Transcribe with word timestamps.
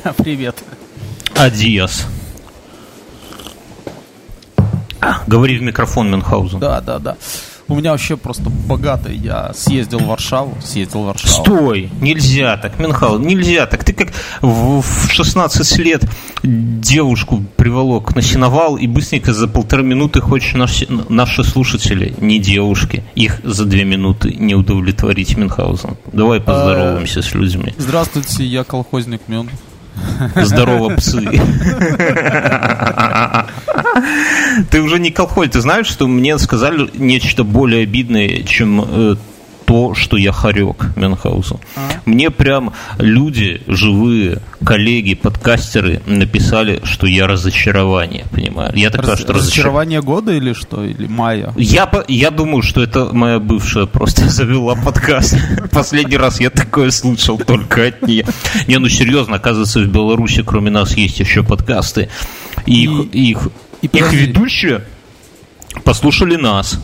Привет. 0.16 0.62
Адиас. 1.36 2.06
Говори 5.26 5.58
в 5.58 5.62
микрофон, 5.62 6.10
Мюнхгаузен. 6.10 6.58
Да, 6.58 6.80
да, 6.80 6.98
да. 6.98 7.16
У 7.68 7.76
меня 7.76 7.92
вообще 7.92 8.16
просто 8.16 8.50
богатый. 8.50 9.16
Я 9.16 9.52
съездил 9.54 10.00
в 10.00 10.06
Варшаву, 10.06 10.56
съездил 10.60 11.02
в 11.02 11.06
Варшаву. 11.06 11.44
Стой, 11.44 11.88
нельзя 12.00 12.56
так, 12.56 12.78
Мюнхгаузен, 12.78 13.26
нельзя 13.26 13.66
так. 13.66 13.84
Ты 13.84 13.92
как 13.92 14.08
в, 14.42 14.82
в 14.82 15.12
16 15.12 15.78
лет 15.78 16.02
девушку 16.42 17.44
приволок 17.56 18.16
на 18.16 18.22
сеновал 18.22 18.76
и 18.76 18.86
быстренько 18.86 19.32
за 19.32 19.46
полторы 19.46 19.84
минуты 19.84 20.20
хочешь 20.20 20.54
наш, 20.54 20.84
наши 21.08 21.44
слушатели, 21.44 22.14
не 22.20 22.40
девушки, 22.40 23.04
их 23.14 23.40
за 23.44 23.64
две 23.64 23.84
минуты 23.84 24.34
не 24.34 24.54
удовлетворить, 24.54 25.36
Мюнхгаузен. 25.36 25.96
Давай 26.12 26.40
поздороваемся 26.40 27.22
с 27.22 27.34
людьми. 27.34 27.72
Здравствуйте, 27.78 28.44
я 28.44 28.64
колхозник 28.64 29.20
Мюн. 29.28 29.48
Здорово, 30.36 30.96
псы. 30.96 31.28
Ты 34.70 34.80
уже 34.82 34.98
не 34.98 35.10
колхоз. 35.10 35.50
Ты 35.50 35.60
знаешь, 35.60 35.86
что 35.86 36.06
мне 36.06 36.38
сказали 36.38 36.90
нечто 36.94 37.44
более 37.44 37.82
обидное, 37.82 38.42
чем 38.42 38.84
э, 38.86 39.16
то, 39.70 39.94
что 39.94 40.16
я 40.16 40.32
хорек 40.32 40.96
Мюнхгаузен. 40.96 41.58
А? 41.76 41.90
Мне 42.04 42.30
прям 42.30 42.72
люди, 42.98 43.62
живые, 43.68 44.42
коллеги, 44.64 45.14
подкастеры 45.14 46.02
написали, 46.06 46.80
что 46.82 47.06
я 47.06 47.28
разочарование, 47.28 48.24
понимаю. 48.32 48.72
Я 48.74 48.90
так 48.90 49.06
Раз, 49.06 49.20
что 49.20 49.32
разочарование 49.32 50.02
года 50.02 50.32
или 50.32 50.54
что? 50.54 50.82
Или 50.82 51.06
мая? 51.06 51.54
Я, 51.56 51.88
я 52.08 52.32
думаю, 52.32 52.62
что 52.62 52.82
это 52.82 53.10
моя 53.12 53.38
бывшая 53.38 53.86
просто 53.86 54.28
завела 54.28 54.74
подкаст. 54.74 55.36
Последний 55.70 56.16
раз 56.16 56.40
я 56.40 56.50
такое 56.50 56.90
слышал 56.90 57.38
только 57.38 57.86
от 57.86 58.02
нее. 58.02 58.26
Не, 58.66 58.78
ну 58.78 58.88
серьезно, 58.88 59.36
оказывается, 59.36 59.78
в 59.78 59.86
Беларуси 59.86 60.42
кроме 60.42 60.72
нас 60.72 60.96
есть 60.96 61.20
еще 61.20 61.44
подкасты. 61.44 62.08
И, 62.66 62.86
их, 62.86 63.12
их, 63.12 63.92
их 63.92 64.12
ведущие 64.12 64.82
послушали 65.84 66.34
нас 66.34 66.80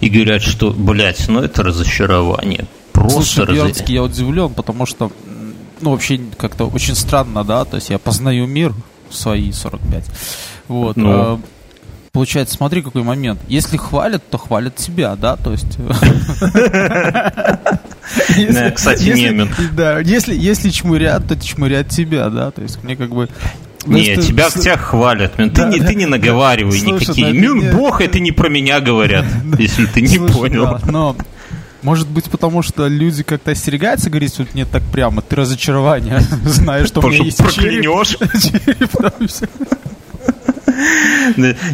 и 0.00 0.08
говорят, 0.08 0.42
что, 0.42 0.70
блядь, 0.70 1.28
ну 1.28 1.40
это 1.40 1.62
разочарование. 1.62 2.64
Просто 2.92 3.22
Слушай, 3.22 3.62
раз... 3.62 3.82
я 3.88 4.02
удивлен, 4.02 4.52
потому 4.52 4.86
что, 4.86 5.12
ну, 5.80 5.90
вообще 5.90 6.20
как-то 6.36 6.66
очень 6.66 6.94
странно, 6.94 7.44
да, 7.44 7.64
то 7.64 7.76
есть 7.76 7.90
я 7.90 7.98
познаю 7.98 8.46
мир 8.46 8.74
в 9.08 9.14
свои 9.14 9.52
45. 9.52 10.04
Вот. 10.68 10.96
Ну. 10.96 11.10
А, 11.10 11.40
получается, 12.12 12.56
смотри, 12.56 12.82
какой 12.82 13.02
момент. 13.02 13.40
Если 13.48 13.76
хвалят, 13.76 14.22
то 14.28 14.38
хвалят 14.38 14.76
тебя, 14.76 15.16
да, 15.16 15.36
то 15.36 15.52
есть... 15.52 15.66
Кстати, 18.74 19.04
Немин. 19.04 19.50
Да, 19.72 20.00
если 20.00 20.70
чмырят, 20.70 21.28
то 21.28 21.36
чмырят 21.36 21.88
тебя, 21.88 22.28
да, 22.28 22.50
то 22.50 22.62
есть 22.62 22.82
мне 22.82 22.96
как 22.96 23.10
бы 23.10 23.28
не, 23.86 24.14
что... 24.14 24.22
тебя, 24.22 24.50
тебя 24.50 24.76
хвалят. 24.76 25.38
Мин. 25.38 25.50
Да, 25.50 25.70
ты, 25.70 25.78
не, 25.78 25.84
ты 25.84 25.94
не 25.94 26.06
наговаривай 26.06 26.78
Слушай, 26.78 27.02
никакие. 27.02 27.32
Мин, 27.32 27.58
не... 27.58 27.72
бог, 27.72 28.00
это 28.00 28.20
не 28.20 28.32
про 28.32 28.48
меня 28.48 28.80
говорят, 28.80 29.24
если 29.58 29.86
ты 29.86 30.02
не 30.02 30.18
понял. 30.18 30.78
но 30.86 31.16
может 31.82 32.08
быть, 32.08 32.26
потому 32.26 32.62
что 32.62 32.88
люди 32.88 33.22
как-то 33.22 33.52
остерегаются 33.52 34.10
говорить 34.10 34.38
вот 34.38 34.54
не 34.54 34.66
так 34.66 34.82
прямо. 34.92 35.22
Ты 35.22 35.36
разочарование, 35.36 36.20
знаешь, 36.44 36.88
что 36.88 37.00
у 37.00 37.08
меня 37.08 37.24
есть 37.24 37.38
проклянешь. 37.38 38.16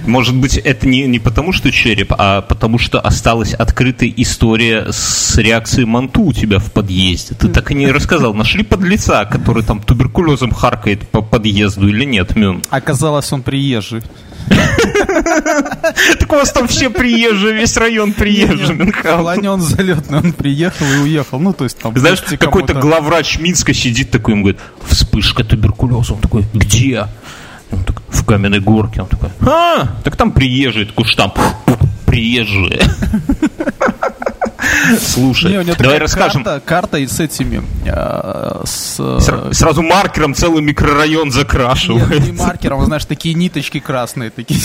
Может 0.06 0.36
быть, 0.36 0.56
это 0.56 0.86
не, 0.86 1.02
не 1.02 1.18
потому, 1.18 1.52
что 1.52 1.70
череп, 1.70 2.12
а 2.16 2.42
потому, 2.42 2.78
что 2.78 3.00
осталась 3.00 3.54
открытая 3.54 4.12
история 4.16 4.86
с 4.90 5.36
реакцией 5.36 5.86
Манту 5.86 6.22
у 6.22 6.32
тебя 6.32 6.58
в 6.58 6.72
подъезде. 6.72 7.34
Ты 7.34 7.48
так 7.48 7.70
и 7.70 7.74
не 7.74 7.90
рассказал. 7.90 8.34
Нашли 8.34 8.62
подлеца, 8.62 9.24
который 9.24 9.62
там 9.62 9.80
туберкулезом 9.80 10.52
харкает 10.52 11.08
по 11.08 11.22
подъезду 11.22 11.88
или 11.88 12.04
нет, 12.04 12.36
Мюн? 12.36 12.62
Оказалось, 12.70 13.32
он 13.32 13.42
приезжий. 13.42 14.02
Так 16.18 16.32
у 16.32 16.36
вас 16.36 16.52
там 16.52 16.68
все 16.68 16.90
приезжие, 16.90 17.54
весь 17.54 17.76
район 17.76 18.12
приезжий, 18.12 18.74
Мюнхгаузен. 18.74 19.46
он 19.46 19.60
залетный, 19.60 20.18
он 20.18 20.32
приехал 20.32 20.86
и 20.86 20.98
уехал. 20.98 21.38
Ну, 21.38 21.52
то 21.52 21.64
есть 21.64 21.78
там... 21.78 21.96
Знаешь, 21.96 22.22
какой-то 22.38 22.74
главврач 22.74 23.38
Минска 23.38 23.74
сидит 23.74 24.10
такой, 24.10 24.34
ему 24.34 24.42
говорит, 24.44 24.60
вспышка 24.86 25.44
туберкулеза. 25.44 26.14
Он 26.14 26.20
такой, 26.20 26.44
где? 26.52 27.06
Он 27.72 27.82
так, 27.84 28.02
в 28.08 28.24
каменной 28.24 28.60
горке. 28.60 29.02
Он 29.02 29.08
такой, 29.08 29.30
а, 29.40 29.86
так 30.04 30.16
там 30.16 30.32
приезжие, 30.32 30.86
такой 30.86 31.04
штамп, 31.04 31.38
приезжие. 32.06 32.80
Слушай, 34.98 35.64
Не, 35.64 35.74
давай 35.74 35.98
расскажем. 35.98 36.44
Карта, 36.44 36.62
карта 36.64 36.98
и 36.98 37.06
с 37.06 37.20
этими... 37.20 37.62
Э, 37.84 38.62
с, 38.64 38.96
Сразу 39.52 39.82
маркером 39.82 40.34
целый 40.34 40.62
микрорайон 40.62 41.30
закрашивает. 41.30 42.10
Нет, 42.10 42.26
не 42.26 42.32
маркером, 42.32 42.84
знаешь, 42.84 43.04
такие 43.04 43.34
ниточки 43.34 43.80
красные. 43.80 44.30
такие. 44.30 44.60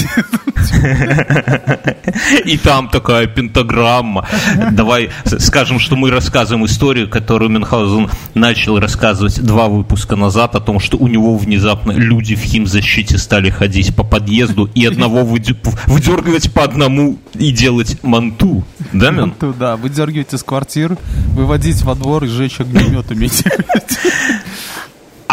И 2.46 2.58
там 2.58 2.90
такая 2.90 3.28
пентаграмма. 3.28 4.28
Давай 4.72 5.10
скажем, 5.26 5.80
что 5.80 5.96
мы 5.96 6.12
рассказываем 6.12 6.66
историю, 6.66 7.10
которую 7.10 7.50
Мюнхгаузен 7.50 8.10
начал 8.34 8.80
рассказывать 8.80 9.42
два 9.42 9.68
выпуска 9.68 10.16
назад, 10.16 10.56
о 10.56 10.60
том, 10.60 10.80
что 10.80 10.98
у 10.98 11.08
него 11.08 11.38
внезапно 11.38 11.92
люди 11.92 12.36
в 12.36 12.42
химзащите 12.42 13.18
стали 13.18 13.50
ходить 13.50 13.96
по 13.96 14.04
подъезду 14.04 14.70
и 14.74 14.86
одного 14.86 15.24
выдергивать 15.24 16.52
по 16.54 16.64
одному 16.64 17.18
и 17.34 17.52
делать 17.52 17.98
манту. 18.04 18.64
Да, 18.94 19.12
Мюн? 19.12 19.30
Манту, 19.30 19.54
да. 19.58 19.78
Выдергивать 19.78 20.34
из 20.34 20.44
квартир, 20.44 20.98
выводить 21.34 21.82
во 21.84 21.96
двор 21.96 22.24
и 22.24 22.28
сжечь 22.28 22.60
огнеметами. 22.60 23.30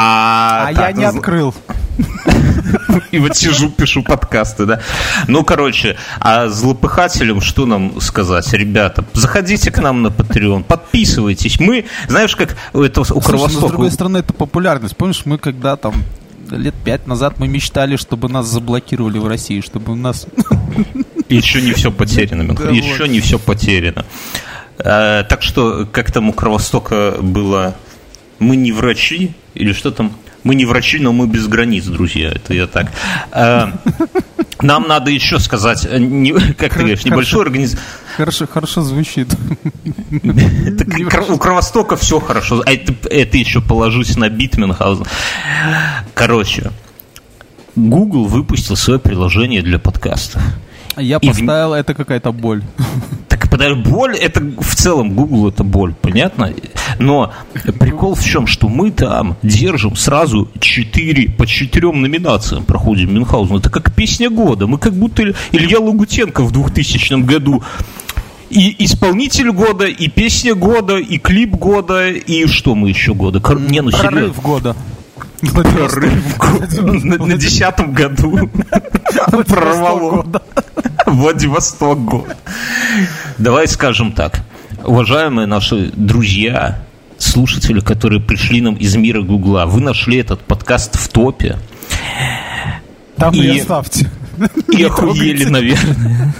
А, 0.00 0.66
а 0.68 0.72
я 0.72 0.92
не 0.92 1.04
открыл. 1.04 1.52
И 3.10 3.18
вот 3.18 3.36
сижу, 3.36 3.70
пишу 3.70 4.02
подкасты, 4.02 4.64
да. 4.64 4.80
Ну, 5.26 5.44
короче, 5.44 5.96
а 6.20 6.48
злопыхателям 6.48 7.40
что 7.40 7.66
нам 7.66 8.00
сказать? 8.00 8.52
Ребята, 8.52 9.04
заходите 9.12 9.72
к 9.72 9.78
нам 9.78 10.02
на 10.02 10.08
Patreon, 10.08 10.62
подписывайтесь. 10.62 11.58
Мы, 11.58 11.86
знаешь, 12.06 12.36
как 12.36 12.56
это 12.72 13.00
у 13.00 13.20
Кровостока... 13.20 13.66
с 13.66 13.70
другой 13.70 13.90
стороны, 13.90 14.18
это 14.18 14.32
популярность. 14.32 14.96
Помнишь, 14.96 15.22
мы 15.24 15.38
когда 15.38 15.76
там 15.76 16.04
лет 16.50 16.74
пять 16.84 17.06
назад 17.06 17.38
мы 17.38 17.48
мечтали, 17.48 17.96
чтобы 17.96 18.28
нас 18.28 18.46
заблокировали 18.46 19.18
в 19.18 19.26
России, 19.26 19.60
чтобы 19.60 19.92
у 19.92 19.96
нас... 19.96 20.26
Еще 21.28 21.60
не 21.60 21.72
все 21.72 21.90
потеряно, 21.90 22.52
Еще 22.70 23.08
не 23.08 23.20
все 23.20 23.38
потеряно. 23.38 24.04
Э, 24.78 25.24
так 25.28 25.42
что, 25.42 25.86
как 25.90 26.12
там 26.12 26.28
у 26.28 26.32
Кровостока 26.32 27.16
было... 27.20 27.74
Мы 28.38 28.56
не 28.56 28.70
врачи, 28.70 29.32
или 29.54 29.72
что 29.72 29.90
там? 29.90 30.12
Мы 30.44 30.54
не 30.54 30.64
врачи, 30.64 31.00
но 31.00 31.12
мы 31.12 31.26
без 31.26 31.48
границ, 31.48 31.84
друзья. 31.84 32.30
Это 32.30 32.54
я 32.54 32.68
так. 32.68 32.92
А, 33.32 33.72
нам 34.62 34.86
надо 34.86 35.10
еще 35.10 35.40
сказать, 35.40 35.86
э, 35.90 35.98
не, 35.98 36.32
как 36.32 36.74
ты 36.74 36.78
говоришь, 36.78 37.04
небольшой 37.04 37.42
организм. 37.42 37.78
Хорошо, 38.16 38.46
хорошо 38.46 38.82
звучит. 38.82 39.28
У 41.28 41.38
Кровостока 41.38 41.96
все 41.96 42.20
хорошо. 42.20 42.62
А 42.64 42.72
это, 42.72 42.94
это 43.08 43.36
еще 43.36 43.60
положусь 43.60 44.16
на 44.16 44.28
Битменхаузен. 44.28 45.06
Короче, 46.14 46.70
Google 47.74 48.26
выпустил 48.26 48.76
свое 48.76 48.98
приложение 49.00 49.62
для 49.62 49.78
подкастов. 49.78 50.42
Я 50.98 51.20
поставил, 51.20 51.70
в... 51.70 51.72
это 51.72 51.94
какая-то 51.94 52.32
боль. 52.32 52.62
Так 53.28 53.50
подожди, 53.50 53.82
боль, 53.82 54.16
это 54.16 54.40
в 54.40 54.74
целом 54.74 55.14
Google 55.14 55.48
это 55.48 55.64
боль, 55.64 55.94
понятно? 56.00 56.52
Но 56.98 57.32
прикол 57.78 58.14
в 58.14 58.24
чем, 58.24 58.46
что 58.46 58.68
мы 58.68 58.90
там 58.90 59.36
держим 59.42 59.96
сразу 59.96 60.48
четыре, 60.60 61.30
по 61.30 61.46
четырем 61.46 62.00
номинациям 62.00 62.64
проходим 62.64 63.14
Мюнхгаузен. 63.14 63.56
Это 63.56 63.70
как 63.70 63.94
песня 63.94 64.30
года. 64.30 64.66
Мы 64.66 64.78
как 64.78 64.94
будто 64.94 65.22
Илья 65.52 65.78
Лагутенко 65.78 66.42
в 66.42 66.52
2000 66.52 67.22
году 67.22 67.62
и 68.50 68.84
исполнитель 68.84 69.50
года, 69.52 69.84
и 69.86 70.08
песня 70.08 70.54
года, 70.54 70.96
и 70.96 71.18
клип 71.18 71.50
года, 71.50 72.08
и 72.10 72.46
что 72.46 72.74
мы 72.74 72.88
еще 72.88 73.14
года? 73.14 73.40
Не, 73.54 73.82
ну 73.82 73.90
серьезно. 73.90 74.10
Прорыв 74.10 74.42
года. 74.42 74.76
Прорыв 75.52 76.38
на 77.26 77.36
десятом 77.36 77.92
году. 77.92 78.50
Прорвало. 79.46 80.26
Владивосток 81.06 82.04
год. 82.04 82.36
Давай 83.38 83.68
скажем 83.68 84.12
так. 84.12 84.40
Уважаемые 84.84 85.46
наши 85.46 85.92
друзья, 85.94 86.82
слушатели, 87.18 87.80
которые 87.80 88.20
пришли 88.20 88.60
нам 88.60 88.74
из 88.74 88.96
мира 88.96 89.22
Гугла, 89.22 89.64
вы 89.66 89.80
нашли 89.80 90.18
этот 90.18 90.40
подкаст 90.40 90.96
в 90.98 91.08
топе. 91.08 91.56
Там 93.16 93.34
и, 93.34 93.40
и 93.40 93.58
оставьте. 93.60 94.10
И 94.72 94.82
охуели, 94.82 95.44
наверное. 95.44 96.34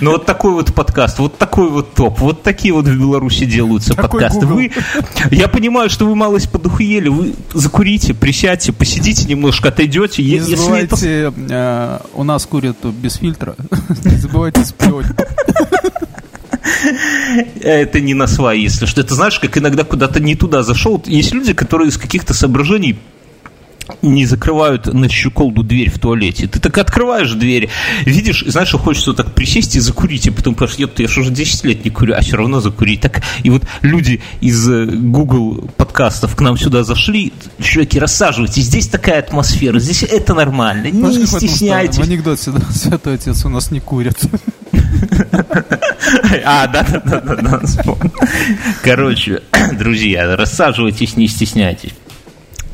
Ну 0.00 0.12
вот 0.12 0.26
такой 0.26 0.52
вот 0.52 0.74
подкаст, 0.74 1.18
вот 1.18 1.38
такой 1.38 1.68
вот 1.70 1.94
топ, 1.94 2.20
вот 2.20 2.42
такие 2.42 2.74
вот 2.74 2.86
в 2.86 2.98
Беларуси 2.98 3.44
делаются 3.44 3.94
такой 3.94 4.20
подкасты. 4.20 4.46
Вы, 4.46 4.72
я 5.30 5.48
понимаю, 5.48 5.88
что 5.88 6.06
вы 6.06 6.14
малость 6.14 6.50
подохуели, 6.50 7.08
вы 7.08 7.34
закурите, 7.54 8.14
присядьте, 8.14 8.72
посидите 8.72 9.24
немножко, 9.28 9.68
отойдете. 9.68 10.22
Не 10.22 10.28
если 10.30 10.56
забывайте, 10.56 10.94
это... 10.96 11.34
э, 11.48 11.98
у 12.14 12.24
нас 12.24 12.44
курят 12.46 12.76
без 12.84 13.14
фильтра, 13.14 13.54
не 14.04 14.16
забывайте 14.16 14.64
сплевать. 14.64 15.06
Это 17.60 18.00
не 18.00 18.14
на 18.14 18.26
свои, 18.26 18.62
если 18.62 18.86
что. 18.86 19.00
Это 19.00 19.14
знаешь, 19.14 19.38
как 19.38 19.56
иногда 19.56 19.84
куда-то 19.84 20.20
не 20.20 20.34
туда 20.34 20.62
зашел. 20.62 21.02
Есть 21.06 21.32
люди, 21.32 21.52
которые 21.52 21.88
из 21.88 21.98
каких-то 21.98 22.34
соображений 22.34 22.98
не 24.02 24.26
закрывают 24.26 24.92
на 24.92 25.08
щеколду 25.08 25.62
дверь 25.62 25.90
в 25.90 25.98
туалете. 25.98 26.46
Ты 26.46 26.60
так 26.60 26.76
открываешь 26.78 27.32
дверь, 27.32 27.70
видишь, 28.04 28.44
знаешь, 28.46 28.68
что 28.68 28.78
хочется 28.78 29.12
так 29.12 29.32
присесть 29.34 29.76
и 29.76 29.80
закурить, 29.80 30.26
и 30.26 30.30
потом 30.30 30.54
понимаешь, 30.54 30.78
я, 30.78 30.88
я 30.96 31.08
же 31.08 31.20
уже 31.20 31.30
10 31.30 31.64
лет 31.64 31.84
не 31.84 31.90
курю, 31.90 32.14
а 32.16 32.20
все 32.20 32.36
равно 32.36 32.60
закурить. 32.60 33.00
Так, 33.00 33.22
и 33.42 33.50
вот 33.50 33.64
люди 33.82 34.20
из 34.40 34.68
э, 34.68 34.86
Google 34.86 35.68
подкастов 35.76 36.36
к 36.36 36.40
нам 36.40 36.58
сюда 36.58 36.84
зашли, 36.84 37.32
чуваки, 37.60 37.98
рассаживайтесь, 37.98 38.64
здесь 38.64 38.88
такая 38.88 39.20
атмосфера, 39.20 39.78
здесь 39.78 40.02
это 40.02 40.34
нормально, 40.34 40.90
не 40.90 41.12
Знаешь, 41.12 41.28
стесняйтесь. 41.28 41.98
В 41.98 42.02
анекдот 42.02 42.40
сюда, 42.40 42.60
святой 42.70 43.14
отец 43.14 43.44
у 43.44 43.48
нас 43.48 43.70
не 43.70 43.80
курит. 43.80 44.18
А, 46.44 46.66
да, 46.66 46.82
да, 46.82 47.00
да, 47.00 47.20
да, 47.20 47.36
да. 47.36 47.60
Короче, 48.82 49.42
друзья, 49.78 50.36
рассаживайтесь, 50.36 51.16
не 51.16 51.28
стесняйтесь. 51.28 51.92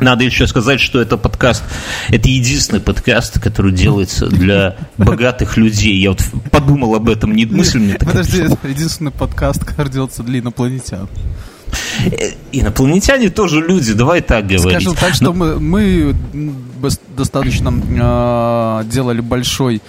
Надо 0.00 0.24
еще 0.24 0.46
сказать, 0.46 0.80
что 0.80 1.00
это 1.00 1.16
подкаст, 1.16 1.64
это 2.08 2.28
единственный 2.28 2.80
подкаст, 2.80 3.40
который 3.40 3.72
делается 3.72 4.26
для 4.26 4.76
богатых 4.96 5.56
людей. 5.56 5.96
Я 5.96 6.10
вот 6.10 6.22
подумал 6.50 6.94
об 6.94 7.08
этом 7.08 7.34
не 7.34 7.46
мыслями. 7.46 7.96
Подожди, 7.98 8.42
это 8.42 8.68
единственный 8.68 9.10
подкаст, 9.10 9.64
который 9.64 9.90
делается 9.90 10.22
для 10.22 10.38
инопланетян. 10.38 11.08
Э, 12.06 12.30
инопланетяне 12.52 13.30
тоже 13.30 13.60
люди, 13.60 13.92
давай 13.92 14.20
так 14.20 14.46
говорить. 14.46 14.82
Скажем 14.82 14.94
так, 14.94 15.14
что 15.14 15.32
мы, 15.32 15.58
мы 15.58 16.14
достаточно 17.16 17.70
э, 17.70 18.84
делали 18.88 19.20
большой 19.20 19.82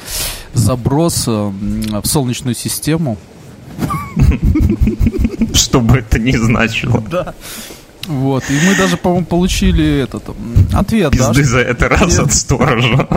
заброс 0.53 1.25
э, 1.27 1.31
в 1.31 2.05
Солнечную 2.05 2.55
систему. 2.55 3.17
Что 5.53 5.79
бы 5.81 5.99
это 5.99 6.19
ни 6.19 6.35
значило. 6.35 7.01
Да. 7.09 7.33
Вот, 8.09 8.43
и 8.49 8.53
мы 8.65 8.75
даже, 8.75 8.97
по-моему, 8.97 9.25
получили 9.27 10.01
этот 10.01 10.23
ответ, 10.73 11.11
Пизды 11.11 11.43
да? 11.43 11.47
за 11.47 11.59
это 11.59 11.89
раз 11.89 12.17
Нет. 12.17 12.19
от 12.25 12.33
сторожа. 12.33 13.07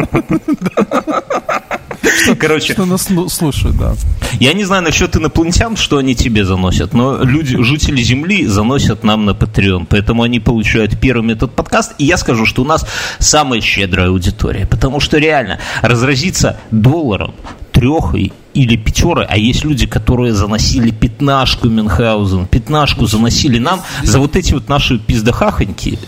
Короче. 2.39 2.75
Что 2.75 2.85
нас 2.85 3.09
слушают, 3.29 3.79
да. 3.79 3.95
Я 4.39 4.53
не 4.53 4.65
знаю 4.65 4.83
насчет 4.83 5.17
инопланетян, 5.17 5.77
что 5.77 5.97
они 5.97 6.15
тебе 6.15 6.45
заносят, 6.45 6.93
но 6.93 7.23
люди, 7.23 7.57
жители 7.63 8.03
Земли 8.03 8.47
заносят 8.47 9.03
нам 9.03 9.25
на 9.25 9.31
Patreon, 9.31 9.87
поэтому 9.89 10.25
они 10.25 10.41
получают 10.41 11.01
первым 11.01 11.31
этот 11.31 11.55
подкаст, 11.55 11.95
и 11.97 12.05
я 12.05 12.19
скажу, 12.19 12.45
что 12.45 12.61
у 12.61 12.67
нас 12.67 12.87
самая 13.19 13.63
щедрая 13.63 14.09
аудитория, 14.09 14.67
потому 14.67 15.01
что 15.01 15.17
реально 15.17 15.59
разразиться 15.81 16.59
долларом 16.71 17.35
трех 17.73 18.15
или 18.55 18.77
пятеры, 18.77 19.27
а 19.29 19.37
есть 19.37 19.65
люди, 19.65 19.87
которые 19.87 20.35
заносили 20.35 20.91
пятнашку 20.91 21.69
Мюнхгаузен, 21.69 22.47
пятнашку 22.47 23.07
заносили 23.07 23.59
нам 23.59 23.83
за 24.03 24.19
вот 24.19 24.37
эти 24.37 24.53
вот 24.55 24.69
наши 24.69 24.99
пиздахахоньки. 24.99 25.99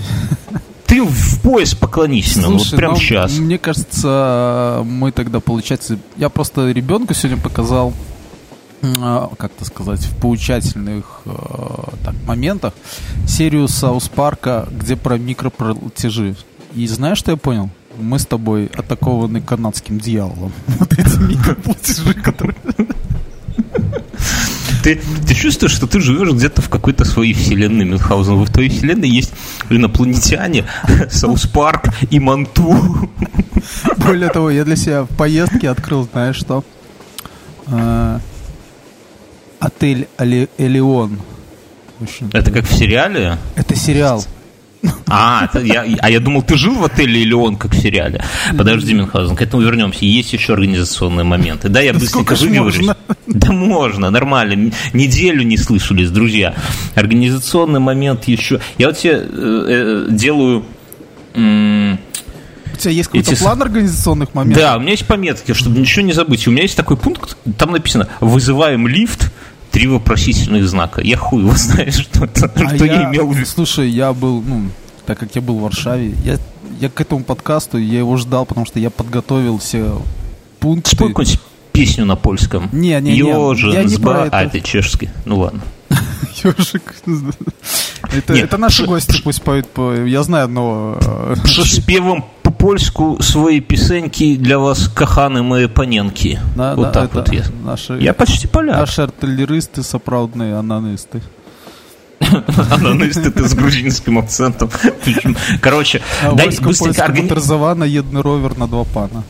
Ты 0.87 1.03
в 1.03 1.41
пояс 1.41 1.75
поклонись 1.75 2.37
нам, 2.37 2.59
вот 2.59 2.71
прямо 2.71 2.95
ну, 2.95 3.01
сейчас. 3.01 3.39
Мне 3.39 3.59
кажется, 3.59 4.83
мы 4.85 5.13
тогда, 5.13 5.41
получается, 5.41 5.99
я 6.17 6.29
просто 6.29 6.71
ребенку 6.71 7.15
сегодня 7.15 7.43
показал 7.43 7.95
а, 9.01 9.31
как 9.39 9.53
то 9.53 9.65
сказать, 9.65 10.01
в 10.01 10.17
поучательных 10.17 11.23
э, 11.25 11.31
так, 12.05 12.15
моментах 12.27 12.75
серию 13.27 13.67
South 13.67 14.09
Park 14.09 14.49
а, 14.49 14.69
где 14.71 14.97
про 14.97 15.17
микроплатежи. 15.17 16.37
И 16.75 16.87
знаешь, 16.87 17.19
что 17.19 17.31
я 17.31 17.37
понял? 17.37 17.71
Мы 17.99 18.19
с 18.19 18.27
тобой 18.27 18.67
атакованы 18.67 19.41
канадским 19.41 19.99
дьяволом. 19.99 20.53
Вот 20.79 20.93
эти 20.93 21.17
микроплатежи, 21.19 22.15
которые... 22.15 22.57
Ты, 24.83 25.01
ты 25.27 25.35
чувствуешь, 25.35 25.73
что 25.73 25.87
ты 25.87 25.99
живешь 26.01 26.31
где-то 26.31 26.61
в 26.61 26.69
какой-то 26.69 27.07
своей 27.07 27.33
вселенной, 27.33 27.87
Мюнхгаузен. 27.87 28.45
В 28.45 28.53
твоей 28.53 28.69
вселенной 28.69 29.09
есть 29.09 29.33
инопланетяне, 29.71 30.67
South 31.11 31.47
Park 31.47 31.89
и 32.11 32.21
Манту. 32.21 33.11
Более 33.97 34.29
того, 34.29 34.51
я 34.51 34.65
для 34.65 34.77
себя 34.77 35.05
в 35.05 35.09
поездке 35.09 35.71
открыл, 35.71 36.07
знаешь 36.13 36.37
что? 36.37 36.65
А, 37.67 38.21
отель 39.59 40.07
Элеон. 40.19 41.19
Это 42.33 42.51
как 42.51 42.67
в 42.67 42.75
сериале? 42.75 43.39
Это 43.57 43.75
сериал. 43.77 44.23
А, 45.07 45.49
я, 45.63 45.85
а 46.01 46.11
я 46.11 46.21
думал, 46.21 46.43
ты 46.43 46.57
жил 46.57 46.75
в 46.75 46.85
отеле 46.85 47.21
или 47.21 47.33
он, 47.33 47.57
как 47.57 47.73
в 47.73 47.81
сериале. 47.81 48.23
Подожди, 48.57 48.95
Мюнхгаузен, 48.95 49.37
к 49.37 49.43
этому 49.43 49.63
вернемся. 49.63 50.05
Есть 50.05 50.33
еще 50.33 50.55
организационные 50.55 51.25
моменты. 51.25 51.69
Да, 51.69 51.81
я 51.81 51.93
да 51.93 51.99
быстренько 51.99 52.35
выговорюсь. 52.35 52.89
Да 53.27 53.53
можно, 53.53 54.11
нормально. 54.11 54.73
Неделю 54.93 55.43
не 55.43 55.57
слышались, 55.57 56.11
друзья. 56.11 56.55
Организационный 56.95 57.81
момент 57.81 58.25
еще. 58.25 58.61
Я 58.79 58.89
вот 58.89 58.99
тебе 58.99 59.15
э, 59.15 59.27
э, 59.29 60.07
делаю... 60.11 60.65
У 61.35 62.77
тебя 62.77 62.91
есть 62.93 63.09
какой-то 63.09 63.33
Эти... 63.33 63.41
план 63.41 63.63
организационных 63.63 64.35
моментов? 64.35 64.63
Да, 64.63 64.77
у 64.77 64.81
меня 64.81 64.93
есть 64.93 65.07
пометки, 65.07 65.53
чтобы 65.53 65.79
ничего 65.79 66.05
не 66.05 66.13
забыть. 66.13 66.47
У 66.49 66.51
меня 66.51 66.63
есть 66.63 66.77
такой 66.77 66.97
пункт, 66.97 67.37
там 67.57 67.71
написано 67.71 68.09
«Вызываем 68.21 68.89
лифт», 68.89 69.31
три 69.75 69.89
вопросительных 69.89 70.69
знака. 70.69 71.03
Я 71.03 71.17
хуй 71.17 71.43
его 71.43 71.53
знаю, 71.57 71.93
что, 71.93 72.25
это, 72.25 72.47
а 72.47 72.75
что 72.77 72.85
я, 72.85 72.95
я 72.95 73.11
имел 73.11 73.29
в 73.29 73.35
виду. 73.37 73.45
Слушай, 73.45 73.91
я 73.91 74.13
был, 74.13 74.41
ну, 74.41 74.69
так 75.05 75.19
как 75.19 75.35
я 75.35 75.43
был 75.43 75.59
в 75.59 75.63
Варшаве, 75.63 76.15
я, 76.25 76.39
я 76.81 76.89
к 76.89 77.01
этому 77.01 77.25
подкасту, 77.25 77.77
я 77.77 77.99
его 77.99 78.17
ждал, 78.17 78.47
потому 78.47 78.67
что 78.67 78.79
я 78.79 78.91
подготовил 78.91 79.59
все 79.59 80.01
пункты. 80.61 80.95
Спой 80.95 81.09
какую-нибудь 81.09 81.41
песню 81.73 82.05
на 82.05 82.15
польском. 82.15 82.69
Не, 82.73 83.01
не, 83.01 83.17
Ёжин, 83.17 83.87
не. 83.87 83.97
Не 83.97 83.97
про 83.97 84.27
это. 84.27 84.39
А, 84.39 84.45
это 84.45 84.61
чешский. 84.61 85.11
Ну 85.25 85.41
ладно. 85.41 85.61
Ёжик. 86.45 86.95
Это, 88.13 88.35
это 88.35 88.59
наши 88.59 88.85
гости 88.85 89.21
пусть 89.25 89.43
поют. 89.43 89.67
Я 90.07 90.23
знаю 90.23 90.45
одного. 90.45 90.99
Э, 91.01 91.35
что 91.47 91.65
с 91.65 91.81
певом 91.81 92.27
по-польску 92.55 93.21
свои 93.21 93.61
песеньки 93.61 94.37
для 94.37 94.59
вас 94.59 94.89
каханы 94.89 95.43
мои 95.43 95.67
паненки. 95.67 96.39
Да, 96.57 96.75
вот 96.75 96.93
да, 96.93 96.93
так 96.93 97.15
вот 97.15 97.33
я. 97.33 97.45
Наши, 97.65 97.99
я 98.01 98.15
почти 98.15 98.47
поляк. 98.47 98.79
Наши 98.79 99.03
артиллеристы 99.03 99.83
сопраўдные 99.83 100.57
ананисты. 100.57 101.21
Ананисты 102.71 103.31
ты 103.31 103.47
с 103.49 103.55
грузинским 103.55 104.19
акцентом. 104.19 104.71
Короче, 105.61 106.01
а. 106.23 106.31
Моторизована 106.33 107.85
едный 107.85 108.23
ровер 108.23 108.57
на 108.57 108.69
два 108.69 108.85
пана. 108.85 109.25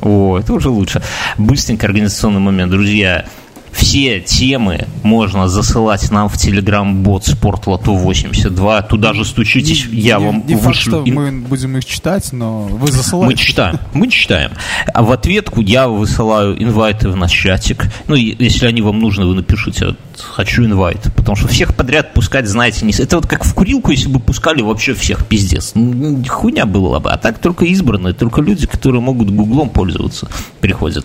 О, 0.00 0.38
это 0.38 0.52
уже 0.52 0.68
лучше. 0.68 1.02
Быстренько 1.36 1.86
организационный 1.86 2.40
момент. 2.40 2.70
Друзья, 2.70 3.26
все 3.74 4.20
темы 4.20 4.86
можно 5.02 5.48
засылать 5.48 6.10
нам 6.10 6.28
в 6.28 6.36
Telegram-бот 6.36 7.26
Спортлото 7.26 7.90
82. 7.90 8.82
Туда 8.82 9.12
же 9.12 9.24
стучитесь, 9.24 9.86
не, 9.86 10.00
я 10.00 10.18
не, 10.18 10.26
вам 10.26 10.46
не 10.46 10.54
вышлю. 10.54 10.62
Факт, 10.64 10.78
что 10.78 11.04
мы 11.06 11.32
будем 11.40 11.76
их 11.76 11.84
читать, 11.84 12.32
но 12.32 12.62
вы 12.62 12.90
засылаете. 12.90 13.32
Мы 13.32 13.36
читаем, 13.36 13.78
мы 13.92 14.08
читаем. 14.08 14.52
А 14.92 15.02
в 15.02 15.10
ответку 15.10 15.60
я 15.60 15.88
высылаю 15.88 16.62
инвайты 16.62 17.08
в 17.08 17.16
наш 17.16 17.32
чатик. 17.32 17.86
Ну, 18.06 18.14
если 18.14 18.66
они 18.66 18.80
вам 18.80 19.00
нужны, 19.00 19.26
вы 19.26 19.34
напишите 19.34 19.96
«хочу 20.16 20.64
инвайт». 20.64 21.02
Потому 21.16 21.36
что 21.36 21.48
всех 21.48 21.74
подряд 21.74 22.14
пускать, 22.14 22.46
знаете, 22.46 22.84
не... 22.86 22.92
Это 22.92 23.16
вот 23.16 23.26
как 23.26 23.44
в 23.44 23.54
курилку, 23.54 23.90
если 23.90 24.08
бы 24.08 24.20
пускали 24.20 24.62
вообще 24.62 24.94
всех, 24.94 25.26
пиздец. 25.26 25.72
Ну, 25.74 26.22
хуйня 26.28 26.64
была 26.66 27.00
бы. 27.00 27.10
А 27.10 27.18
так 27.18 27.38
только 27.38 27.64
избранные, 27.64 28.14
только 28.14 28.40
люди, 28.40 28.66
которые 28.66 29.00
могут 29.00 29.30
гуглом 29.30 29.68
пользоваться, 29.68 30.28
приходят. 30.60 31.04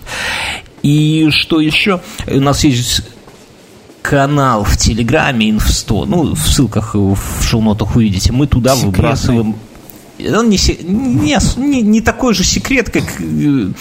И 0.84 1.30
что 1.32 1.60
еще? 1.60 2.02
У 2.28 2.40
нас 2.40 2.64
есть 2.64 3.02
канал 4.02 4.64
в 4.64 4.78
Телеграме 4.78 5.50
Инф100. 5.50 6.06
Ну, 6.06 6.34
в 6.34 6.48
ссылках 6.48 6.96
в 6.96 7.44
шоу-нотах 7.44 7.96
увидите. 7.96 8.32
Мы 8.32 8.48
туда 8.48 8.76
Секретный. 8.76 8.92
выбрасываем 8.92 9.56
он 10.28 10.50
не, 10.50 10.58
не, 10.84 11.38
не, 11.58 11.82
не 11.82 12.02
такой 12.02 12.34
же 12.34 12.44
секрет, 12.44 12.90
как 12.90 13.04
э, 13.20 13.72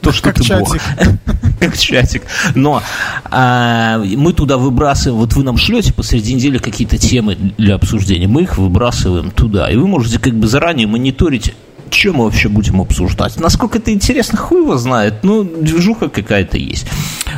то, 0.00 0.12
что 0.12 0.28
как 0.28 0.36
ты 0.36 0.44
чатик. 0.44 0.68
бог. 0.68 0.78
как 1.60 1.76
чатик. 1.76 2.22
Но 2.54 2.82
а, 3.24 3.98
мы 3.98 4.32
туда 4.32 4.56
выбрасываем, 4.56 5.18
вот 5.18 5.32
вы 5.34 5.42
нам 5.42 5.56
шлете 5.56 5.92
посреди 5.92 6.34
недели 6.34 6.58
какие-то 6.58 6.96
темы 6.96 7.36
для 7.58 7.74
обсуждения, 7.74 8.28
мы 8.28 8.42
их 8.42 8.56
выбрасываем 8.56 9.30
туда. 9.30 9.68
И 9.70 9.76
вы 9.76 9.88
можете 9.88 10.18
как 10.18 10.34
бы 10.34 10.46
заранее 10.46 10.86
мониторить 10.86 11.54
что 11.90 12.12
мы 12.12 12.24
вообще 12.24 12.48
будем 12.48 12.80
обсуждать? 12.80 13.38
Насколько 13.38 13.78
это 13.78 13.92
интересно, 13.92 14.38
хуй 14.38 14.62
его 14.62 14.76
знает. 14.76 15.22
Ну, 15.22 15.44
движуха 15.44 16.08
какая-то 16.08 16.56
есть. 16.56 16.86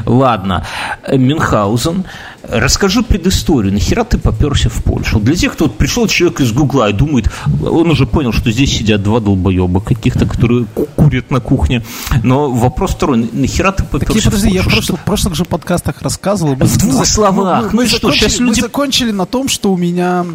Ладно, 0.06 0.66
Мюнхгаузен. 1.09 2.04
Расскажи 2.49 3.03
предысторию. 3.03 3.73
Нахера 3.73 4.05
ты 4.05 4.19
поперся 4.19 4.69
в 4.69 4.83
Польшу? 4.83 5.21
Для 5.21 5.37
тех, 5.37 5.53
кто 5.53 5.67
вот 5.67 5.79
пришел 5.79 6.09
человек 6.09 6.41
из 6.41 6.53
Гугла 6.53 6.91
и 6.91 6.93
думает, 6.93 7.31
он 7.63 7.91
уже 7.91 8.07
понял, 8.07 8.33
что 8.33 8.51
здесь 8.51 8.77
сидят 8.77 9.03
два 9.03 9.21
долбоеба 9.21 9.81
каких-то, 9.81 10.27
которые 10.27 10.67
курят 10.97 11.31
на 11.31 11.41
кухне. 11.41 11.85
Но 12.25 12.51
вопрос 12.51 12.93
второй. 12.93 13.29
Нахера 13.33 13.71
ты 13.73 13.85
поперся 13.85 14.15
так, 14.15 14.25
подожди, 14.25 14.49
в 14.49 14.53
Польшу? 14.53 14.57
Я 14.57 14.63
в 14.63 14.67
прошлых, 14.67 15.01
в 15.01 15.05
прошлых 15.05 15.35
же 15.37 15.45
подкастах 15.45 16.03
рассказывал. 16.03 16.57
Мы, 16.57 16.67
в 16.67 16.79
двух 16.79 17.07
словах. 17.07 17.65
Мы, 17.65 17.69
мы, 17.69 17.73
ну 17.73 17.83
мы 17.83 17.87
что, 17.89 18.13
сейчас 18.13 18.41
люди... 18.41 18.61
Мы 18.61 18.67
закончили 18.67 19.13
на 19.13 19.27
том, 19.27 19.49
что 19.49 19.73
у 19.73 19.77
меня... 19.77 20.27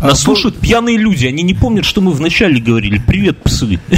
Нас 0.00 0.12
а, 0.12 0.14
слушают 0.14 0.54
был... 0.56 0.62
пьяные 0.62 0.96
люди. 0.96 1.26
Они 1.26 1.42
не 1.42 1.54
помнят, 1.54 1.84
что 1.84 2.00
мы 2.00 2.12
вначале 2.12 2.60
говорили. 2.60 3.02
Привет, 3.06 3.42
псы. 3.42 3.78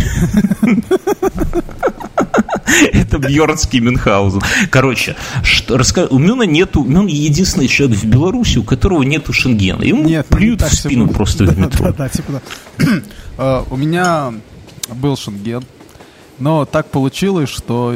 Это 2.92 3.18
Бьернский 3.18 3.80
Мюнхгаузен. 3.80 4.40
Короче, 4.70 5.16
что, 5.42 5.76
раска... 5.76 6.06
у 6.08 6.18
Мюна 6.18 6.44
нету, 6.44 6.84
Мюн 6.84 7.06
единственный 7.06 7.68
человек 7.68 7.98
в 7.98 8.04
Беларуси, 8.04 8.58
у 8.58 8.64
которого 8.64 9.02
нету 9.02 9.32
шенгена. 9.32 9.82
Ему 9.82 10.04
Нет, 10.04 10.26
плюют 10.26 10.62
в 10.62 10.74
спину 10.74 11.08
просто 11.08 11.44
в 11.44 11.58
метро. 11.58 11.86
Да, 11.86 11.92
да, 11.92 12.08
типа, 12.08 12.40
да. 13.38 13.64
У 13.70 13.76
меня 13.76 14.32
был 14.94 15.16
шенген, 15.16 15.64
но 16.38 16.64
так 16.64 16.90
получилось, 16.90 17.48
что 17.48 17.94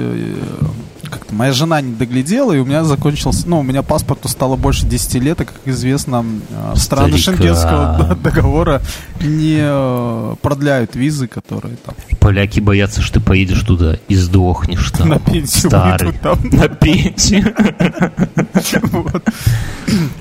как-то 1.08 1.34
моя 1.34 1.52
жена 1.52 1.80
не 1.80 1.94
доглядела, 1.94 2.52
и 2.52 2.58
у 2.58 2.64
меня 2.64 2.84
закончился, 2.84 3.48
ну, 3.48 3.60
у 3.60 3.62
меня 3.62 3.82
паспорту 3.82 4.28
стало 4.28 4.56
больше 4.56 4.86
10 4.86 5.14
лет, 5.22 5.40
и, 5.40 5.44
как 5.44 5.56
известно, 5.64 6.24
э, 6.50 6.74
страны 6.76 7.16
Шенгенского 7.18 8.14
договора 8.22 8.82
не 9.20 9.58
э, 9.60 10.36
продляют 10.42 10.94
визы, 10.96 11.28
которые 11.28 11.76
там... 11.76 11.94
Поляки 12.20 12.60
боятся, 12.60 13.02
что 13.02 13.20
ты 13.20 13.20
поедешь 13.20 13.62
туда 13.62 13.98
и 14.08 14.14
сдохнешь 14.14 14.90
там. 14.90 15.08
На 15.08 15.18
пенсию 15.18 15.70
Старый. 15.70 16.12
Там. 16.12 16.38
На 16.52 16.68
пенсию. 16.68 17.54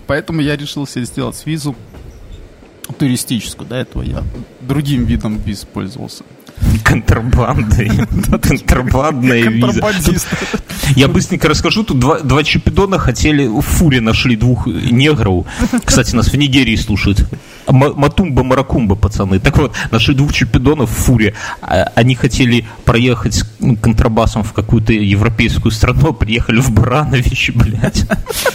Поэтому 0.07 0.41
я 0.41 0.55
решил 0.55 0.87
себе 0.87 1.05
сделать 1.05 1.41
визу 1.45 1.75
туристическую. 2.97 3.67
До 3.67 3.75
этого 3.75 4.03
я 4.03 4.23
другим 4.61 5.05
видом 5.05 5.37
виз 5.37 5.65
пользовался. 5.65 6.23
Контрабандой. 6.83 7.91
Контрабандная 8.41 9.49
виза. 9.49 9.81
Я 10.95 11.07
быстренько 11.07 11.47
расскажу. 11.47 11.83
Тут 11.83 11.99
два, 11.99 12.19
два 12.19 12.43
чупидона 12.43 12.99
хотели, 12.99 13.47
в 13.47 13.61
фуре 13.61 14.01
нашли 14.01 14.35
двух 14.35 14.67
негров. 14.67 15.45
Кстати, 15.83 16.15
нас 16.15 16.27
в 16.27 16.35
Нигерии 16.35 16.75
слушают. 16.75 17.27
Матумба, 17.67 18.43
Маракумба, 18.43 18.95
пацаны. 18.95 19.39
Так 19.39 19.57
вот, 19.57 19.73
нашли 19.91 20.13
двух 20.13 20.33
чупидонов 20.33 20.89
в 20.91 20.93
фуре. 20.93 21.33
А, 21.61 21.91
они 21.95 22.13
хотели 22.15 22.65
проехать 22.83 23.43
контрабасом 23.81 24.43
в 24.43 24.53
какую-то 24.53 24.93
европейскую 24.93 25.71
страну, 25.71 26.09
а 26.09 26.13
приехали 26.13 26.59
в 26.59 26.71
Барановичи, 26.71 27.51
блядь. 27.51 28.05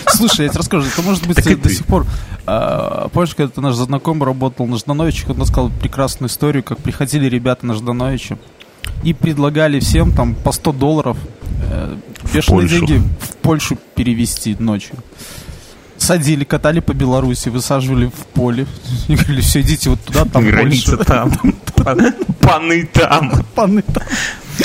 Слушай, 0.07 0.47
я 0.47 0.49
тебе 0.51 0.61
расскажу, 0.61 0.87
это 0.87 1.03
может 1.03 1.27
быть 1.27 1.37
до 1.37 1.69
сих 1.69 1.85
пор... 1.87 2.07
А, 2.53 3.09
помнишь, 3.11 3.37
когда 3.37 3.63
наш 3.63 3.77
знакомый 3.77 4.27
работал 4.27 4.67
на 4.67 4.77
Ждановичах, 4.77 5.31
он 5.31 5.41
рассказал 5.41 5.71
прекрасную 5.71 6.29
историю, 6.29 6.65
как 6.65 6.79
приходили 6.79 7.27
ребята 7.27 7.65
на 7.65 7.75
Ждановича 7.75 8.39
и 9.05 9.15
предлагали 9.15 9.79
всем 9.79 10.11
там 10.11 10.35
по 10.35 10.51
100 10.51 10.73
долларов 10.73 11.17
э, 11.63 11.97
бешеные 12.35 12.69
деньги 12.69 13.03
в 13.21 13.37
Польшу 13.37 13.79
перевести 13.95 14.57
ночью 14.59 14.97
садили, 15.97 16.43
катали 16.45 16.81
по 16.81 16.93
Беларуси, 16.93 17.51
высаживали 17.51 18.07
в 18.07 18.27
поле. 18.35 18.67
И 19.09 19.15
говорили, 19.15 19.43
все, 19.43 19.61
идите 19.61 19.91
вот 19.91 20.01
туда, 20.01 20.25
там 20.25 20.45
Граница 20.45 20.97
там. 20.97 21.33
Паны 22.41 22.87
там. 22.87 23.45
Паны 23.55 23.83
там. 23.83 24.03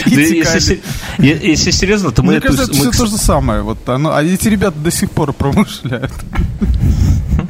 Если, 0.06 0.82
если 1.20 1.72
серьезно, 1.72 2.12
то 2.12 2.24
мы... 2.24 2.34
Мне 2.34 2.42
кажется, 2.42 2.64
это 2.64 2.74
все 2.74 2.92
то 2.92 3.06
же 3.06 3.18
самое. 3.18 3.62
Вот, 3.62 3.88
оно, 3.88 4.16
а 4.16 4.24
эти 4.24 4.48
ребята 4.48 4.78
до 4.80 4.92
сих 4.92 5.12
пор 5.12 5.34
промышляют. 5.34 6.12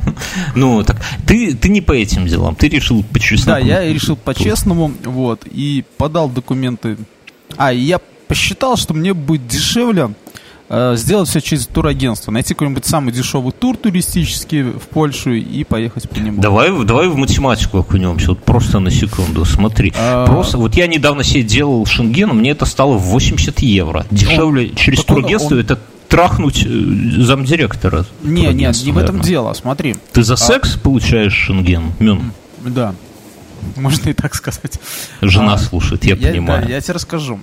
Ну, 0.55 0.83
так, 0.83 0.97
ты, 1.25 1.53
ты 1.55 1.69
не 1.69 1.81
по 1.81 1.93
этим 1.93 2.27
делам, 2.27 2.55
ты 2.55 2.69
решил 2.69 3.03
по-честному. 3.03 3.59
Да, 3.59 3.65
я 3.65 3.93
решил 3.93 4.15
по-честному, 4.15 4.91
вот, 5.03 5.41
и 5.45 5.83
подал 5.97 6.29
документы. 6.29 6.97
А, 7.57 7.73
и 7.73 7.79
я 7.79 7.99
посчитал, 8.27 8.77
что 8.77 8.93
мне 8.93 9.13
будет 9.13 9.47
дешевле 9.47 10.09
Э, 10.67 10.95
сделать 10.97 11.29
все 11.29 11.41
через 11.41 11.67
турагентство, 11.67 12.31
найти 12.31 12.55
какой-нибудь 12.55 12.85
самый 12.85 13.13
дешевый 13.13 13.51
тур 13.51 13.77
туристический 13.77 14.63
в 14.63 14.87
Польшу 14.89 15.33
и 15.33 15.63
поехать 15.63 16.09
по 16.09 16.17
нему. 16.17 16.41
Давай, 16.41 16.71
давай 16.85 17.07
в 17.07 17.15
математику 17.15 17.77
окунемся, 17.77 18.29
вот 18.29 18.43
просто 18.43 18.79
на 18.79 18.89
секунду, 18.89 19.45
смотри. 19.45 19.93
А... 19.95 20.25
Просто, 20.25 20.57
вот 20.57 20.73
я 20.75 20.87
недавно 20.87 21.23
себе 21.23 21.43
делал 21.43 21.85
шенген, 21.85 22.29
мне 22.29 22.49
это 22.51 22.65
стало 22.65 22.97
в 22.97 23.03
80 23.03 23.59
евро. 23.59 24.07
Дешевле 24.09 24.69
он, 24.69 24.75
через 24.75 25.03
турагентство 25.03 25.53
он... 25.53 25.61
это 25.61 25.79
трахнуть 26.07 26.65
э, 26.65 26.69
замдиректора. 26.69 28.05
Не, 28.24 28.53
нет, 28.53 28.75
не 28.83 28.91
в 28.91 28.97
этом 28.97 29.21
дело, 29.21 29.53
смотри. 29.53 29.95
Ты 30.12 30.24
за 30.24 30.35
а... 30.35 30.38
секс 30.38 30.75
получаешь 30.75 31.33
шенген, 31.33 31.93
Мюн? 32.00 32.31
Да, 32.62 32.95
можно 33.75 34.09
и 34.09 34.13
так 34.13 34.35
сказать. 34.35 34.79
Жена 35.21 35.53
а, 35.53 35.57
слушает, 35.57 36.03
я, 36.03 36.15
я 36.15 36.31
понимаю. 36.31 36.63
Да, 36.63 36.69
я 36.69 36.81
тебе 36.81 36.93
расскажу. 36.93 37.39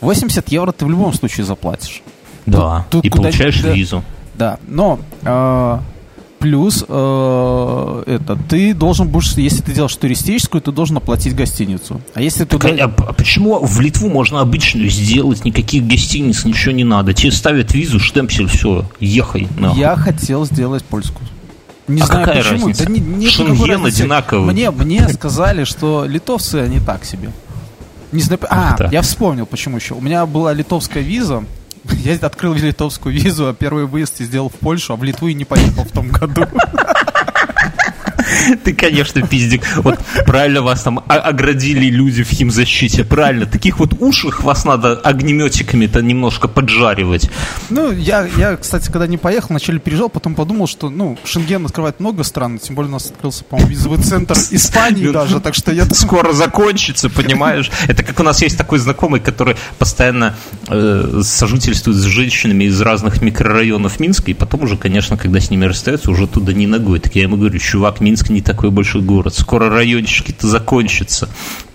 80 0.00 0.38
а, 0.38 0.50
евро 0.50 0.72
ты 0.72 0.84
в 0.84 0.90
любом 0.90 1.12
случае 1.14 1.46
заплатишь. 1.46 2.02
Да, 2.46 2.86
тут, 2.90 3.02
тут 3.02 3.04
и 3.04 3.10
получаешь 3.10 3.60
да, 3.60 3.70
визу. 3.70 4.04
Да, 4.34 4.58
но 4.66 4.98
э, 5.22 5.78
плюс 6.42 6.84
э, 6.88 8.02
это 8.06 8.36
ты 8.48 8.74
должен 8.74 9.06
будешь, 9.06 9.34
если 9.34 9.62
ты 9.62 9.72
делаешь 9.72 9.94
туристическую, 9.94 10.60
ты 10.60 10.72
должен 10.72 10.96
оплатить 10.96 11.36
гостиницу. 11.36 12.00
А 12.14 12.20
если 12.20 12.44
так, 12.44 12.60
туда... 12.60 12.84
а, 12.84 12.92
а 13.08 13.12
почему 13.12 13.64
в 13.64 13.80
Литву 13.80 14.08
можно 14.08 14.40
обычную 14.40 14.90
сделать, 14.90 15.44
никаких 15.44 15.86
гостиниц, 15.86 16.44
ничего 16.44 16.72
не 16.72 16.82
надо? 16.82 17.14
Тебе 17.14 17.30
ставят 17.30 17.72
визу, 17.72 18.00
штемпель, 18.00 18.48
все, 18.48 18.84
ехай. 18.98 19.46
Нахуй. 19.56 19.78
Я 19.78 19.94
хотел 19.94 20.44
сделать 20.44 20.84
польскую. 20.84 21.28
Не 21.86 22.02
а 22.02 22.06
знаю 22.06 22.26
какая 22.26 22.42
почему. 22.42 22.66
Разница? 22.66 22.84
Да 22.86 22.90
не, 22.90 22.98
не 23.00 23.28
Шенген 23.28 23.86
одинаковый. 23.86 24.52
Мне, 24.52 24.72
мне 24.72 25.08
сказали, 25.10 25.62
что 25.62 26.06
литовцы 26.06 26.56
они 26.56 26.80
так 26.80 27.04
себе. 27.04 27.30
Не 28.10 28.20
знаю. 28.20 28.40
А, 28.50 28.88
я 28.90 29.02
вспомнил, 29.02 29.46
почему 29.46 29.76
еще. 29.76 29.94
У 29.94 30.00
меня 30.00 30.26
была 30.26 30.52
литовская 30.52 31.04
виза, 31.04 31.44
я 32.04 32.14
открыл 32.14 32.54
литовскую 32.54 33.14
визу, 33.14 33.48
а 33.48 33.54
первый 33.54 33.86
выезд 33.86 34.18
сделал 34.18 34.48
в 34.48 34.54
Польшу, 34.54 34.92
а 34.92 34.96
в 34.96 35.02
Литву 35.02 35.28
и 35.28 35.34
не 35.34 35.44
поехал 35.44 35.84
в 35.84 35.92
том 35.92 36.08
году. 36.08 36.46
Ты, 38.64 38.74
конечно, 38.74 39.26
пиздик. 39.26 39.62
Вот 39.78 39.98
правильно 40.26 40.62
вас 40.62 40.82
там 40.82 41.02
оградили 41.06 41.86
люди 41.86 42.22
в 42.22 42.30
химзащите. 42.30 43.04
Правильно. 43.04 43.46
Таких 43.46 43.78
вот 43.78 43.94
ушах 44.00 44.42
вас 44.42 44.64
надо 44.64 44.94
огнеметиками-то 44.94 46.00
немножко 46.02 46.48
поджаривать. 46.48 47.30
Ну, 47.70 47.92
я, 47.92 48.26
я, 48.36 48.56
кстати, 48.56 48.90
когда 48.90 49.06
не 49.06 49.18
поехал, 49.18 49.48
вначале 49.50 49.78
пережил, 49.78 50.08
потом 50.08 50.34
подумал, 50.34 50.66
что, 50.66 50.90
ну, 50.90 51.18
Шенген 51.24 51.64
открывает 51.66 52.00
много 52.00 52.24
стран, 52.24 52.58
тем 52.58 52.74
более 52.74 52.90
у 52.90 52.92
нас 52.92 53.06
открылся, 53.06 53.44
по-моему, 53.44 53.70
визовый 53.70 54.02
центр 54.02 54.34
Испании 54.50 55.08
даже, 55.08 55.40
так 55.40 55.54
что 55.54 55.72
я... 55.72 55.84
Скоро 55.92 56.32
закончится, 56.32 57.08
понимаешь? 57.08 57.70
Это 57.88 58.02
как 58.02 58.18
у 58.20 58.22
нас 58.22 58.42
есть 58.42 58.58
такой 58.58 58.78
знакомый, 58.78 59.20
который 59.20 59.56
постоянно 59.78 60.36
э, 60.68 61.20
сожительствует 61.22 61.96
с 61.96 62.02
женщинами 62.02 62.64
из 62.64 62.80
разных 62.80 63.22
микрорайонов 63.22 64.00
Минска, 64.00 64.30
и 64.30 64.34
потом 64.34 64.62
уже, 64.62 64.76
конечно, 64.76 65.16
когда 65.16 65.40
с 65.40 65.50
ними 65.50 65.64
расстается, 65.64 66.10
уже 66.10 66.26
туда 66.26 66.52
не 66.52 66.66
ногой. 66.66 67.00
Так 67.00 67.14
я 67.14 67.22
ему 67.22 67.36
говорю, 67.36 67.58
чувак, 67.58 68.00
Минск 68.00 68.21
Минск 68.22 68.30
не 68.30 68.40
такой 68.40 68.70
большой 68.70 69.02
город. 69.02 69.34
Скоро 69.34 69.68
райончики-то 69.68 70.46
закончатся. 70.46 71.28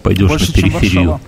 Пойдешь 0.04 0.30
Больше, 0.30 0.48
на 0.48 0.54
периферию. 0.54 1.22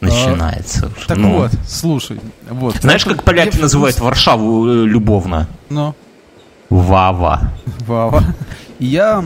Начинается. 0.00 0.86
А, 0.86 1.08
так 1.08 1.18
ну. 1.18 1.38
вот, 1.38 1.50
слушай. 1.66 2.20
Вот, 2.50 2.76
Знаешь, 2.76 3.04
как 3.04 3.24
поляки 3.24 3.56
я... 3.56 3.62
называют 3.62 3.98
Варшаву 3.98 4.68
э, 4.68 4.86
любовно? 4.86 5.48
Ну. 5.70 5.94
Вава. 6.70 7.52
Вава. 7.80 8.22
Я 8.78 9.24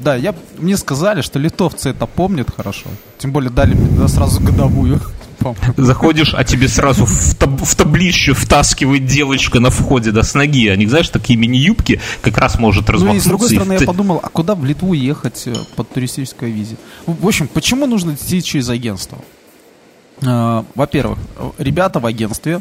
да, 0.00 0.16
я, 0.16 0.34
мне 0.58 0.76
сказали, 0.76 1.22
что 1.22 1.38
литовцы 1.38 1.90
это 1.90 2.06
помнят 2.06 2.48
хорошо. 2.54 2.86
Тем 3.18 3.32
более 3.32 3.50
дали 3.50 3.76
сразу 4.08 4.40
годовую. 4.40 5.00
Заходишь, 5.76 6.34
а 6.34 6.44
тебе 6.44 6.68
сразу 6.68 7.04
в, 7.06 7.34
таб 7.34 7.60
в 7.62 7.74
таблище 7.74 8.32
втаскивает 8.32 9.06
девочка 9.06 9.60
на 9.60 9.70
входе, 9.70 10.10
да, 10.10 10.22
с 10.22 10.34
ноги. 10.34 10.68
Они, 10.68 10.86
знаешь, 10.86 11.08
такие 11.08 11.38
мини-юбки 11.38 12.00
как 12.22 12.38
раз 12.38 12.58
может 12.58 12.88
размахнуться. 12.90 13.28
Ну 13.28 13.34
и 13.34 13.38
с 13.38 13.38
другой 13.38 13.48
стороны, 13.48 13.80
я 13.80 13.86
подумал, 13.86 14.20
а 14.22 14.28
куда 14.28 14.54
в 14.54 14.64
Литву 14.64 14.92
ехать 14.92 15.42
э, 15.46 15.54
под 15.76 15.90
туристической 15.90 16.50
визе? 16.50 16.76
В 17.06 17.26
общем, 17.26 17.48
почему 17.48 17.86
нужно 17.86 18.12
идти 18.12 18.42
через 18.42 18.68
агентство? 18.68 19.18
Э, 20.22 20.64
во-первых, 20.74 21.18
ребята 21.58 22.00
в 22.00 22.06
агентстве 22.06 22.60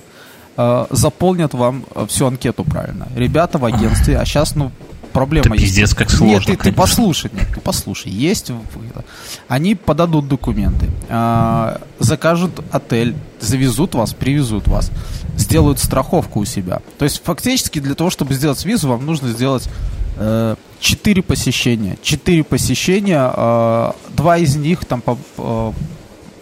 э, 0.56 0.86
заполнят 0.90 1.54
вам 1.54 1.86
всю 2.08 2.28
анкету 2.28 2.64
правильно. 2.64 3.08
Ребята 3.16 3.58
в 3.58 3.66
агентстве, 3.66 4.18
а 4.18 4.26
сейчас, 4.26 4.56
ну, 4.56 4.72
проблема 5.18 5.48
это 5.48 5.58
пиздец, 5.58 5.96
как 5.96 6.12
сложно. 6.12 6.52
Нет, 6.52 6.60
ты, 6.60 6.70
ты 6.70 6.72
послушай, 6.72 7.32
нет, 7.34 7.48
ты 7.54 7.60
послушай. 7.60 8.12
Есть, 8.12 8.52
они 9.48 9.74
подадут 9.74 10.28
документы, 10.28 10.90
э, 11.10 11.78
закажут 11.98 12.64
отель, 12.72 13.16
завезут 13.40 13.96
вас, 13.96 14.14
привезут 14.14 14.68
вас, 14.68 14.92
сделают 15.36 15.80
страховку 15.80 16.42
у 16.42 16.46
себя. 16.46 16.82
То 17.00 17.06
есть 17.06 17.24
фактически 17.24 17.80
для 17.80 17.96
того, 17.96 18.12
чтобы 18.12 18.36
сделать 18.36 18.64
визу, 18.64 18.90
вам 18.90 19.08
нужно 19.08 19.30
сделать 19.30 19.68
э, 20.18 20.56
4 20.82 21.24
посещения. 21.24 21.98
4 22.04 22.44
посещения, 22.44 23.32
э, 23.36 23.92
два 24.16 24.38
из 24.38 24.56
них 24.56 24.86
там 24.86 25.02
по, 25.02 25.18
э, 25.40 25.72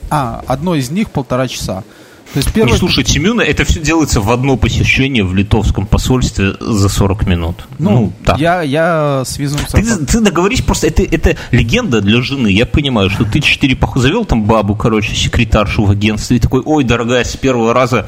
а, 0.10 0.44
одно 0.48 0.75
из 0.75 0.91
них 0.91 1.12
полтора 1.12 1.48
часа. 1.48 1.86
То 2.34 2.39
есть 2.39 2.51
первое... 2.51 2.74
Ну, 2.74 2.79
слушай, 2.79 3.03
Тимюна, 3.03 3.41
это 3.41 3.63
все 3.63 3.79
делается 3.79 4.20
в 4.20 4.32
одно 4.32 4.58
посещение 4.58 5.24
в 5.24 5.34
литовском 5.34 5.86
посольстве 5.86 6.53
за 6.60 6.89
40 6.89 7.27
минут. 7.27 7.67
Ну, 7.79 7.91
ну 7.91 8.13
так. 8.25 8.39
Я, 8.39 8.62
я 8.62 9.24
с 9.25 9.38
визом... 9.38 9.60
Ты, 9.72 10.05
ты 10.05 10.20
договорись 10.20 10.62
просто, 10.62 10.88
это, 10.88 11.03
это 11.03 11.38
легенда 11.51 12.01
для 12.01 12.22
жены. 12.22 12.50
Я 12.50 12.65
понимаю, 12.65 13.10
что 13.10 13.24
ты 13.24 13.39
четыре 13.39 13.75
поху 13.75 14.00
завел 14.00 14.25
там 14.25 14.44
бабу, 14.44 14.75
короче, 14.75 15.15
секретаршу 15.15 15.86
в 15.86 15.91
агентстве, 15.91 16.38
и 16.38 16.39
такой, 16.39 16.62
ой, 16.65 16.84
дорогая, 16.84 17.24
с 17.24 17.36
первого 17.38 17.74
раза 17.74 18.08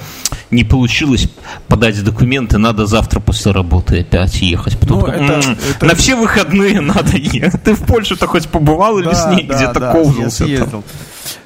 не 0.52 0.64
получилось 0.64 1.30
подать 1.68 2.04
документы, 2.04 2.58
надо 2.58 2.86
завтра 2.86 3.20
после 3.20 3.52
работы 3.52 4.02
опять 4.02 4.42
ехать. 4.42 4.78
Потом, 4.80 5.00
ну, 5.02 5.08
это, 5.08 5.58
это... 5.76 5.86
На 5.86 5.96
все 5.96 6.16
выходные 6.16 6.82
надо 6.82 7.18
ехать. 7.18 7.64
Ты 7.64 7.74
в 7.74 7.86
Польше-то 7.86 8.28
хоть 8.28 8.48
побывал 8.48 8.98
да, 8.98 9.04
или 9.04 9.14
с 9.14 9.26
ней 9.28 9.48
да, 9.48 9.56
где-то 9.56 9.80
да, 9.80 9.92
ковзался? 9.92 10.46
Я 10.46 10.58
съездил. 10.58 10.84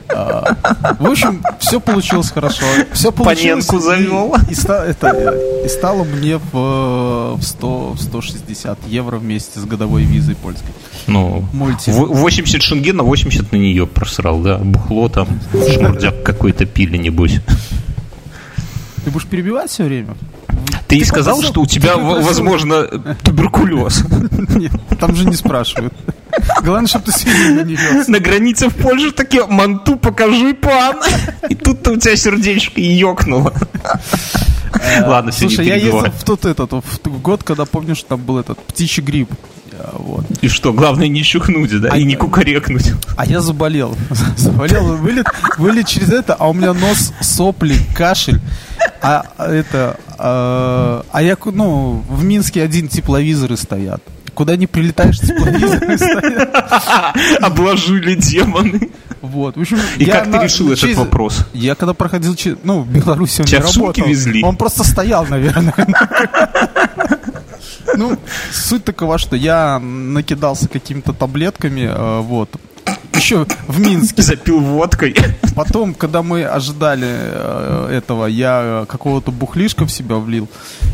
В 0.09 1.05
общем, 1.05 1.43
все 1.59 1.79
получилось 1.79 2.31
хорошо. 2.31 2.65
Все 2.93 3.11
получилось. 3.11 3.65
Паненку 3.65 3.79
завел. 3.79 4.35
И, 4.49 4.53
и, 4.53 4.55
это, 4.55 5.63
и 5.65 5.67
стало 5.69 6.03
мне 6.03 6.37
в, 6.37 7.35
в, 7.35 7.41
100, 7.41 7.91
в 7.93 8.01
160 8.01 8.79
евро 8.87 9.17
вместе 9.17 9.59
с 9.59 9.65
годовой 9.65 10.03
визой 10.03 10.35
польской. 10.35 10.71
Ну, 11.07 11.45
Мульти. 11.53 11.91
80 11.91 12.61
шенген 12.61 12.97
на 12.97 13.03
80 13.03 13.51
на 13.51 13.57
нее 13.57 13.87
просрал, 13.87 14.39
да? 14.39 14.57
Бухло 14.57 15.09
там, 15.09 15.27
шмурдяк 15.51 16.23
какой-то 16.23 16.65
пили, 16.65 16.97
небось. 16.97 17.39
Ты 19.03 19.09
будешь 19.09 19.25
перебивать 19.25 19.69
все 19.71 19.83
время? 19.83 20.15
Ты, 20.87 20.99
ты 20.99 21.05
сказал, 21.05 21.35
попросил, 21.35 21.53
что 21.53 21.61
у 21.61 21.65
тебя, 21.65 21.97
возможно, 21.97 22.83
туберкулез. 23.23 24.03
Нет, 24.55 24.73
там 24.99 25.15
же 25.15 25.25
не 25.25 25.35
спрашивают. 25.35 25.93
Главное, 26.63 26.87
чтобы 26.87 27.05
ты 27.05 27.11
сильно 27.11 27.61
не 27.61 27.75
вез. 27.75 28.07
На 28.07 28.19
границе 28.19 28.69
в 28.69 28.75
Польше 28.75 29.11
такие, 29.11 29.45
манту 29.45 29.95
покажи, 29.97 30.53
пан. 30.53 30.97
И 31.49 31.55
тут-то 31.55 31.91
у 31.91 31.97
тебя 31.97 32.15
сердечко 32.15 32.79
ёкнуло. 32.79 33.53
Э, 34.73 35.05
Ладно, 35.07 35.31
все 35.31 35.47
Слушай, 35.47 35.67
я 35.67 35.75
ездил 35.75 36.05
в 36.05 36.23
тот 36.23 36.45
этот, 36.45 36.71
в 36.71 37.21
год, 37.21 37.43
когда 37.43 37.65
помнишь, 37.65 38.03
там 38.03 38.21
был 38.21 38.39
этот 38.39 38.57
птичий 38.59 39.03
грипп. 39.03 39.31
Вот. 39.93 40.25
И 40.41 40.47
что, 40.47 40.73
главное 40.73 41.07
не 41.07 41.23
щухнуть, 41.23 41.79
да, 41.81 41.89
а 41.91 41.97
и 41.97 42.03
не 42.03 42.15
кукарекнуть. 42.15 42.93
А 43.17 43.25
я 43.25 43.41
заболел. 43.41 43.95
Заболел, 44.37 44.95
вылет, 44.95 45.25
вылет 45.57 45.87
через 45.87 46.09
это, 46.09 46.33
а 46.35 46.49
у 46.49 46.53
меня 46.53 46.73
нос, 46.73 47.13
сопли, 47.21 47.75
кашель. 47.95 48.39
А 49.01 49.23
это, 49.37 49.99
а, 50.17 51.03
а 51.11 51.21
я, 51.23 51.35
ну, 51.45 52.03
в 52.07 52.23
Минске 52.23 52.61
один 52.61 52.87
тепловизоры 52.87 53.57
стоят. 53.57 54.01
Куда 54.41 54.55
не 54.55 54.65
прилетаешь, 54.65 55.19
тепловизоры 55.19 55.99
стоят. 55.99 57.43
Обложили 57.43 58.15
демоны. 58.15 58.89
Вот. 59.21 59.55
В 59.55 59.61
общем, 59.61 59.77
И 59.99 60.05
как 60.05 60.25
на, 60.25 60.39
ты 60.39 60.45
решил 60.45 60.73
через, 60.73 60.95
этот 60.95 61.05
вопрос? 61.05 61.45
Я 61.53 61.75
когда 61.75 61.93
проходил, 61.93 62.35
ну, 62.63 62.79
в 62.79 62.89
Беларуси 62.89 63.41
он 63.41 63.45
Тебя 63.45 63.59
не 63.59 63.65
работал. 63.65 64.07
везли? 64.07 64.43
Он 64.43 64.55
просто 64.57 64.83
стоял, 64.83 65.27
наверное. 65.27 65.75
Ну, 67.95 68.17
суть 68.51 68.83
такова, 68.83 69.19
что 69.19 69.35
я 69.35 69.77
накидался 69.77 70.67
какими-то 70.67 71.13
таблетками, 71.13 71.81
э, 71.81 72.19
вот, 72.21 72.49
еще 73.15 73.45
в 73.67 73.79
Минске. 73.79 74.21
Запил 74.21 74.59
водкой. 74.59 75.15
Потом, 75.55 75.93
когда 75.93 76.21
мы 76.21 76.45
ожидали 76.45 77.07
э, 77.07 77.87
этого, 77.91 78.25
я 78.25 78.85
какого-то 78.87 79.31
бухлишка 79.31 79.85
в 79.85 79.91
себя 79.91 80.15
влил. 80.17 80.49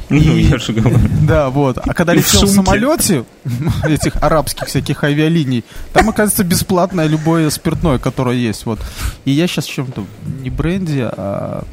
Ну, 0.10 0.18
и, 0.18 0.44
я 0.44 0.58
же 0.58 0.74
говорю. 0.74 1.00
Да, 1.22 1.50
вот. 1.50 1.78
А 1.78 1.94
когда 1.94 2.14
летел 2.14 2.42
в, 2.42 2.44
в 2.46 2.54
самолете, 2.54 3.26
этих 3.84 4.16
арабских 4.22 4.68
всяких 4.68 5.04
авиалиний, 5.04 5.64
там, 5.94 6.10
оказывается, 6.10 6.44
бесплатное 6.44 7.08
любое 7.08 7.50
спиртное, 7.50 8.00
которое 8.00 8.36
есть. 8.36 8.66
Вот. 8.66 8.80
И 9.26 9.32
я 9.32 9.48
сейчас 9.48 9.66
чем-то, 9.66 10.06
не 10.42 10.50
бренди, 10.50 11.02
а 11.02 11.64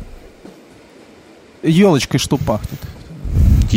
елочкой 1.62 2.20
что 2.20 2.36
пахнет. 2.36 2.80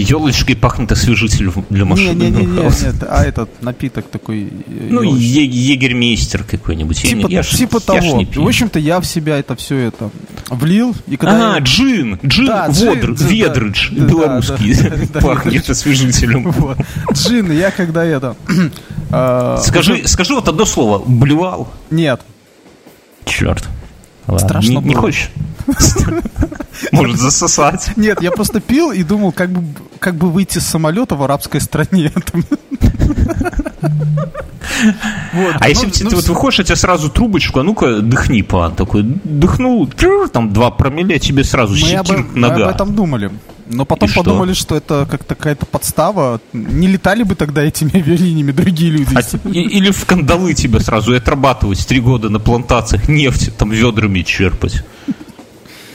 Елочкой 0.01 0.55
пахнет 0.55 0.91
освежителем 0.91 1.65
для 1.69 1.85
машины. 1.85 2.13
Не, 2.13 2.29
не, 2.29 2.37
не, 2.37 2.45
не, 2.45 2.61
нет, 2.61 3.03
а 3.07 3.23
этот 3.23 3.61
напиток 3.61 4.07
такой. 4.09 4.45
Э, 4.45 4.87
ну, 4.89 5.01
е- 5.03 5.45
егермейстер 5.45 6.43
какой-нибудь. 6.43 7.01
Типа, 7.01 7.27
я, 7.27 7.43
типа 7.43 7.81
я 7.93 8.01
того. 8.01 8.23
в 8.23 8.47
общем-то, 8.47 8.79
я 8.79 8.99
в 8.99 9.05
себя 9.05 9.37
это 9.37 9.55
все 9.55 9.77
это 9.77 10.09
влил. 10.49 10.95
И 11.07 11.17
когда 11.17 11.53
а, 11.53 11.55
я... 11.55 11.59
джин, 11.59 12.19
джин, 12.25 12.47
да, 12.47 12.67
водр, 12.69 13.11
джин, 13.11 13.27
ведрыч, 13.27 13.89
да, 13.91 14.05
белорусский, 14.05 14.75
да, 15.13 15.19
пахнет 15.19 15.69
освежителем. 15.69 16.51
Вот. 16.51 16.77
Джин, 17.13 17.51
я 17.51 17.71
когда 17.71 18.05
это... 18.05 18.35
А, 19.09 19.57
скажи, 19.59 20.05
скажи 20.05 20.33
вот 20.35 20.49
одно 20.49 20.65
слово, 20.65 21.01
блевал? 21.05 21.69
Нет. 21.89 22.19
Черт. 23.23 23.63
Страшно 24.37 24.79
не, 24.79 24.89
не 24.89 24.95
хочешь? 24.95 25.29
Может 26.91 27.17
засосать. 27.17 27.91
Нет, 27.95 28.21
я 28.21 28.31
просто 28.31 28.59
пил 28.59 28.91
и 28.91 29.03
думал, 29.03 29.31
как 29.31 29.51
бы, 29.51 29.63
как 29.99 30.15
бы 30.15 30.29
выйти 30.29 30.59
с 30.59 30.65
самолета 30.65 31.15
в 31.15 31.23
арабской 31.23 31.61
стране. 31.61 32.11
Вот. 35.33 35.55
А 35.55 35.63
ну, 35.63 35.69
если 35.69 35.85
ну, 35.85 35.91
ты 35.91 36.03
ну, 36.03 36.15
вот 36.17 36.27
выходишь, 36.27 36.59
а 36.59 36.63
тебе 36.63 36.75
сразу 36.75 37.09
трубочку, 37.09 37.59
а 37.59 37.63
ну-ка 37.63 38.01
дыхни, 38.01 38.41
план 38.41 38.75
такой, 38.75 39.03
дыхнул, 39.03 39.89
там 40.31 40.53
два 40.53 40.71
промилле, 40.71 41.19
тебе 41.19 41.43
сразу 41.43 41.75
щетин 41.75 42.27
нога. 42.35 42.57
Мы 42.57 42.63
об 42.63 42.69
этом 42.69 42.95
думали. 42.95 43.31
Но 43.69 43.85
потом 43.85 44.09
и 44.09 44.13
подумали, 44.13 44.53
что? 44.53 44.63
что 44.63 44.75
это 44.75 45.07
как 45.09 45.25
какая-то 45.27 45.65
подстава. 45.65 46.39
Не 46.53 46.87
летали 46.87 47.23
бы 47.23 47.35
тогда 47.35 47.63
этими 47.63 47.97
авиалиниями 47.97 48.51
другие 48.51 48.91
люди. 48.91 49.15
А, 49.15 49.49
или 49.49 49.91
в 49.91 50.05
кандалы 50.05 50.53
тебя 50.53 50.79
сразу 50.79 51.13
и 51.13 51.17
отрабатывать 51.17 51.85
три 51.85 51.99
года 51.99 52.29
на 52.29 52.39
плантациях 52.39 53.09
нефть 53.09 53.55
там 53.57 53.71
ведрами 53.71 54.21
черпать. 54.21 54.83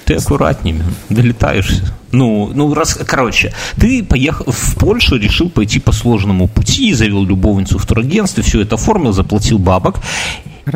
Ты 0.05 0.15
аккуратнее, 0.15 0.83
долетаешься. 1.09 1.93
Ну, 2.11 2.51
ну, 2.55 2.75
раз, 2.75 2.99
короче, 3.07 3.55
ты 3.77 4.05
поехал 4.05 4.47
в 4.47 4.77
Польшу, 4.77 5.17
решил 5.17 5.49
пойти 5.49 5.81
по 5.81 5.93
сложному 5.93 6.47
пути, 6.47 6.93
завел 6.93 7.25
любовницу 7.25 7.79
в 7.79 7.87
турагентстве, 7.87 8.43
все 8.43 8.61
это 8.61 8.75
оформил, 8.75 9.13
заплатил 9.13 9.59
бабок. 9.59 10.01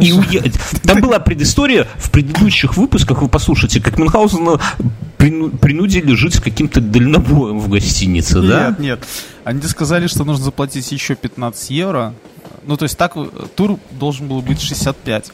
И 0.01 0.13
уе... 0.13 0.43
Там 0.83 1.01
была 1.01 1.19
предыстория 1.19 1.87
в 1.97 2.11
предыдущих 2.11 2.77
выпусках, 2.77 3.23
вы 3.23 3.29
послушайте, 3.29 3.81
как 3.81 3.99
Мюнхгаузена 3.99 4.61
прину... 5.17 5.51
принудили 5.51 6.15
жить 6.15 6.35
с 6.35 6.41
каким-то 6.41 6.81
дальнобоем 6.81 7.61
в 7.61 7.69
гостинице, 7.69 8.39
нет, 8.39 8.49
да? 8.49 8.69
Нет, 8.71 8.79
нет. 8.79 9.05
Они 9.45 9.63
сказали, 9.63 10.07
что 10.09 10.25
нужно 10.25 10.45
заплатить 10.45 10.91
еще 10.91 11.15
15 11.15 11.71
евро. 11.71 12.15
Ну, 12.67 12.77
то 12.77 12.83
есть 12.83 12.99
так 12.99 13.17
э, 13.17 13.29
тур 13.55 13.79
должен 13.93 14.29
был 14.29 14.43
быть 14.43 14.61
65, 14.61 15.31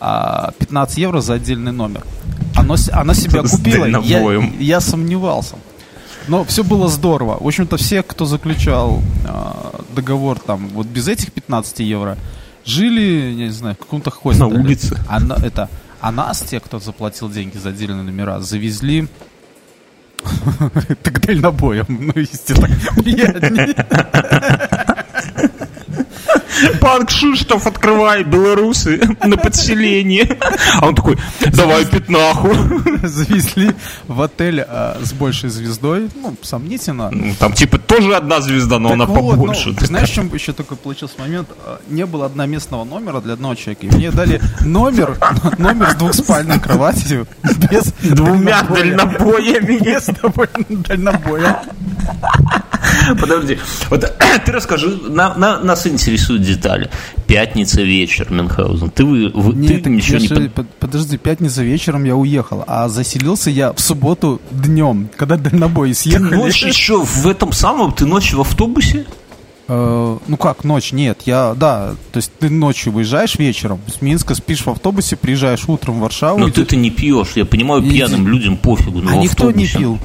а 0.00 0.52
15 0.58 0.98
евро 0.98 1.20
за 1.20 1.34
отдельный 1.34 1.72
номер. 1.72 2.04
Оно, 2.54 2.76
оно 2.92 3.14
себя 3.14 3.42
купило. 3.42 3.86
Я, 4.02 4.52
я 4.60 4.80
сомневался. 4.80 5.56
Но 6.28 6.44
все 6.44 6.62
было 6.62 6.88
здорово. 6.88 7.38
В 7.40 7.46
общем-то, 7.46 7.76
все, 7.76 8.02
кто 8.02 8.24
заключал 8.26 9.02
э, 9.26 9.80
договор 9.94 10.38
там 10.38 10.68
вот 10.68 10.86
без 10.86 11.08
этих 11.08 11.32
15 11.32 11.80
евро, 11.80 12.18
жили, 12.64 13.32
я 13.32 13.46
не 13.46 13.52
знаю, 13.52 13.74
в 13.76 13.78
каком-то 13.78 14.10
хостеле. 14.10 14.48
На 14.48 14.60
улице. 14.60 14.98
А, 15.08 15.20
это, 15.42 15.68
а 16.00 16.12
нас, 16.12 16.40
те, 16.40 16.60
кто 16.60 16.80
заплатил 16.80 17.30
деньги 17.30 17.58
за 17.58 17.70
отдельные 17.70 18.02
номера, 18.02 18.40
завезли 18.40 19.08
так 21.02 21.20
дальнобоем. 21.20 21.86
Ну, 21.88 22.12
естественно, 22.16 22.68
приятнее. 26.54 26.78
Пан 26.80 27.06
Кшиштоф, 27.06 27.66
открывай, 27.66 28.24
белорусы 28.24 29.00
на 29.24 29.36
подселение. 29.36 30.38
А 30.80 30.86
он 30.86 30.94
такой, 30.94 31.18
давай 31.40 31.84
пятнаху. 31.86 32.50
Завезли 33.02 33.74
в 34.08 34.22
отель 34.22 34.60
а, 34.60 34.98
с 35.02 35.12
большей 35.12 35.50
звездой. 35.50 36.08
Ну, 36.14 36.36
сомнительно. 36.42 37.10
Ну, 37.10 37.34
там 37.38 37.52
типа 37.52 37.78
тоже 37.78 38.14
одна 38.14 38.40
звезда, 38.40 38.78
но 38.78 38.90
так 38.90 38.94
она 38.94 39.06
вот, 39.06 39.30
побольше. 39.32 39.74
Ну, 39.78 39.86
знаешь, 39.86 40.10
в 40.10 40.14
чем 40.14 40.32
еще 40.34 40.52
такой 40.52 40.76
получился 40.76 41.14
момент? 41.18 41.48
А, 41.64 41.80
не 41.88 42.06
было 42.06 42.26
одноместного 42.26 42.84
номера 42.84 43.20
для 43.20 43.34
одного 43.34 43.54
человека. 43.54 43.86
И 43.86 43.90
мне 43.90 44.10
дали 44.10 44.40
номер, 44.60 45.18
номер 45.58 45.90
с 45.90 45.94
двухспальной 45.94 46.60
кроватью. 46.60 47.26
Без 47.70 47.92
Двумя 48.02 48.62
дальнобоями. 48.62 49.78
Без 49.82 50.08
дальнобоя. 50.68 51.62
Подожди. 53.20 53.58
Вот 53.90 54.12
ты 54.44 54.52
расскажи, 54.52 54.88
на, 55.08 55.34
на, 55.34 55.60
нас 55.60 55.86
интересуют 55.86 56.42
детали. 56.42 56.90
Пятница 57.26 57.82
вечер, 57.82 58.30
Мюнхгаузен. 58.30 58.90
Ты, 58.90 59.04
вы, 59.04 59.54
Нет, 59.54 59.84
ты 59.84 59.90
ничего 59.90 60.18
не... 60.18 60.26
Же, 60.26 60.50
подожди, 60.78 61.16
пятница 61.16 61.62
вечером 61.62 62.04
я 62.04 62.16
уехал, 62.16 62.64
а 62.66 62.88
заселился 62.88 63.50
я 63.50 63.72
в 63.72 63.80
субботу 63.80 64.40
днем, 64.50 65.08
когда 65.16 65.36
дальнобой 65.36 65.94
съехали. 65.94 66.30
Ты 66.30 66.36
ночь 66.36 66.62
еще 66.64 67.02
в 67.02 67.26
этом 67.26 67.52
самом, 67.52 67.92
ты 67.92 68.06
ночью 68.06 68.38
в 68.38 68.40
автобусе? 68.42 69.06
Э, 69.66 70.18
ну 70.26 70.36
как 70.36 70.64
ночь? 70.64 70.92
Нет, 70.92 71.22
я, 71.24 71.54
да, 71.54 71.94
то 72.12 72.18
есть 72.18 72.32
ты 72.38 72.50
ночью 72.50 72.92
выезжаешь 72.92 73.38
вечером, 73.38 73.80
с 73.86 74.02
Минска 74.02 74.34
спишь 74.34 74.60
в 74.60 74.68
автобусе, 74.68 75.16
приезжаешь 75.16 75.64
утром 75.68 75.98
в 75.98 76.00
Варшаву. 76.00 76.38
Но 76.38 76.50
ты-то 76.50 76.76
не 76.76 76.90
пьешь, 76.90 77.32
я 77.34 77.44
понимаю, 77.44 77.82
пьяным 77.82 78.28
людям 78.28 78.56
пофигу, 78.56 79.00
но 79.00 79.12
А 79.12 79.16
никто 79.16 79.50
не 79.50 79.66
пил. 79.66 79.98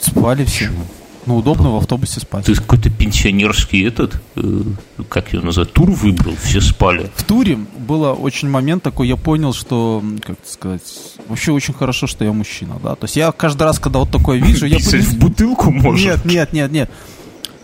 Спали 0.00 0.44
все. 0.44 0.66
Почему? 0.66 0.84
Ну, 1.26 1.36
удобно 1.36 1.70
в 1.70 1.76
автобусе 1.76 2.20
спать. 2.20 2.46
Ты 2.46 2.54
какой-то 2.54 2.90
пенсионерский 2.90 3.86
этот, 3.86 4.20
э, 4.36 4.62
как 5.08 5.32
его 5.32 5.44
назвать, 5.44 5.72
тур 5.72 5.90
выбрал, 5.90 6.34
все 6.42 6.60
спали. 6.60 7.10
В 7.14 7.22
туре 7.22 7.58
было 7.78 8.12
очень 8.12 8.48
момент 8.48 8.82
такой, 8.82 9.06
я 9.06 9.16
понял, 9.16 9.52
что, 9.52 10.02
как 10.24 10.36
сказать, 10.44 10.82
вообще 11.28 11.52
очень 11.52 11.74
хорошо, 11.74 12.06
что 12.06 12.24
я 12.24 12.32
мужчина, 12.32 12.80
да. 12.82 12.96
То 12.96 13.04
есть 13.04 13.16
я 13.16 13.30
каждый 13.30 13.62
раз, 13.62 13.78
когда 13.78 14.00
вот 14.00 14.10
такое 14.10 14.38
вижу, 14.38 14.66
я... 14.66 14.78
Писать 14.78 15.04
в 15.04 15.18
бутылку 15.18 15.70
может? 15.70 16.24
Нет, 16.24 16.24
нет, 16.24 16.52
нет, 16.52 16.72
нет. 16.72 16.90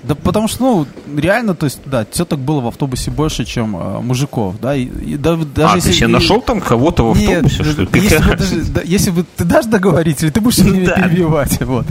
Да 0.05 0.15
потому 0.15 0.47
что, 0.47 0.63
ну, 0.63 0.87
реально, 1.19 1.55
то 1.55 1.65
есть, 1.65 1.81
да, 1.85 2.05
теток 2.05 2.39
было 2.39 2.61
в 2.61 2.69
автобусе 2.69 3.11
больше, 3.11 3.45
чем 3.45 3.77
э, 3.77 4.01
мужиков, 4.01 4.61
да, 4.61 4.75
и, 4.77 4.85
и 4.85 5.17
да, 5.17 5.37
даже 5.37 5.73
а, 5.73 5.77
если... 5.77 5.91
ты 5.91 5.97
себе 5.97 6.09
и... 6.09 6.13
нашел 6.13 6.41
там 6.41 6.61
кого-то 6.61 7.13
в 7.13 7.19
Нет, 7.19 7.45
автобусе, 7.45 7.73
что 7.73 7.83
ли? 7.83 7.89
Если, 7.95 8.19
бы 8.19 8.37
даже, 8.37 8.65
да, 8.65 8.81
если 8.85 9.11
бы 9.11 9.25
ты 9.37 9.45
дашь 9.45 9.67
договорить, 9.67 10.23
или 10.23 10.31
ты 10.31 10.41
будешь 10.41 10.59
меня 10.65 10.87
да. 10.87 10.95
перебивать, 11.03 11.61
вот. 11.63 11.85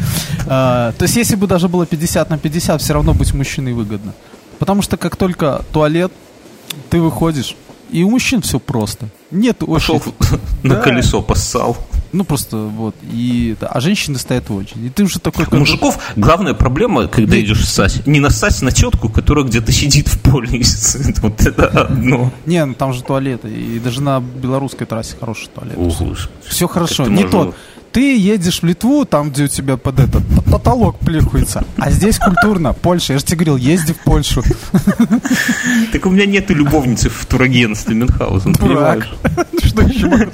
А, 0.48 0.94
то 0.94 1.04
есть, 1.04 1.18
если 1.18 1.36
бы 1.36 1.48
даже 1.48 1.68
было 1.68 1.86
50 1.86 2.30
на 2.30 2.38
50, 2.38 2.82
все 2.82 2.94
равно 2.94 3.14
быть 3.14 3.34
мужчиной 3.34 3.74
выгодно. 3.74 4.14
Потому 4.58 4.82
что 4.82 4.98
как 4.98 5.16
только 5.16 5.64
туалет, 5.72 6.12
ты 6.90 7.00
выходишь, 7.00 7.56
И 7.92 8.04
у 8.04 8.10
мужчин 8.10 8.42
все 8.42 8.60
просто. 8.60 9.10
Нет 9.32 9.58
Пошел 9.60 10.02
на 10.64 10.76
колесо, 10.76 11.22
поссал. 11.22 11.78
Ну, 12.12 12.24
просто 12.24 12.58
вот. 12.58 12.96
И, 13.12 13.56
а 13.62 13.80
женщины 13.80 14.18
стоят 14.18 14.50
в 14.50 14.56
очереди. 14.56 14.88
И 14.88 14.90
ты 14.90 15.04
уже 15.04 15.20
такой... 15.20 15.46
У 15.52 15.56
мужиков 15.58 16.00
главная 16.16 16.54
проблема, 16.54 17.08
когда 17.08 17.36
Нет. 17.36 17.46
идешь 17.46 17.68
ссать, 17.68 18.06
не 18.06 18.20
нассать 18.20 18.62
на 18.62 18.72
тетку, 18.72 19.10
которая 19.10 19.46
где-то 19.46 19.72
сидит 19.72 20.08
в 20.08 20.20
поле. 20.20 20.48
Вот 21.22 21.42
это 21.46 21.68
одно. 21.68 22.32
Не, 22.46 22.64
ну 22.66 22.74
там 22.74 22.94
же 22.94 23.04
туалеты. 23.04 23.50
И 23.50 23.80
даже 23.80 24.02
на 24.02 24.20
белорусской 24.20 24.86
трассе 24.88 25.16
хороший 25.20 25.50
туалет. 25.54 25.78
Все 26.48 26.68
хорошо. 26.68 27.06
Не 27.06 27.24
то 27.24 27.54
ты 27.98 28.16
едешь 28.16 28.62
в 28.62 28.64
Литву, 28.64 29.06
там, 29.06 29.32
где 29.32 29.46
у 29.46 29.48
тебя 29.48 29.76
под 29.76 30.00
этот 30.00 30.24
потолок 30.46 31.00
плюхается, 31.00 31.64
а 31.78 31.90
здесь 31.90 32.20
культурно, 32.20 32.74
Польша. 32.74 33.14
Я 33.14 33.20
же 33.20 33.26
тебе 33.26 33.38
говорил, 33.38 33.58
езди 33.58 33.94
в 33.94 34.04
Польшу. 34.04 34.44
Так 35.92 36.06
у 36.06 36.10
меня 36.10 36.26
нету 36.26 36.54
любовницы 36.54 37.10
в 37.10 37.26
турагентстве 37.26 37.96
Мюнхгаузен, 37.96 38.54
понимаешь? 38.54 39.12
Что 39.64 39.82
еще? 39.82 40.30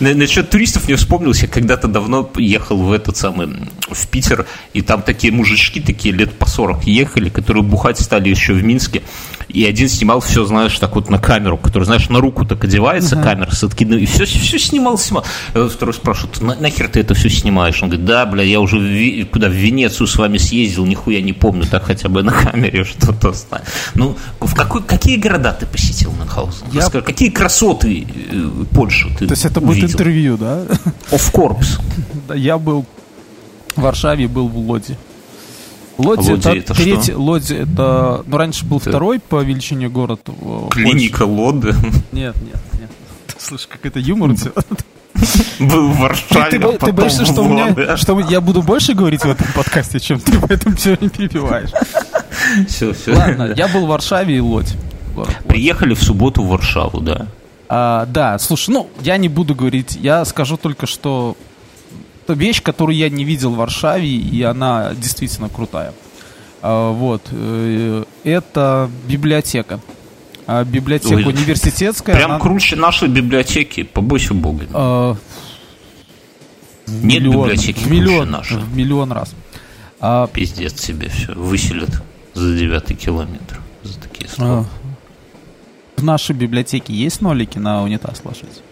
Насчет 0.00 0.50
туристов 0.50 0.86
мне 0.86 0.96
вспомнился, 0.96 1.46
когда-то 1.46 1.88
давно 1.88 2.30
ехал 2.36 2.76
в 2.76 2.92
этот 2.92 3.16
самый, 3.16 3.48
в 3.90 4.06
Питер, 4.08 4.46
и 4.72 4.82
там 4.82 5.02
такие 5.02 5.32
мужички, 5.32 5.80
такие 5.80 6.14
лет 6.14 6.32
по 6.38 6.48
40 6.48 6.84
ехали, 6.84 7.28
которые 7.28 7.62
бухать 7.62 7.98
стали 7.98 8.28
еще 8.28 8.52
в 8.52 8.62
Минске, 8.64 9.02
и 9.48 9.64
один 9.64 9.88
снимал 9.88 10.20
все, 10.20 10.44
знаешь, 10.44 10.78
так 10.78 10.94
вот 10.94 11.10
на 11.10 11.18
камеру, 11.18 11.58
который, 11.58 11.84
знаешь, 11.84 12.08
на 12.08 12.20
руку 12.20 12.44
так 12.44 12.64
одевается 12.64 13.16
uh-huh. 13.16 13.22
камера 13.22 13.50
с 13.50 13.62
откидной, 13.62 14.02
и 14.02 14.06
все, 14.06 14.24
все 14.24 14.58
снимал, 14.58 14.98
снимал. 14.98 15.24
И 15.54 15.68
второй 15.68 15.94
спрашивает, 15.94 16.40
На, 16.40 16.54
нахер 16.54 16.88
ты 16.88 17.00
это 17.00 17.14
все 17.14 17.28
снимаешь? 17.28 17.82
Он 17.82 17.88
говорит, 17.88 18.06
да, 18.06 18.24
бля, 18.26 18.42
я 18.42 18.60
уже 18.60 18.78
в, 18.78 19.26
куда, 19.26 19.48
в 19.48 19.52
Венецию 19.52 20.06
с 20.06 20.16
вами 20.16 20.38
съездил, 20.38 20.86
нихуя 20.86 21.20
не 21.20 21.32
помню, 21.32 21.66
так 21.66 21.84
хотя 21.84 22.08
бы 22.08 22.22
на 22.22 22.32
камере 22.32 22.84
что-то 23.02 23.32
знаю. 23.32 23.64
Ну, 23.94 24.16
в 24.40 24.54
какой, 24.54 24.82
какие 24.82 25.16
города 25.16 25.52
ты 25.52 25.66
посетил, 25.66 26.12
Мюнхгаузен? 26.12 26.66
Я... 26.72 26.88
Какие 26.88 27.30
красоты 27.30 28.06
э, 28.06 28.64
Польши 28.72 29.08
ты 29.18 29.26
То 29.26 29.32
есть 29.32 29.44
это 29.44 29.60
будет 29.60 29.81
увидел? 29.84 30.00
интервью, 30.00 30.36
да? 30.36 30.62
Of 31.10 31.32
course. 31.32 31.80
Да, 32.28 32.34
я 32.34 32.56
был 32.56 32.86
в 33.74 33.80
Варшаве, 33.80 34.28
был 34.28 34.48
в 34.48 34.56
Лоде. 34.56 34.96
Лодзи, 35.98 36.30
Лодзи 36.30 36.48
это, 36.48 36.58
это 36.58 36.74
третий, 36.74 37.12
что? 37.12 37.18
Лодзи 37.18 37.54
это, 37.54 38.24
ну 38.26 38.36
раньше 38.36 38.64
был 38.64 38.78
это... 38.78 38.90
второй 38.90 39.20
по 39.20 39.42
величине 39.42 39.88
город. 39.88 40.20
Клиника 40.70 41.24
Лоды. 41.24 41.74
Нет, 42.12 42.34
нет, 42.42 42.60
нет. 42.80 42.90
Слышь, 43.38 43.66
как 43.66 43.84
это 43.84 43.98
юмор 43.98 44.30
у 44.30 44.34
тебя? 44.34 44.52
Был 45.58 45.88
в 45.88 45.98
Варшаве, 45.98 46.58
ты, 46.58 46.58
ты, 46.58 46.86
ты 46.86 46.92
боишься, 46.92 47.24
что, 47.24 47.42
у 47.42 47.48
меня, 47.48 47.96
что 47.96 48.18
я 48.18 48.40
буду 48.40 48.62
больше 48.62 48.94
говорить 48.94 49.22
в 49.22 49.30
этом 49.30 49.46
подкасте, 49.54 50.00
чем 50.00 50.18
ты 50.18 50.38
поэтому 50.40 50.74
все 50.74 50.96
не 51.00 51.08
перебиваешь? 51.08 51.70
Все, 52.66 52.92
все. 52.92 53.14
Ладно, 53.14 53.52
я 53.56 53.68
был 53.68 53.86
в 53.86 53.88
Варшаве 53.88 54.36
и 54.36 54.40
Лодь. 54.40 54.74
Приехали 55.46 55.94
в 55.94 56.02
субботу 56.02 56.42
в 56.42 56.48
Варшаву, 56.48 57.00
да. 57.00 57.28
А, 57.74 58.04
да, 58.04 58.38
слушай, 58.38 58.68
ну, 58.68 58.90
я 59.00 59.16
не 59.16 59.30
буду 59.30 59.54
говорить, 59.54 59.96
я 59.96 60.26
скажу 60.26 60.58
только, 60.58 60.86
что 60.86 61.38
это 62.22 62.34
вещь, 62.34 62.62
которую 62.62 62.96
я 62.96 63.08
не 63.08 63.24
видел 63.24 63.52
в 63.52 63.56
Варшаве, 63.56 64.10
и 64.10 64.42
она 64.42 64.92
действительно 64.94 65.48
крутая. 65.48 65.94
А, 66.60 66.92
вот. 66.92 67.22
Э, 67.30 68.04
это 68.24 68.90
библиотека. 69.08 69.80
А, 70.46 70.64
библиотека 70.64 71.14
Ой, 71.14 71.24
университетская. 71.24 72.14
Прям 72.14 72.32
она... 72.32 72.40
круче 72.40 72.76
нашей 72.76 73.08
библиотеки, 73.08 73.84
побойся 73.84 74.34
бога. 74.34 74.66
А, 74.74 75.16
Нет 76.88 77.22
миллион, 77.22 77.48
библиотеки 77.48 77.88
миллион, 77.88 78.32
нашей. 78.32 78.58
В 78.58 78.76
миллион 78.76 79.12
раз. 79.12 79.34
А, 79.98 80.26
Пиздец 80.26 80.78
себе 80.78 81.08
все. 81.08 81.32
Выселят 81.32 82.02
за 82.34 82.54
девятый 82.54 82.96
километр. 82.96 83.62
За 83.82 83.98
такие 83.98 84.28
слова. 84.28 84.66
А, 84.68 84.81
в 86.02 86.04
нашей 86.04 86.34
библиотеке 86.34 86.92
есть 86.92 87.20
нолики 87.20 87.58
на 87.58 87.82
унитаз 87.84 88.22
ложить? 88.24 88.62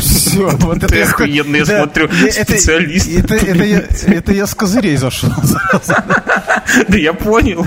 Все, 0.00 0.50
вот 0.60 0.82
это 0.82 0.96
я 0.96 1.04
охуенно, 1.04 1.56
я 1.56 1.64
смотрю, 1.64 2.08
специалист. 2.08 3.08
Это 3.08 4.32
я 4.32 4.46
с 4.46 4.54
козырей 4.54 4.96
зашел. 4.96 5.30
Да 6.88 6.98
я 6.98 7.12
понял. 7.12 7.64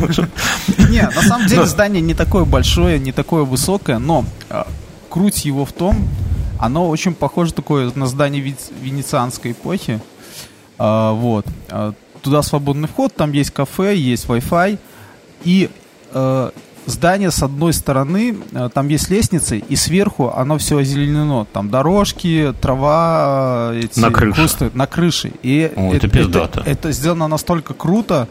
Не, 0.90 1.04
на 1.04 1.22
самом 1.22 1.48
деле 1.48 1.66
здание 1.66 2.02
не 2.02 2.14
такое 2.14 2.44
большое, 2.44 3.00
не 3.00 3.14
такое 3.14 3.44
высокое, 3.44 3.98
но 3.98 4.26
а, 4.50 4.68
круть 5.10 5.46
его 5.46 5.64
в 5.64 5.72
том, 5.72 6.08
оно 6.60 6.90
очень 6.90 7.14
похоже 7.14 7.54
такое 7.54 7.92
на 7.96 8.08
здание 8.08 8.56
венецианской 8.82 9.54
эпохи. 9.54 10.02
А, 10.78 11.14
вот. 11.14 11.46
А, 11.70 11.94
туда 12.22 12.42
свободный 12.44 12.90
вход, 12.90 13.16
там 13.16 13.32
есть 13.32 13.52
кафе, 13.52 13.96
есть 13.96 14.26
Wi-Fi. 14.26 14.78
И 15.46 15.70
здание 16.90 17.32
с 17.32 17.42
одной 17.44 17.74
стороны, 17.74 18.38
э, 18.52 18.70
там 18.74 18.88
есть 18.88 19.10
лестницы, 19.10 19.58
и 19.58 19.76
сверху 19.76 20.32
оно 20.36 20.58
все 20.58 20.78
озеленено. 20.78 21.46
Там 21.52 21.70
дорожки, 21.70 22.54
трава, 22.62 23.72
э, 23.74 23.82
эти 23.86 24.00
на 24.00 24.12
крыше. 24.12 24.42
Кусты, 24.42 24.72
на 24.74 24.88
крыше. 24.88 25.32
И 25.44 25.72
О, 25.76 25.94
это, 25.94 26.08
это, 26.08 26.40
это, 26.40 26.64
это 26.66 26.92
сделано 26.92 27.28
настолько 27.28 27.74
круто. 27.74 28.28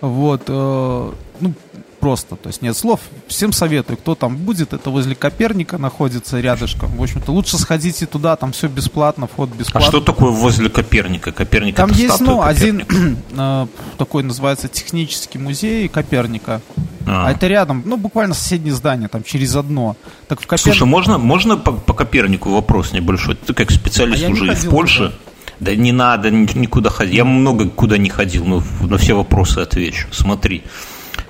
Вот, 0.00 0.42
э, 0.48 1.10
ну, 1.40 1.54
просто, 2.02 2.34
то 2.34 2.48
есть 2.48 2.62
нет 2.62 2.76
слов. 2.76 2.98
Всем 3.28 3.52
советую, 3.52 3.96
кто 3.96 4.16
там 4.16 4.36
будет, 4.36 4.72
это 4.72 4.90
возле 4.90 5.14
Коперника 5.14 5.78
находится 5.78 6.40
рядышком. 6.40 6.90
В 6.96 7.02
общем-то, 7.02 7.30
лучше 7.30 7.58
сходите 7.58 8.06
туда, 8.06 8.34
там 8.34 8.50
все 8.50 8.66
бесплатно, 8.66 9.28
вход 9.28 9.50
бесплатно. 9.50 9.86
А 9.86 9.88
что 9.88 10.00
такое 10.00 10.32
возле 10.32 10.68
Коперника? 10.68 11.30
Коперник 11.30 11.76
Там 11.76 11.92
есть, 11.92 12.18
ну, 12.18 12.42
один 12.42 12.84
э, 13.30 13.66
такой 13.98 14.24
называется 14.24 14.66
технический 14.66 15.38
музей 15.38 15.86
Коперника. 15.86 16.60
А. 17.06 17.28
а 17.28 17.30
это 17.30 17.46
рядом, 17.46 17.84
ну, 17.86 17.96
буквально 17.96 18.34
соседнее 18.34 18.74
здание, 18.74 19.08
там, 19.08 19.22
через 19.22 19.54
одно. 19.54 19.96
Так 20.26 20.40
в 20.40 20.46
Коперник... 20.48 20.76
Слушай, 20.76 20.88
можно, 20.88 21.18
можно 21.18 21.56
по, 21.56 21.70
по 21.70 21.94
Копернику 21.94 22.50
вопрос 22.50 22.92
небольшой? 22.92 23.36
Ты 23.36 23.54
как 23.54 23.70
специалист 23.70 24.24
а 24.26 24.30
уже 24.30 24.52
в 24.52 24.70
Польше. 24.70 25.04
Туда. 25.04 25.14
Да 25.60 25.76
не 25.76 25.92
надо 25.92 26.32
никуда 26.32 26.90
ходить. 26.90 27.14
Я 27.14 27.24
много 27.24 27.68
куда 27.68 27.96
не 27.96 28.10
ходил, 28.10 28.44
но 28.44 28.60
на 28.80 28.98
все 28.98 29.14
вопросы 29.14 29.60
отвечу. 29.60 30.08
Смотри. 30.10 30.64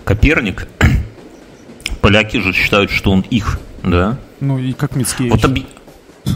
Коперник, 0.05 0.67
поляки 2.01 2.39
же 2.39 2.53
считают, 2.53 2.91
что 2.91 3.11
он 3.11 3.21
их, 3.21 3.59
да? 3.83 4.19
Ну 4.41 4.59
и 4.59 4.73
как 4.73 4.97
Мицкевич. 4.97 5.33
Вот 5.33 5.45
оби... 5.45 5.67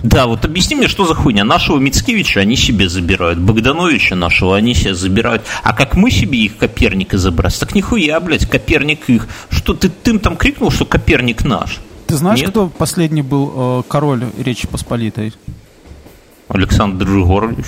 Да, 0.03 0.27
вот 0.27 0.45
объясни 0.45 0.75
мне, 0.75 0.89
что 0.89 1.07
за 1.07 1.15
хуйня. 1.15 1.45
Нашего 1.45 1.79
Мицкевича 1.79 2.41
они 2.41 2.57
себе 2.57 2.89
забирают, 2.89 3.39
Богдановича 3.39 4.17
нашего 4.17 4.57
они 4.57 4.75
себе 4.75 4.95
забирают. 4.95 5.43
А 5.63 5.73
как 5.73 5.95
мы 5.95 6.11
себе 6.11 6.39
их 6.41 6.57
Коперника 6.57 7.19
забрать? 7.19 7.59
Так 7.59 7.75
нихуя, 7.75 8.19
блядь, 8.21 8.47
Коперник 8.47 9.09
их. 9.09 9.29
Что 9.49 9.75
ты, 9.75 9.89
ты 9.89 10.19
там 10.19 10.37
крикнул, 10.37 10.71
что 10.71 10.85
Коперник 10.85 11.45
наш? 11.45 11.79
Ты 12.07 12.17
знаешь, 12.17 12.41
Нет? 12.41 12.51
кто 12.51 12.69
последний 12.69 13.23
был 13.23 13.81
э, 13.81 13.83
король 13.89 14.25
Речи 14.39 14.67
Посполитой? 14.67 15.33
Александр 16.49 17.09
Егорович. 17.09 17.67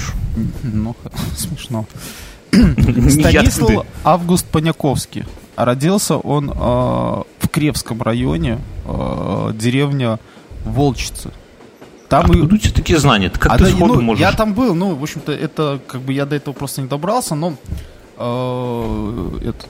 Ну, 0.63 0.95
смешно. 1.37 1.87
Станислав 2.53 3.87
Август 4.05 4.47
Поняковский. 4.47 5.25
Родился 5.65 6.17
он 6.17 6.51
э, 6.51 6.55
в 6.55 7.49
Кревском 7.51 8.01
районе, 8.01 8.61
э, 8.85 9.53
деревня 9.55 10.21
Волчицы. 10.65 11.33
Там 12.09 12.27
Откуда 12.27 12.55
и... 12.55 12.57
у 12.57 12.59
тебя 12.59 12.73
такие 12.73 12.99
знания? 13.01 13.29
Как 13.29 13.53
а 13.53 13.59
ты 13.59 13.65
да, 13.65 13.71
сходу 13.71 13.95
ну, 13.95 14.03
можешь? 14.03 14.21
Я 14.21 14.33
там 14.33 14.55
был, 14.55 14.75
ну, 14.77 14.95
в 14.95 15.03
общем-то, 15.03 15.33
это, 15.33 15.81
как 15.85 16.03
бы, 16.03 16.13
я 16.13 16.27
до 16.27 16.37
этого 16.37 16.55
просто 16.55 16.81
не 16.81 16.87
добрался, 16.87 17.35
но 17.35 17.55
э, 18.17 19.39
этот, 19.49 19.69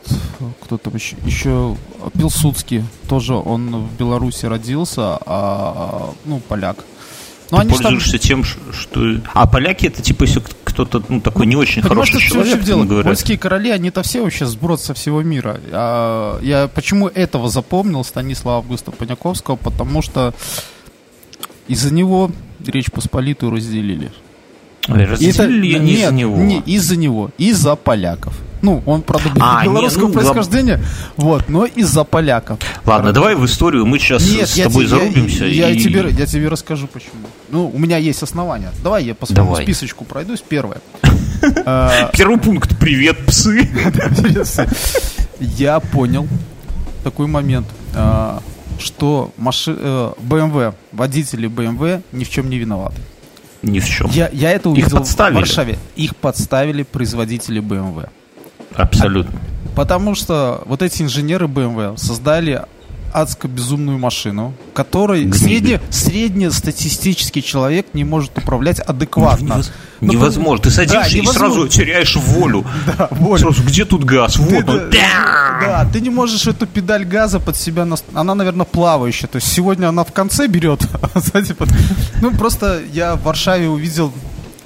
кто 0.62 0.76
там 0.76 0.94
еще, 0.94 1.16
еще, 1.24 1.76
Пилсудский, 2.12 2.84
тоже 3.08 3.34
он 3.34 3.86
в 3.86 3.96
Беларуси 3.96 4.44
родился, 4.44 5.18
а, 5.24 6.10
ну, 6.26 6.40
поляк. 6.40 6.84
Но 7.50 7.62
ты 7.62 7.70
пользуешься 7.70 8.12
там... 8.12 8.20
тем, 8.20 8.44
что... 8.44 9.20
А 9.32 9.46
поляки 9.46 9.86
это 9.86 10.02
типа 10.02 10.24
если 10.24 10.42
кто-то 10.84 11.02
ну, 11.08 11.20
такой 11.20 11.46
не 11.46 11.56
очень 11.56 11.82
Понимаешь, 11.82 12.10
хороший 12.10 12.28
человек, 12.28 12.60
дело. 12.60 12.84
Говорят. 12.84 13.06
Польские 13.06 13.36
короли, 13.36 13.70
они-то 13.70 14.02
все 14.02 14.22
вообще 14.22 14.46
сброд 14.46 14.80
со 14.80 14.94
всего 14.94 15.22
мира. 15.22 15.60
А, 15.72 16.38
я 16.40 16.68
почему 16.68 17.08
этого 17.08 17.48
запомнил 17.48 18.04
Станислава 18.04 18.58
Августа 18.58 18.92
Поняковского? 18.92 19.56
Потому 19.56 20.02
что 20.02 20.34
из-за 21.66 21.92
него 21.92 22.30
Речь 22.64 22.92
Посполитую 22.92 23.52
разделили. 23.52 24.12
Разделили 24.88 25.74
это, 25.74 25.84
не 25.84 25.92
из-за 25.94 26.12
него. 26.12 26.36
Не 26.36 26.60
из-за 26.60 26.96
него, 26.96 27.30
из-за 27.38 27.76
поляков. 27.76 28.34
Ну, 28.60 28.82
он, 28.86 29.02
правда, 29.02 29.30
а, 29.40 29.64
белорусского 29.64 30.08
не, 30.08 30.08
ну, 30.08 30.14
происхождения, 30.14 30.80
лоб... 31.16 31.26
вот, 31.26 31.48
но 31.48 31.64
из-за 31.64 32.04
поляков. 32.04 32.58
Ладно, 32.60 32.82
Правда. 32.84 33.12
давай 33.12 33.34
в 33.36 33.44
историю, 33.46 33.86
мы 33.86 33.98
сейчас 33.98 34.28
Нет, 34.28 34.48
с 34.48 34.56
тобой 34.56 34.84
я, 34.84 34.88
зарубимся. 34.88 35.44
Я, 35.44 35.70
и... 35.70 35.76
я, 35.76 35.80
тебе, 35.80 36.10
я 36.10 36.26
тебе 36.26 36.48
расскажу, 36.48 36.88
почему. 36.88 37.12
Ну, 37.50 37.70
у 37.72 37.78
меня 37.78 37.98
есть 37.98 38.22
основания. 38.22 38.70
Давай 38.82 39.04
я 39.04 39.14
по 39.14 39.26
своему 39.26 39.50
давай. 39.50 39.62
списочку 39.62 40.04
пройдусь. 40.04 40.42
Первое. 40.46 40.78
А, 41.64 42.10
Первый 42.14 42.38
пункт. 42.38 42.76
Привет, 42.80 43.24
псы. 43.26 43.70
Я 45.38 45.78
понял 45.78 46.26
такой 47.04 47.28
момент, 47.28 47.66
а, 47.94 48.42
что 48.80 49.32
BMW, 49.38 50.70
э, 50.70 50.72
водители 50.90 51.48
BMW 51.48 52.02
ни 52.10 52.24
в 52.24 52.30
чем 52.30 52.50
не 52.50 52.58
виноваты. 52.58 53.00
Ни 53.62 53.80
в 53.80 53.86
чем. 53.86 54.08
Я, 54.10 54.28
я 54.32 54.52
это 54.52 54.70
увидел 54.70 55.02
в 55.02 55.18
Варшаве. 55.18 55.78
Их 55.96 56.16
подставили 56.16 56.82
производители 56.82 57.60
BMW. 57.60 58.08
Абсолютно. 58.74 59.38
Потому 59.74 60.14
что 60.14 60.62
вот 60.66 60.82
эти 60.82 61.02
инженеры 61.02 61.46
BMW 61.46 61.96
создали 61.96 62.64
адско 63.12 63.48
безумную 63.48 63.98
машину, 63.98 64.54
которой 64.74 65.32
средне, 65.32 65.80
среднестатистический 65.90 67.42
человек 67.42 67.86
не 67.92 68.04
может 68.04 68.36
управлять 68.38 68.80
адекватно. 68.80 69.62
Ну, 70.00 70.12
невозможно. 70.12 70.64
Ты 70.64 70.70
садишься 70.70 71.16
да, 71.16 71.18
и 71.18 71.26
сразу 71.26 71.68
теряешь 71.68 72.16
волю. 72.16 72.64
Да, 72.86 73.08
волю. 73.10 73.38
Сразу, 73.38 73.62
где 73.62 73.84
тут 73.84 74.04
газ? 74.04 74.36
Вот 74.36 74.66
ты, 74.66 74.70
он. 74.70 74.90
Да, 74.90 75.58
да, 75.60 75.88
ты 75.92 76.00
не 76.00 76.10
можешь 76.10 76.46
эту 76.46 76.66
педаль 76.66 77.04
газа 77.04 77.40
под 77.40 77.56
себя... 77.56 77.84
Наст... 77.84 78.04
Она, 78.14 78.34
наверное, 78.34 78.66
плавающая. 78.66 79.28
То 79.28 79.36
есть 79.36 79.52
сегодня 79.52 79.88
она 79.88 80.04
в 80.04 80.12
конце 80.12 80.46
берет, 80.46 80.86
а 81.14 81.20
сзади 81.20 81.54
под... 81.54 81.70
Ну, 82.20 82.32
просто 82.32 82.80
я 82.92 83.16
в 83.16 83.22
Варшаве 83.24 83.68
увидел 83.68 84.12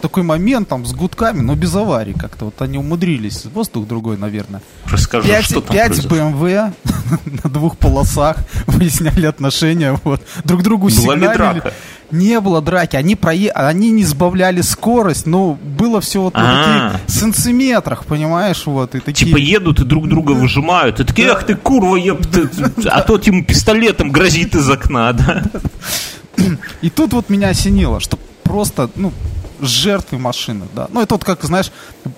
такой 0.02 0.22
момент 0.24 0.68
там 0.68 0.84
с 0.84 0.92
гудками, 0.92 1.40
но 1.40 1.54
без 1.54 1.74
аварий 1.74 2.12
как-то. 2.12 2.46
Вот 2.46 2.60
они 2.60 2.76
умудрились. 2.76 3.46
Воздух 3.46 3.86
другой, 3.86 4.18
наверное. 4.18 4.60
Расскажи, 4.84 5.28
5, 5.28 5.44
что 5.44 5.60
там 5.60 5.76
5 5.76 6.06
BMW 6.06 6.72
на 7.44 7.50
двух 7.50 7.78
полосах 7.78 8.36
выясняли 8.66 9.26
отношения. 9.26 9.98
Вот. 10.04 10.20
Друг 10.44 10.62
другу 10.62 10.88
Была 10.88 10.90
сигналили. 10.90 11.28
Ли 11.28 11.34
драка? 11.34 11.72
Не 12.10 12.40
было 12.40 12.60
драки. 12.60 12.96
Они, 12.96 13.16
прое... 13.16 13.50
они 13.52 13.90
не 13.90 14.04
сбавляли 14.04 14.60
скорость, 14.60 15.24
но 15.24 15.54
было 15.54 16.00
все 16.02 16.20
вот 16.20 16.34
на 16.34 16.92
таких 16.92 17.14
сантиметрах, 17.14 18.04
понимаешь? 18.04 18.66
Вот, 18.66 18.94
и 18.94 19.00
такие... 19.00 19.26
Типа 19.26 19.38
едут 19.38 19.80
и 19.80 19.84
друг 19.84 20.08
друга 20.08 20.32
выжимают. 20.32 21.00
И 21.00 21.04
такие, 21.04 21.30
ах 21.30 21.46
ты, 21.46 21.54
курва, 21.54 21.96
еб 21.96 22.20
А 22.90 23.00
тот 23.02 23.26
ему 23.26 23.44
пистолетом 23.44 24.10
грозит 24.10 24.54
из 24.54 24.68
окна, 24.68 25.12
да? 25.12 25.42
И 26.82 26.90
тут 26.90 27.12
вот 27.12 27.30
меня 27.30 27.48
осенило, 27.48 28.00
что 28.00 28.18
просто, 28.42 28.90
ну, 28.96 29.12
жертвы 29.62 30.18
машины, 30.18 30.66
да. 30.74 30.88
Ну, 30.90 31.00
это 31.00 31.14
вот 31.14 31.24
как, 31.24 31.42
знаешь, 31.44 31.70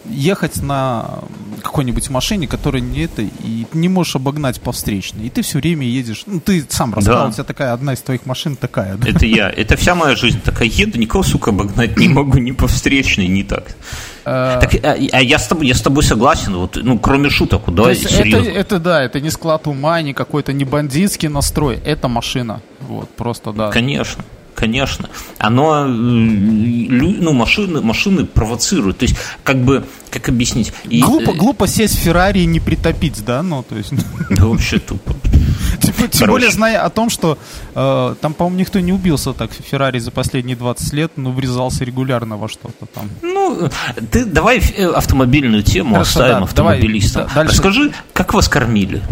ехать 0.07 0.63
на 0.63 1.21
какой-нибудь 1.63 2.11
машине, 2.11 2.47
которая 2.47 2.83
не 2.83 3.05
это, 3.05 3.23
и 3.23 3.67
не 3.73 3.89
можешь 3.89 4.17
обогнать 4.17 4.61
по 4.61 4.73
встречной. 4.73 5.27
И 5.27 5.31
ты 5.31 5.43
все 5.43 5.59
время 5.59 5.87
едешь. 5.87 6.25
Ну, 6.27 6.41
ты 6.41 6.65
сам 6.69 6.95
рассказал, 6.95 7.25
да. 7.25 7.29
у 7.29 7.33
тебя 7.33 7.45
такая, 7.45 7.73
одна 7.73 7.93
из 7.93 8.01
твоих 8.01 8.27
машин 8.27 8.57
такая, 8.57 8.97
да? 8.97 9.09
Это 9.09 9.27
я. 9.27 9.51
Это 9.51 9.77
вся 9.77 9.95
моя 9.95 10.17
жизнь 10.17 10.41
такая. 10.41 10.69
Еду, 10.69 10.99
никого, 10.99 11.23
сука, 11.23 11.51
обогнать 11.51 11.97
не 11.97 12.09
могу 12.09 12.39
ни 12.39 12.53
по 12.53 12.67
встречной, 12.67 13.29
ни 13.29 13.43
так. 13.43 13.77
А, 14.25 14.59
так, 14.59 14.75
а, 14.83 14.97
а 15.13 15.23
я, 15.23 15.39
с 15.39 15.47
тобой, 15.47 15.67
я 15.67 15.75
с 15.75 15.83
тобой 15.83 16.03
согласен, 16.03 16.57
вот, 16.57 16.79
ну, 16.83 16.99
кроме 16.99 17.29
шуток, 17.29 17.63
давай 17.67 17.95
серьезно. 17.95 18.49
Это, 18.49 18.59
это 18.59 18.79
да, 18.79 19.03
это 19.03 19.21
не 19.21 19.31
склад 19.31 19.67
ума, 19.67 20.01
не 20.01 20.15
какой-то 20.15 20.55
не 20.55 20.65
бандитский 20.65 21.29
настрой, 21.29 21.79
это 21.85 22.09
машина. 22.09 22.63
Вот, 22.81 23.11
просто 23.11 23.53
да. 23.53 23.71
Конечно 23.71 24.25
конечно, 24.55 25.11
оно, 25.39 25.85
ну, 25.87 27.33
машины, 27.33 27.81
машины 27.81 28.25
провоцируют. 28.25 28.99
То 28.99 29.05
есть, 29.05 29.17
как 29.43 29.63
бы, 29.63 29.85
как 30.11 30.29
объяснить? 30.29 30.73
И, 30.85 31.03
глупо, 31.03 31.31
э... 31.31 31.35
глупо 31.35 31.67
сесть 31.67 31.97
в 31.97 32.01
Феррари 32.01 32.41
и 32.41 32.47
не 32.47 32.61
притопить, 32.61 33.25
да? 33.25 33.43
Ну, 33.43 33.63
то 33.63 33.77
есть... 33.77 33.93
Да 34.31 34.47
вообще 34.47 34.79
тупо. 34.79 35.15
Тем, 35.81 36.09
тем 36.09 36.29
более, 36.29 36.51
зная 36.51 36.83
о 36.83 36.91
том, 36.91 37.11
что 37.11 37.39
э, 37.75 38.15
там, 38.21 38.35
по-моему, 38.35 38.61
никто 38.61 38.81
не 38.81 38.93
убился 38.93 39.33
так 39.33 39.51
в 39.51 39.55
Феррари 39.55 39.99
за 39.99 40.11
последние 40.11 40.57
20 40.57 40.93
лет, 40.93 41.13
но 41.17 41.31
врезался 41.31 41.85
регулярно 41.85 42.37
во 42.37 42.49
что-то 42.49 42.87
там. 42.87 43.11
Ну, 43.23 43.69
ты 44.11 44.25
давай 44.25 44.59
э, 44.59 44.87
автомобильную 44.87 45.63
тему 45.63 45.95
Хорошо, 45.95 46.11
оставим 46.21 46.39
да, 46.39 46.45
автомобилистам. 46.45 47.29
Давай, 47.29 47.49
Расскажи, 47.49 47.93
как 48.13 48.35
вас 48.35 48.49
кормили? 48.49 49.03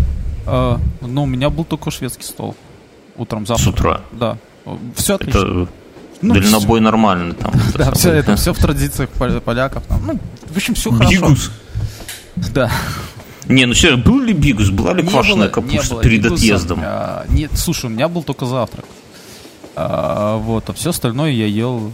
Э, 0.46 0.78
ну, 1.00 1.24
у 1.24 1.26
меня 1.26 1.50
был 1.50 1.64
только 1.64 1.90
шведский 1.90 2.24
стол. 2.24 2.56
Утром 3.16 3.46
завтра. 3.46 3.64
С 3.64 3.66
утра? 3.66 4.00
Да. 4.12 4.38
Все 4.96 5.14
отлично. 5.14 5.38
Это 5.38 5.68
ну, 6.22 6.34
дальнобой 6.34 6.80
все. 6.80 6.84
нормальный 6.84 7.34
там. 7.34 7.52
Да, 7.74 7.92
все 7.92 8.12
это, 8.12 8.36
все 8.36 8.52
в 8.52 8.58
традициях 8.58 9.10
поляков. 9.10 9.84
Там. 9.86 10.06
Ну, 10.06 10.20
в 10.48 10.56
общем, 10.56 10.74
все 10.74 10.90
хорошо. 10.90 11.10
Бигус. 11.10 11.50
Да. 12.54 12.70
Не, 13.48 13.66
ну 13.66 13.74
все, 13.74 13.96
был 13.96 14.20
ли 14.20 14.32
бигус? 14.32 14.70
Была 14.70 14.94
ли 14.94 15.02
не 15.02 15.08
квашеная 15.10 15.48
было, 15.48 15.54
капуста 15.54 15.96
перед 15.96 16.22
бигуса. 16.22 16.44
отъездом? 16.44 16.80
А, 16.82 17.26
нет, 17.28 17.50
слушай, 17.54 17.86
у 17.86 17.88
меня 17.88 18.08
был 18.08 18.22
только 18.22 18.46
завтрак. 18.46 18.84
А, 19.74 20.36
вот, 20.38 20.68
а 20.70 20.72
все 20.72 20.90
остальное 20.90 21.30
я 21.32 21.46
ел 21.46 21.92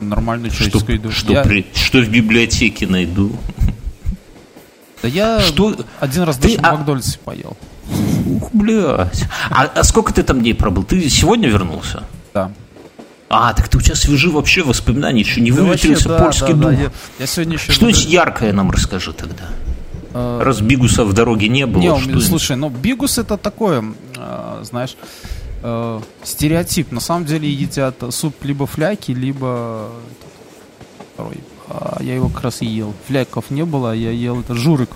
нормальную 0.00 0.50
человеческую 0.50 0.98
еду. 0.98 1.10
Что, 1.10 1.32
я... 1.32 1.42
при, 1.42 1.66
что 1.74 1.98
в 2.00 2.08
библиотеке 2.08 2.86
найду? 2.86 3.32
Да 5.02 5.08
я 5.08 5.40
что? 5.40 5.76
один 6.00 6.22
раз 6.22 6.36
ты, 6.36 6.48
даже 6.48 6.60
а... 6.60 6.74
в 6.74 6.78
Макдональдсе 6.78 7.18
поел. 7.24 7.56
Ух, 8.26 8.50
блядь. 8.52 9.24
А, 9.50 9.64
а 9.64 9.84
сколько 9.84 10.12
ты 10.12 10.22
там 10.22 10.40
дней 10.40 10.54
пробыл? 10.54 10.84
Ты 10.84 11.08
сегодня 11.08 11.48
вернулся? 11.48 12.04
Да. 12.34 12.52
А, 13.30 13.52
так 13.52 13.68
ты 13.68 13.78
у 13.78 13.80
тебя 13.80 13.94
свежи 13.94 14.30
вообще 14.30 14.62
воспоминания, 14.62 15.20
еще 15.20 15.40
не 15.40 15.50
да 15.50 15.62
выветрился 15.62 16.08
да, 16.08 16.18
польский 16.18 16.54
да, 16.54 16.54
дух. 16.54 16.70
Да, 16.70 16.72
я, 16.72 16.90
я 17.18 17.26
сегодня 17.26 17.54
еще... 17.54 17.72
Что-нибудь 17.72 18.06
яркое 18.06 18.52
нам 18.52 18.70
расскажи 18.70 19.12
тогда. 19.12 19.44
А... 20.14 20.42
Раз 20.42 20.60
Бигуса 20.60 21.04
в 21.04 21.12
дороге 21.12 21.48
не 21.48 21.66
было. 21.66 21.80
Не, 21.80 22.00
что 22.00 22.20
слушай, 22.20 22.56
ну 22.56 22.70
Бигус 22.70 23.18
это 23.18 23.36
такое, 23.36 23.84
э, 24.16 24.60
знаешь, 24.62 24.96
э, 25.62 26.00
стереотип. 26.24 26.90
На 26.90 27.00
самом 27.00 27.26
деле 27.26 27.50
едят 27.50 28.02
суп 28.10 28.34
либо 28.42 28.66
фляки, 28.66 29.12
либо 29.12 29.90
второй. 31.12 31.38
А 31.68 31.98
я 32.00 32.14
его 32.14 32.28
как 32.28 32.44
раз 32.44 32.62
и 32.62 32.66
ел. 32.66 32.94
Фляков 33.06 33.50
не 33.50 33.64
было, 33.64 33.94
я 33.94 34.10
ел 34.10 34.40
это 34.40 34.54
журик. 34.54 34.90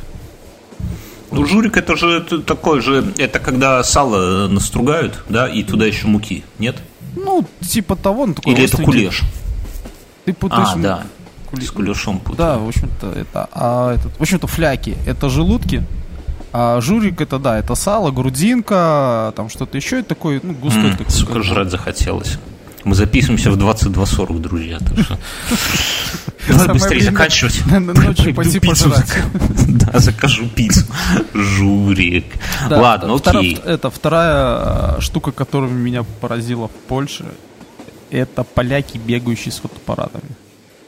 Ну, 1.33 1.47
журик 1.47 1.77
это 1.77 1.97
же 1.97 2.09
это 2.11 2.41
такой 2.41 2.81
же, 2.81 3.13
это 3.19 3.39
когда 3.39 3.83
сало 3.83 4.49
настругают, 4.49 5.25
да, 5.29 5.49
и 5.49 5.63
туда 5.63 5.87
еще 5.87 6.07
муки, 6.07 6.45
нет? 6.59 6.77
Ну, 7.17 7.47
типа 7.61 7.97
того, 7.97 8.27
ну 8.27 8.35
такой 8.35 8.53
Или 8.53 8.65
это 8.65 8.83
кулеш? 8.83 9.23
Ты 10.25 10.33
путаешь... 10.33 10.69
А, 10.75 10.77
да, 10.77 11.03
кулеш. 11.51 11.67
с 11.67 11.71
кулешом 11.71 12.19
путаю. 12.21 12.37
Да, 12.37 12.59
в 12.59 12.69
общем-то, 12.69 13.11
это, 13.13 13.49
а, 13.53 13.95
этот, 13.95 14.17
в 14.17 14.21
общем-то, 14.21 14.47
фляки, 14.47 14.97
это 15.07 15.29
желудки, 15.29 15.83
а 16.53 16.81
журик 16.81 17.21
это, 17.21 17.39
да, 17.39 17.59
это 17.59 17.75
сало, 17.75 18.11
грудинка, 18.11 19.33
там 19.37 19.49
что-то 19.49 19.77
еще, 19.77 20.01
это 20.01 20.11
такой, 20.11 20.41
ну, 20.43 20.53
густой 20.53 20.91
mm, 20.91 20.99
такой. 20.99 21.11
Сука, 21.11 21.43
жрать 21.43 21.71
захотелось. 21.71 22.39
Мы 22.85 22.95
записываемся 22.95 23.51
в 23.51 23.57
22.40, 23.57 24.39
друзья. 24.39 24.79
Надо 26.49 26.73
быстрее 26.73 27.03
заканчивать. 27.03 27.65
Ночью 27.67 28.35
пойти 28.35 28.61
пожрать. 28.61 29.13
Да, 29.69 29.99
закажу 29.99 30.49
пиццу. 30.49 30.87
Журик. 31.33 32.27
Ладно, 32.69 33.15
окей. 33.15 33.59
Это 33.65 33.91
вторая 33.91 34.97
э, 34.97 35.01
штука, 35.01 35.33
которая 35.33 35.71
меня 35.71 36.03
поразила 36.21 36.69
в 36.69 36.89
Польше. 36.89 37.25
Это 38.11 38.45
поляки, 38.45 38.99
бегающие 38.99 39.53
с 39.53 39.59
фотоаппаратами. 39.59 40.31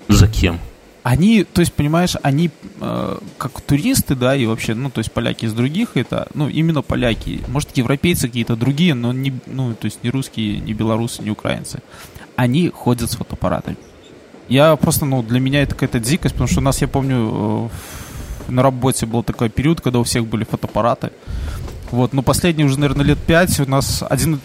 За 0.09 0.29
кем? 0.29 0.59
Они, 1.05 1.45
то 1.45 1.61
есть, 1.61 1.75
понимаешь, 1.75 2.17
они 2.23 2.51
э, 2.81 3.19
как 3.37 3.61
туристы, 3.61 4.15
да, 4.15 4.35
и 4.35 4.47
вообще, 4.47 4.75
ну, 4.75 4.89
то 4.89 5.01
есть 5.01 5.13
поляки 5.13 5.45
из 5.45 5.53
других, 5.53 5.99
это, 5.99 6.29
ну, 6.33 6.49
именно 6.49 6.81
поляки. 6.81 7.43
Может, 7.47 7.77
европейцы 7.77 8.27
какие-то 8.27 8.57
другие, 8.57 8.95
но 8.95 9.13
не, 9.13 9.35
ну, 9.45 9.75
то 9.75 9.85
есть 9.85 10.03
не 10.03 10.09
русские, 10.09 10.61
не 10.61 10.73
белорусы, 10.73 11.23
не 11.23 11.31
украинцы. 11.31 11.83
Они 12.37 12.71
ходят 12.71 13.11
с 13.11 13.17
фотоаппаратами. 13.17 13.77
Я 14.49 14.75
просто, 14.77 15.05
ну, 15.05 15.23
для 15.23 15.41
меня 15.41 15.63
это 15.63 15.75
какая-то 15.75 16.01
дикость, 16.01 16.35
потому 16.37 16.49
что 16.49 16.61
у 16.61 16.63
нас, 16.65 16.81
я 16.81 16.89
помню, 16.89 17.69
э, 18.49 18.53
на 18.53 18.63
работе 18.63 19.05
был 19.05 19.23
такой 19.23 19.51
период, 19.51 19.83
когда 19.83 19.99
у 19.99 20.05
всех 20.05 20.27
были 20.27 20.45
фотоаппараты. 20.45 21.13
Вот, 21.91 22.13
но 22.13 22.23
последние 22.23 22.67
уже, 22.67 22.79
наверное, 22.79 23.05
лет 23.05 23.19
пять 23.19 23.61
у 23.61 23.69
нас 23.69 24.03
один, 24.09 24.41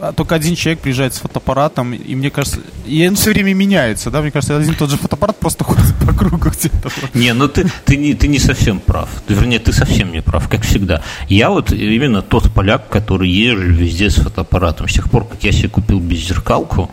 а, 0.00 0.12
только 0.12 0.34
один 0.34 0.54
человек 0.54 0.80
приезжает 0.80 1.14
с 1.14 1.18
фотоаппаратом, 1.18 1.92
и 1.92 2.14
мне 2.14 2.30
кажется, 2.30 2.60
и 2.86 3.06
он 3.08 3.16
все 3.16 3.30
время 3.30 3.54
меняется, 3.54 4.10
да, 4.10 4.20
мне 4.20 4.30
кажется, 4.30 4.56
один 4.56 4.74
тот 4.74 4.90
же 4.90 4.96
фотоаппарат 4.96 5.38
просто 5.38 5.64
ходит 5.64 5.94
по 6.06 6.12
кругу 6.12 6.50
где-то. 6.50 6.90
Не, 7.14 7.32
ну 7.32 7.48
ты, 7.48 7.66
ты, 7.84 7.96
не, 7.96 8.14
ты 8.14 8.28
не 8.28 8.38
совсем 8.38 8.80
прав, 8.80 9.08
вернее, 9.28 9.58
ты 9.58 9.72
совсем 9.72 10.12
не 10.12 10.22
прав, 10.22 10.48
как 10.48 10.62
всегда. 10.62 11.02
Я 11.28 11.50
вот 11.50 11.72
именно 11.72 12.22
тот 12.22 12.52
поляк, 12.52 12.88
который 12.88 13.28
езжу 13.28 13.72
везде 13.72 14.10
с 14.10 14.16
фотоаппаратом. 14.16 14.88
С 14.88 14.92
тех 14.92 15.10
пор, 15.10 15.26
как 15.26 15.42
я 15.42 15.52
себе 15.52 15.68
купил 15.68 15.98
беззеркалку, 15.98 16.90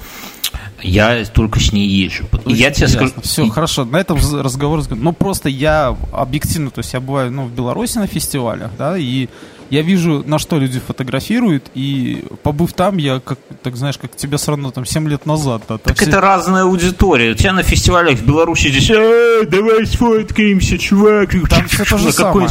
я 0.82 1.26
только 1.26 1.60
с 1.60 1.72
ней 1.72 1.88
езжу. 1.88 2.26
Ну, 2.46 2.54
я 2.54 2.72
тебе 2.72 2.88
скажу... 2.88 3.14
Все, 3.22 3.48
хорошо, 3.50 3.86
на 3.86 3.98
этом 3.98 4.18
разговор... 4.18 4.84
Ну, 4.90 5.14
просто 5.14 5.50
я 5.50 5.96
объективно, 6.12 6.70
то 6.70 6.80
есть 6.80 6.94
я 6.94 7.00
бываю 7.00 7.32
ну, 7.32 7.46
в 7.46 7.52
Беларуси 7.52 7.98
на 7.98 8.08
фестивалях, 8.08 8.72
да, 8.78 8.98
и 8.98 9.30
я 9.70 9.82
вижу, 9.82 10.24
на 10.26 10.40
что 10.40 10.58
люди 10.58 10.80
фотографируют, 10.80 11.72
и 11.74 12.24
побыв 12.44 12.74
там, 12.74 12.98
я, 12.98 13.20
как, 13.20 13.40
так 13.64 13.76
знаешь, 13.76 13.98
как 13.98 14.16
тебя 14.16 14.38
все 14.38 14.52
равно 14.52 14.72
там 14.72 14.86
7 14.86 15.08
лет 15.10 15.26
назад. 15.26 15.64
Да, 15.68 15.78
так 15.78 15.98
все... 15.98 16.06
это 16.06 16.22
разная 16.22 16.64
аудитория. 16.64 17.32
У 17.32 17.36
тебя 17.36 17.54
на 17.54 17.64
фестивалях 17.64 18.20
в 18.20 18.26
Беларуси 18.26 18.70
здесь, 18.70 18.90
э, 18.90 19.44
давай 19.48 19.86
сфоткаемся, 19.86 20.78
чувак. 20.78 21.32
Там 21.50 21.68
все 21.68 21.86
то 21.86 21.98
же 21.98 22.12
самое. 22.12 22.50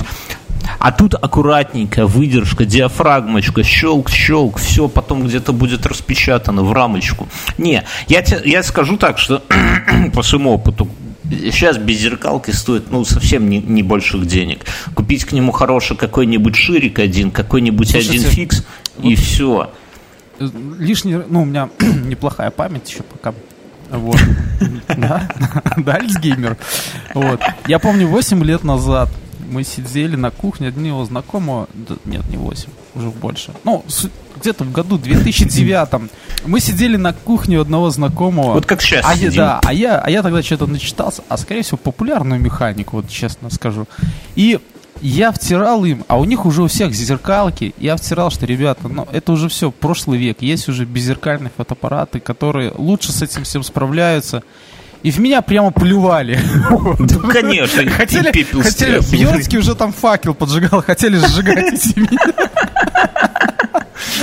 А 0.78 0.92
тут 0.92 1.14
аккуратненько, 1.14 2.06
выдержка, 2.06 2.64
диафрагмочка, 2.64 3.62
щелк-щелк, 3.62 4.58
все 4.58 4.88
потом 4.88 5.26
где-то 5.26 5.52
будет 5.52 5.86
распечатано 5.86 6.62
в 6.62 6.72
рамочку. 6.72 7.28
Не, 7.58 7.84
я, 8.08 8.22
те, 8.22 8.40
я 8.44 8.62
скажу 8.62 8.96
так, 8.96 9.18
что 9.18 9.42
по 10.14 10.22
своему 10.22 10.52
опыту, 10.52 10.88
сейчас 11.30 11.78
без 11.78 11.98
зеркалки 11.98 12.50
стоит 12.50 12.90
ну, 12.90 13.04
совсем 13.04 13.48
не, 13.48 13.58
не 13.58 13.82
больших 13.82 14.26
денег. 14.26 14.64
Купить 14.94 15.24
к 15.24 15.32
нему 15.32 15.52
хороший 15.52 15.96
какой-нибудь 15.96 16.56
ширик 16.56 16.98
один, 16.98 17.30
какой-нибудь 17.30 17.90
Слушайте, 17.90 18.18
один 18.18 18.30
фикс, 18.30 18.64
вот 18.96 19.10
и 19.10 19.14
все. 19.14 19.70
Лишний, 20.38 21.16
ну, 21.28 21.42
у 21.42 21.44
меня 21.44 21.68
неплохая 22.04 22.50
память 22.50 22.90
еще 22.90 23.02
пока. 23.02 23.34
Вот. 23.90 24.18
Да, 24.96 25.28
Альцгеймер. 25.94 26.56
Вот. 27.14 27.40
Я 27.66 27.78
помню, 27.78 28.06
8 28.06 28.42
лет 28.44 28.64
назад 28.64 29.08
мы 29.48 29.64
сидели 29.64 30.16
на 30.16 30.30
кухне 30.30 30.68
одного 30.68 31.04
знакомого, 31.04 31.68
нет, 32.04 32.22
не 32.28 32.36
8, 32.36 32.68
уже 32.94 33.10
больше, 33.10 33.52
ну, 33.64 33.84
где-то 34.44 34.64
в 34.64 34.72
году 34.72 34.98
2009 34.98 36.10
мы 36.44 36.60
сидели 36.60 36.96
на 36.96 37.14
кухне 37.14 37.58
одного 37.58 37.88
знакомого. 37.88 38.52
Вот 38.52 38.66
как 38.66 38.82
сейчас 38.82 39.04
а 39.08 39.14
я, 39.14 39.30
Да, 39.30 39.60
а 39.64 39.72
я, 39.72 39.98
а 39.98 40.10
я 40.10 40.22
тогда 40.22 40.42
что-то 40.42 40.66
начитался, 40.66 41.22
а 41.28 41.38
скорее 41.38 41.62
всего 41.62 41.78
популярную 41.78 42.40
механику, 42.40 42.96
вот 42.96 43.08
честно 43.08 43.48
скажу. 43.48 43.88
И 44.36 44.60
я 45.00 45.32
втирал 45.32 45.84
им, 45.86 46.04
а 46.08 46.18
у 46.18 46.24
них 46.24 46.44
уже 46.44 46.62
у 46.62 46.66
всех 46.66 46.92
зеркалки, 46.92 47.74
я 47.78 47.96
втирал, 47.96 48.30
что, 48.30 48.44
ребята, 48.44 48.88
ну, 48.88 49.08
это 49.10 49.32
уже 49.32 49.48
все, 49.48 49.70
прошлый 49.70 50.18
век, 50.18 50.42
есть 50.42 50.68
уже 50.68 50.84
беззеркальные 50.84 51.50
фотоаппараты, 51.56 52.20
которые 52.20 52.70
лучше 52.76 53.12
с 53.12 53.22
этим 53.22 53.44
всем 53.44 53.62
справляются. 53.62 54.42
И 55.02 55.10
в 55.10 55.18
меня 55.18 55.42
прямо 55.42 55.70
плювали. 55.70 56.38
Да, 56.98 57.18
конечно. 57.28 57.90
Хотели, 57.90 58.32
хотели, 58.62 59.00
Бьернский 59.10 59.58
уже 59.58 59.74
там 59.74 59.92
факел 59.92 60.32
поджигал, 60.32 60.82
хотели 60.82 61.16
сжигать 61.18 61.74
эти 61.74 61.98
меня. 61.98 62.18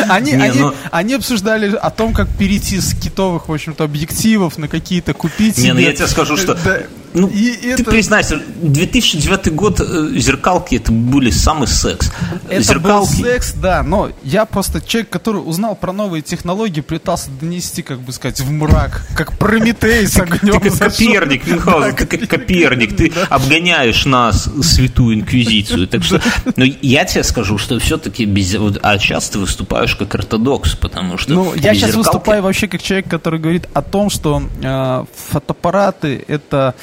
Они, 0.10 0.32
не, 0.34 0.44
они, 0.44 0.60
ну... 0.60 0.74
они 0.92 1.14
обсуждали 1.16 1.76
о 1.76 1.90
том, 1.90 2.14
как 2.14 2.30
перейти 2.30 2.80
с 2.80 2.94
китовых, 2.94 3.50
в 3.50 3.54
общем-то, 3.54 3.84
объективов 3.84 4.58
на 4.58 4.68
какие-то 4.68 5.14
купить. 5.14 5.58
Не, 5.58 5.64
себе. 5.64 5.74
ну 5.74 5.80
я 5.80 5.94
тебе 5.94 6.08
скажу, 6.08 6.38
что 6.38 6.56
да, 6.56 6.82
ну, 7.14 7.28
и 7.28 7.56
ты 7.58 7.70
это... 7.74 7.84
признайся, 7.84 8.42
2009 8.62 9.54
год 9.54 9.82
э, 9.82 10.12
зеркалки 10.16 10.76
это 10.76 10.92
были 10.92 11.30
самый 11.30 11.68
секс. 11.68 12.12
Это 12.50 12.62
зеркалки... 12.62 13.18
был 13.18 13.26
секс, 13.26 13.54
да, 13.54 13.84
но 13.84 14.12
я 14.24 14.46
просто 14.46 14.82
человек, 14.82 15.10
который 15.10 15.38
узнал 15.38 15.76
про 15.76 15.92
новые 15.92 16.22
технологии, 16.22 16.82
пытался 16.82 17.30
донести, 17.32 17.82
как 17.82 18.00
бы 18.00 18.14
сказать, 18.14 18.40
в 18.40 18.50
мрак, 18.52 19.06
как 19.16 19.38
Прометей 19.38 20.08
с 20.08 20.18
огнем. 20.18 20.60
Ты 20.62 20.70
как 20.70 20.80
Коперник, 20.80 21.48
Мюнхгаузен, 21.48 21.96
ты 21.96 22.06
как 22.06 22.30
Коперник, 22.30 22.96
ты 22.96 23.12
обгоняешь 23.30 24.06
нас, 24.06 24.50
святую 24.62 25.16
инквизицию. 25.16 25.88
Так 25.88 26.04
что, 26.04 26.22
ну, 26.56 26.66
я 26.82 27.06
тебе 27.06 27.24
скажу, 27.24 27.58
что 27.58 27.80
все-таки 27.80 28.26
без... 28.26 28.56
А 28.82 28.98
сейчас 29.00 29.30
ты 29.30 29.40
выступаешь 29.40 29.96
как 29.96 30.14
ортодокс, 30.16 30.76
потому 30.76 31.18
что... 31.18 31.34
Ну, 31.34 31.54
я 31.56 31.74
сейчас 31.74 31.96
выступаю 31.96 32.44
вообще 32.44 32.68
как 32.68 32.82
человек, 32.82 33.10
который 33.10 33.40
говорит 33.40 33.68
о 33.74 33.82
том, 33.82 34.10
что 34.10 34.44
э, 34.62 35.06
фотоаппараты 35.32 36.24
это 36.28 36.62
Э, 36.62 36.74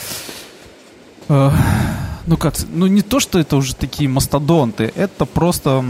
ну 1.29 2.37
как, 2.37 2.55
ну 2.73 2.87
не 2.87 3.03
то, 3.03 3.21
что 3.21 3.39
это 3.39 3.57
уже 3.57 3.75
такие 3.75 4.09
мастодонты, 4.09 4.93
это 4.95 5.25
просто... 5.25 5.85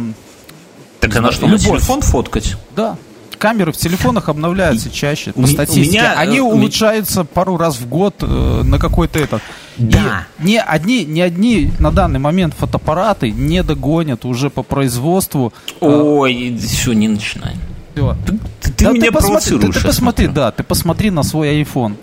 Так 1.00 1.14
она 1.16 1.32
что, 1.32 1.46
на 1.46 1.58
телефон 1.58 2.00
фоткать? 2.00 2.56
Да. 2.74 2.96
Камеры 3.38 3.72
в 3.72 3.76
телефонах 3.76 4.28
обновляются 4.28 4.90
чаще 4.90 5.32
по 5.32 5.46
статистике. 5.46 5.90
Меня, 5.90 6.14
Они 6.18 6.38
э, 6.38 6.42
улучшаются 6.42 7.24
пару 7.24 7.56
раз 7.56 7.76
в 7.76 7.88
год 7.88 8.16
э, 8.20 8.62
на 8.64 8.78
какой-то 8.78 9.20
этот. 9.20 9.42
Да. 9.76 10.26
И 10.40 10.44
не 10.44 10.60
одни, 10.60 11.04
не 11.04 11.20
одни 11.20 11.70
на 11.78 11.92
данный 11.92 12.18
момент 12.18 12.54
фотоаппараты 12.54 13.30
не 13.30 13.62
догонят 13.62 14.24
уже 14.24 14.50
по 14.50 14.64
производству. 14.64 15.52
Э, 15.80 15.86
Ой, 15.86 16.54
э, 16.54 16.58
все, 16.58 16.92
не 16.92 17.06
начинай. 17.06 17.54
Все. 17.94 18.16
Ты, 18.26 18.38
ты, 18.60 18.72
ты 18.72 18.84
да, 18.84 18.92
меня 18.92 19.06
ты 19.06 19.12
посмотри, 19.12 19.58
ты, 19.58 19.72
ты 19.72 19.80
посмотри, 19.80 20.26
да, 20.26 20.50
ты 20.50 20.62
посмотри 20.64 21.10
на 21.10 21.22
свой 21.22 21.62
iPhone. 21.62 21.94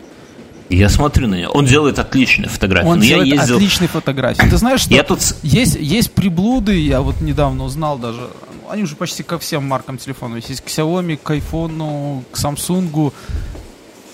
Я 0.69 0.89
смотрю 0.89 1.27
на 1.27 1.35
него. 1.35 1.51
Он 1.51 1.65
делает 1.65 1.99
отличные 1.99 2.49
фотографии. 2.49 2.87
Он 2.87 2.99
делает 2.99 3.27
я 3.27 3.35
ездил... 3.35 3.55
отличные 3.57 3.87
фотографии. 3.87 4.49
Ты 4.49 4.57
знаешь, 4.57 4.81
что 4.81 4.93
я 4.93 5.03
тут... 5.03 5.19
есть, 5.43 5.75
есть 5.79 6.11
приблуды, 6.11 6.79
я 6.79 7.01
вот 7.01 7.21
недавно 7.21 7.63
узнал 7.63 7.97
даже, 7.97 8.29
они 8.69 8.83
уже 8.83 8.95
почти 8.95 9.23
ко 9.23 9.37
всем 9.37 9.67
маркам 9.67 9.97
телефонов. 9.97 10.47
Есть 10.49 10.61
к 10.61 10.67
Xiaomi, 10.67 11.17
к 11.21 11.29
iPhone, 11.31 12.23
к 12.31 12.37
Samsung 12.37 13.11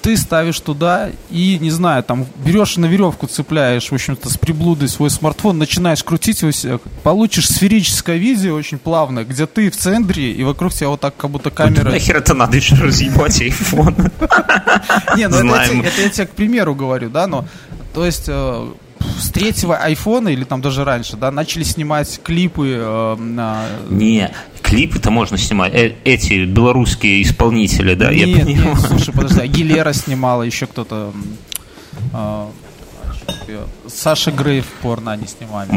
ты 0.02 0.18
ставишь 0.18 0.60
туда 0.60 1.10
и, 1.30 1.58
не 1.60 1.70
знаю, 1.70 2.04
там 2.04 2.26
берешь 2.44 2.78
на 2.78 2.86
веревку, 2.86 3.28
цепляешь, 3.28 3.90
в 3.90 3.94
общем-то, 3.94 4.30
с 4.30 4.38
приблудой 4.38 4.90
свой 4.90 5.10
смартфон, 5.10 5.58
начинаешь 5.58 6.04
крутить 6.04 6.42
его, 6.42 6.80
получишь 7.04 7.48
сферическое 7.48 8.18
видео 8.18 8.56
очень 8.56 8.80
плавно, 8.80 9.24
где 9.24 9.46
ты 9.46 9.70
в 9.70 9.78
центре, 9.78 10.32
и 10.32 10.44
вокруг 10.44 10.74
тебя 10.74 10.90
вот 10.90 11.02
так, 11.02 11.16
как 11.16 11.30
будто 11.30 11.52
камера... 11.52 11.86
Вот 11.86 11.94
нахер 11.94 12.18
это 12.18 12.34
надо 12.34 12.58
еще 12.58 12.76
разъебать 12.76 13.42
айфон? 13.42 13.96
Не, 15.16 15.28
ну 15.28 15.54
это 15.54 16.02
я 16.02 16.10
тебе 16.10 16.28
к 16.28 16.32
примеру 16.32 16.76
говорю, 16.76 17.10
да, 17.10 17.28
но... 17.28 17.46
То 17.94 18.06
есть 18.06 18.26
э, 18.28 18.72
с 19.20 19.30
третьего 19.32 19.76
айфона 19.76 20.30
или 20.30 20.46
там 20.46 20.62
даже 20.62 20.84
раньше, 20.84 21.18
да, 21.18 21.30
начали 21.32 21.64
снимать 21.64 22.20
клипы 22.24 22.76
э, 22.78 23.16
на... 23.18 23.66
Не, 23.90 24.32
клипы-то 24.72 25.12
можно 25.12 25.38
снимать. 25.38 25.74
Э, 25.74 25.96
эти 26.06 26.46
белорусские 26.46 27.22
исполнители, 27.24 27.94
да, 27.94 28.14
нет, 28.14 28.28
я 28.30 28.46
понимаю. 28.46 28.70
Нет, 28.70 28.80
слушай, 28.80 29.14
подожди, 29.14 29.42
Агилера 29.42 29.92
снимала, 29.92 30.44
еще 30.44 30.66
кто-то... 30.66 31.12
Э, 32.14 32.46
Саша 33.88 34.32
Грейв 34.32 34.66
порно 34.82 35.12
они 35.12 35.28
снимали. 35.28 35.70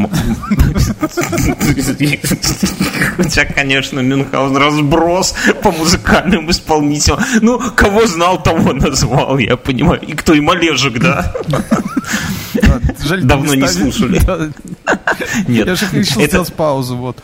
Тебя, 3.28 3.44
конечно, 3.46 4.00
Мюнхгаузен 4.00 4.56
разброс 4.56 5.34
по 5.62 5.72
музыкальным 5.72 6.50
исполнителям. 6.50 7.20
Ну, 7.40 7.60
кого 7.74 8.06
знал, 8.06 8.42
того 8.42 8.72
назвал, 8.72 9.38
я 9.38 9.56
понимаю. 9.56 10.00
И 10.02 10.14
кто 10.14 10.34
и 10.34 10.40
Малежик, 10.40 10.98
да? 11.00 11.32
Жаль, 13.04 13.22
Давно 13.24 13.54
не 13.54 13.68
слушали. 13.68 14.20
Нет. 15.48 15.66
Я 15.66 15.74
же 15.74 15.86
решил 15.92 16.22
сделать 16.22 16.52
паузу, 16.52 16.96
вот. 16.96 17.18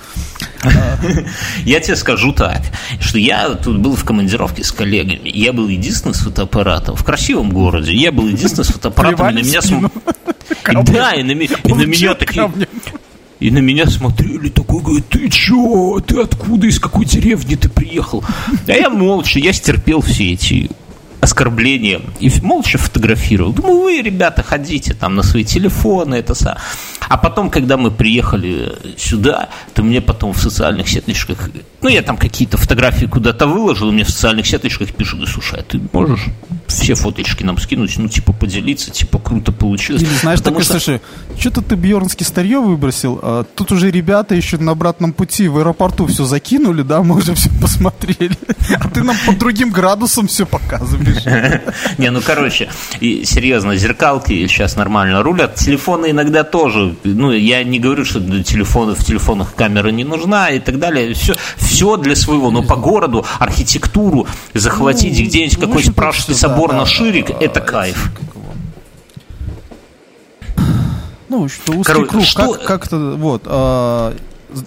Я 1.65 1.81
тебе 1.81 1.97
скажу 1.97 2.33
так, 2.33 2.63
что 3.01 3.19
я 3.19 3.49
тут 3.51 3.79
был 3.79 3.97
в 3.97 4.05
командировке 4.05 4.63
с 4.65 4.73
коллегами. 4.73 5.29
Я 5.29 5.53
был 5.53 5.69
единственный 5.69 6.15
с 6.15 6.19
фотоаппаратом 6.19 6.97
в 6.97 7.05
красивом 7.05 7.51
городе. 7.51 7.93
Я 7.95 8.13
был 8.13 8.29
единственный 8.29 8.65
с 8.65 8.69
фотоаппаратом, 8.69 9.31
и 9.31 9.33
на 9.35 9.43
меня 9.43 9.61
Да, 10.85 11.13
и 11.15 11.23
на 11.23 11.33
меня 11.33 12.15
такие... 12.15 12.51
И 13.41 13.51
на 13.51 13.59
меня 13.59 13.87
смотрели, 13.87 14.51
такой, 14.51 14.83
говорит, 14.83 15.09
ты 15.09 15.31
чё, 15.31 15.99
ты 16.07 16.21
откуда, 16.21 16.67
из 16.67 16.79
какой 16.79 17.07
деревни 17.07 17.55
ты 17.55 17.71
приехал? 17.71 18.23
А 18.69 18.73
я 18.73 18.91
молча, 18.91 19.39
я 19.39 19.55
стерпел 19.55 20.03
все 20.03 20.33
эти 20.33 20.71
оскорбления 21.21 22.01
и 22.19 22.31
молча 22.43 22.79
фотографировал. 22.79 23.53
Думаю, 23.53 23.83
вы, 23.83 24.03
ребята, 24.03 24.43
ходите 24.43 24.95
там 24.95 25.15
на 25.15 25.23
свои 25.23 25.45
телефоны, 25.45 26.17
это 26.17 26.35
са. 26.35 26.57
А 27.09 27.17
потом, 27.17 27.51
когда 27.51 27.77
мы 27.77 27.91
приехали 27.91 28.73
сюда, 28.97 29.49
то 29.75 29.83
мне 29.83 30.01
потом 30.01 30.33
в 30.33 30.41
социальных 30.41 30.89
сеточках, 30.89 31.51
ну, 31.83 31.89
я 31.89 32.03
там 32.03 32.17
какие-то 32.17 32.57
фотографии 32.57 33.07
куда-то 33.07 33.47
выложил, 33.47 33.91
мне 33.91 34.05
в 34.05 34.11
социальных 34.11 34.47
сеточках 34.47 34.95
пишут, 34.95 35.29
слушай, 35.29 35.61
а 35.61 35.63
ты 35.63 35.81
можешь 35.93 36.27
все 36.69 36.95
фоточки 36.95 37.43
нам 37.43 37.59
скинуть, 37.59 37.99
ну, 37.99 38.09
типа, 38.09 38.33
поделиться, 38.33 38.91
типа, 38.91 39.19
круто 39.19 39.51
получилось. 39.51 40.03
Или, 40.03 40.15
знаешь, 40.15 40.41
такой, 40.41 40.63
что... 40.63 40.75
слушай, 40.75 41.01
что-то 41.39 41.63
ты 41.63 41.75
Бьернский 41.75 42.25
старье 42.25 42.61
выбросил, 42.61 43.19
а 43.23 43.45
тут 43.45 43.73
уже 43.73 43.91
ребята 43.91 44.35
еще 44.35 44.57
на 44.59 44.73
обратном 44.73 45.13
пути 45.13 45.49
в 45.49 45.59
аэропорту 45.59 46.07
все 46.07 46.25
закинули, 46.25 46.83
да, 46.83 47.03
мы 47.03 47.17
уже 47.17 47.35
все 47.35 47.51
посмотрели, 47.61 48.39
а 48.79 48.89
ты 48.89 49.03
нам 49.03 49.17
по 49.27 49.33
другим 49.33 49.71
градусам 49.71 50.29
все 50.29 50.47
показываешь. 50.47 51.10
Не, 51.99 52.11
ну, 52.11 52.21
короче, 52.21 52.69
и 53.01 53.25
серьезно, 53.25 53.77
зеркалки 53.77 54.47
сейчас 54.47 54.77
нормально 54.77 55.23
рулят, 55.23 55.55
телефоны 55.55 56.11
иногда 56.11 56.45
тоже, 56.45 56.95
ну, 57.05 57.33
я 57.33 57.65
не 57.65 57.79
говорю, 57.79 58.05
что 58.05 58.21
для 58.21 58.43
телефонов, 58.43 58.99
в 58.99 59.05
телефонах 59.05 59.55
камера 59.55 59.89
не 59.89 60.05
нужна 60.05 60.51
и 60.51 60.61
так 60.61 60.79
далее, 60.79 61.15
все, 61.15 61.35
все 61.57 61.97
для 61.97 62.17
своего, 62.17 62.51
но 62.51 62.63
по 62.63 62.77
городу 62.77 63.25
архитектуру 63.39 64.27
захватить 64.55 65.19
ну, 65.19 65.25
где-нибудь 65.27 65.59
какой-нибудь 65.59 65.95
Пражский 65.95 66.35
собор 66.35 66.73
на 66.73 66.87
Ширик, 66.87 67.31
это 67.31 67.61
кайф. 67.61 68.11
Ну, 71.29 71.49
что 71.49 71.73
узкий 71.73 71.85
Короче, 71.85 72.11
круг, 72.11 72.25
что... 72.25 72.53
как, 72.55 72.65
как 72.65 72.89
то 72.89 73.15
вот, 73.17 73.43
э, 73.47 74.15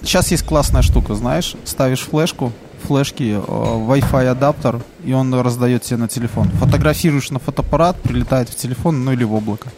сейчас 0.04 0.32
есть 0.32 0.46
классная 0.46 0.82
штука, 0.82 1.14
знаешь, 1.14 1.56
ставишь 1.66 2.00
флешку, 2.00 2.54
флешки, 2.88 3.36
э, 3.36 3.38
Wi-Fi 3.38 4.28
адаптер, 4.28 4.82
и 5.04 5.14
он 5.14 5.34
раздает 5.34 5.84
тебе 5.84 5.98
на 5.98 6.08
телефон. 6.08 6.50
Фотографируешь 6.60 7.32
на 7.32 7.40
фотоаппарат, 7.40 8.02
прилетает 8.02 8.50
в 8.50 8.56
телефон, 8.56 9.04
ну 9.04 9.12
или 9.14 9.24
в 9.24 9.34
облако. 9.34 9.70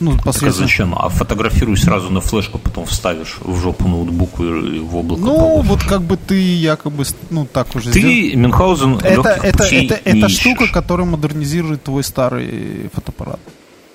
Ну. 0.00 0.16
Так 0.16 0.42
а 0.42 0.50
зачем? 0.50 0.94
А 0.96 1.08
фотографируй 1.08 1.76
сразу 1.76 2.10
на 2.10 2.20
флешку, 2.20 2.58
потом 2.58 2.84
вставишь 2.84 3.36
в 3.40 3.56
жопу 3.60 3.88
ноутбуку 3.88 4.44
и 4.44 4.80
в 4.80 4.96
облако. 4.96 5.22
Ну, 5.22 5.38
положишь. 5.38 5.70
вот 5.70 5.84
как 5.84 6.02
бы 6.02 6.16
ты 6.16 6.34
якобы, 6.34 7.04
ну, 7.30 7.46
так 7.46 7.74
уже 7.76 7.92
Ты, 7.92 8.00
сделал. 8.00 8.42
Мюнхгаузен, 8.42 8.96
это, 8.96 9.28
это, 9.30 9.64
это, 9.64 10.00
это 10.04 10.28
штука, 10.28 10.66
которая 10.72 11.06
модернизирует 11.06 11.84
твой 11.84 12.02
старый 12.02 12.90
фотоаппарат. 12.92 13.38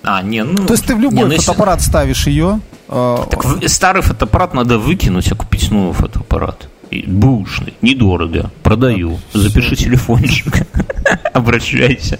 А, 0.02 0.22
не, 0.22 0.42
ну... 0.42 0.66
То 0.66 0.72
есть 0.72 0.86
ты 0.86 0.94
в 0.94 1.00
любой 1.00 1.18
не, 1.18 1.24
ну, 1.24 1.36
фотоаппарат 1.36 1.78
если... 1.78 1.90
ставишь 1.90 2.26
ее... 2.26 2.60
Э... 2.88 3.18
Так 3.30 3.68
старый 3.68 4.02
фотоаппарат 4.02 4.54
надо 4.54 4.78
выкинуть, 4.78 5.30
а 5.30 5.34
купить 5.34 5.70
новый 5.70 5.92
фотоаппарат. 5.92 6.68
Бушный, 6.90 7.74
недорого, 7.82 8.50
продаю. 8.62 9.18
Запиши 9.32 9.76
телефончик, 9.76 10.66
обращайся. 11.32 12.18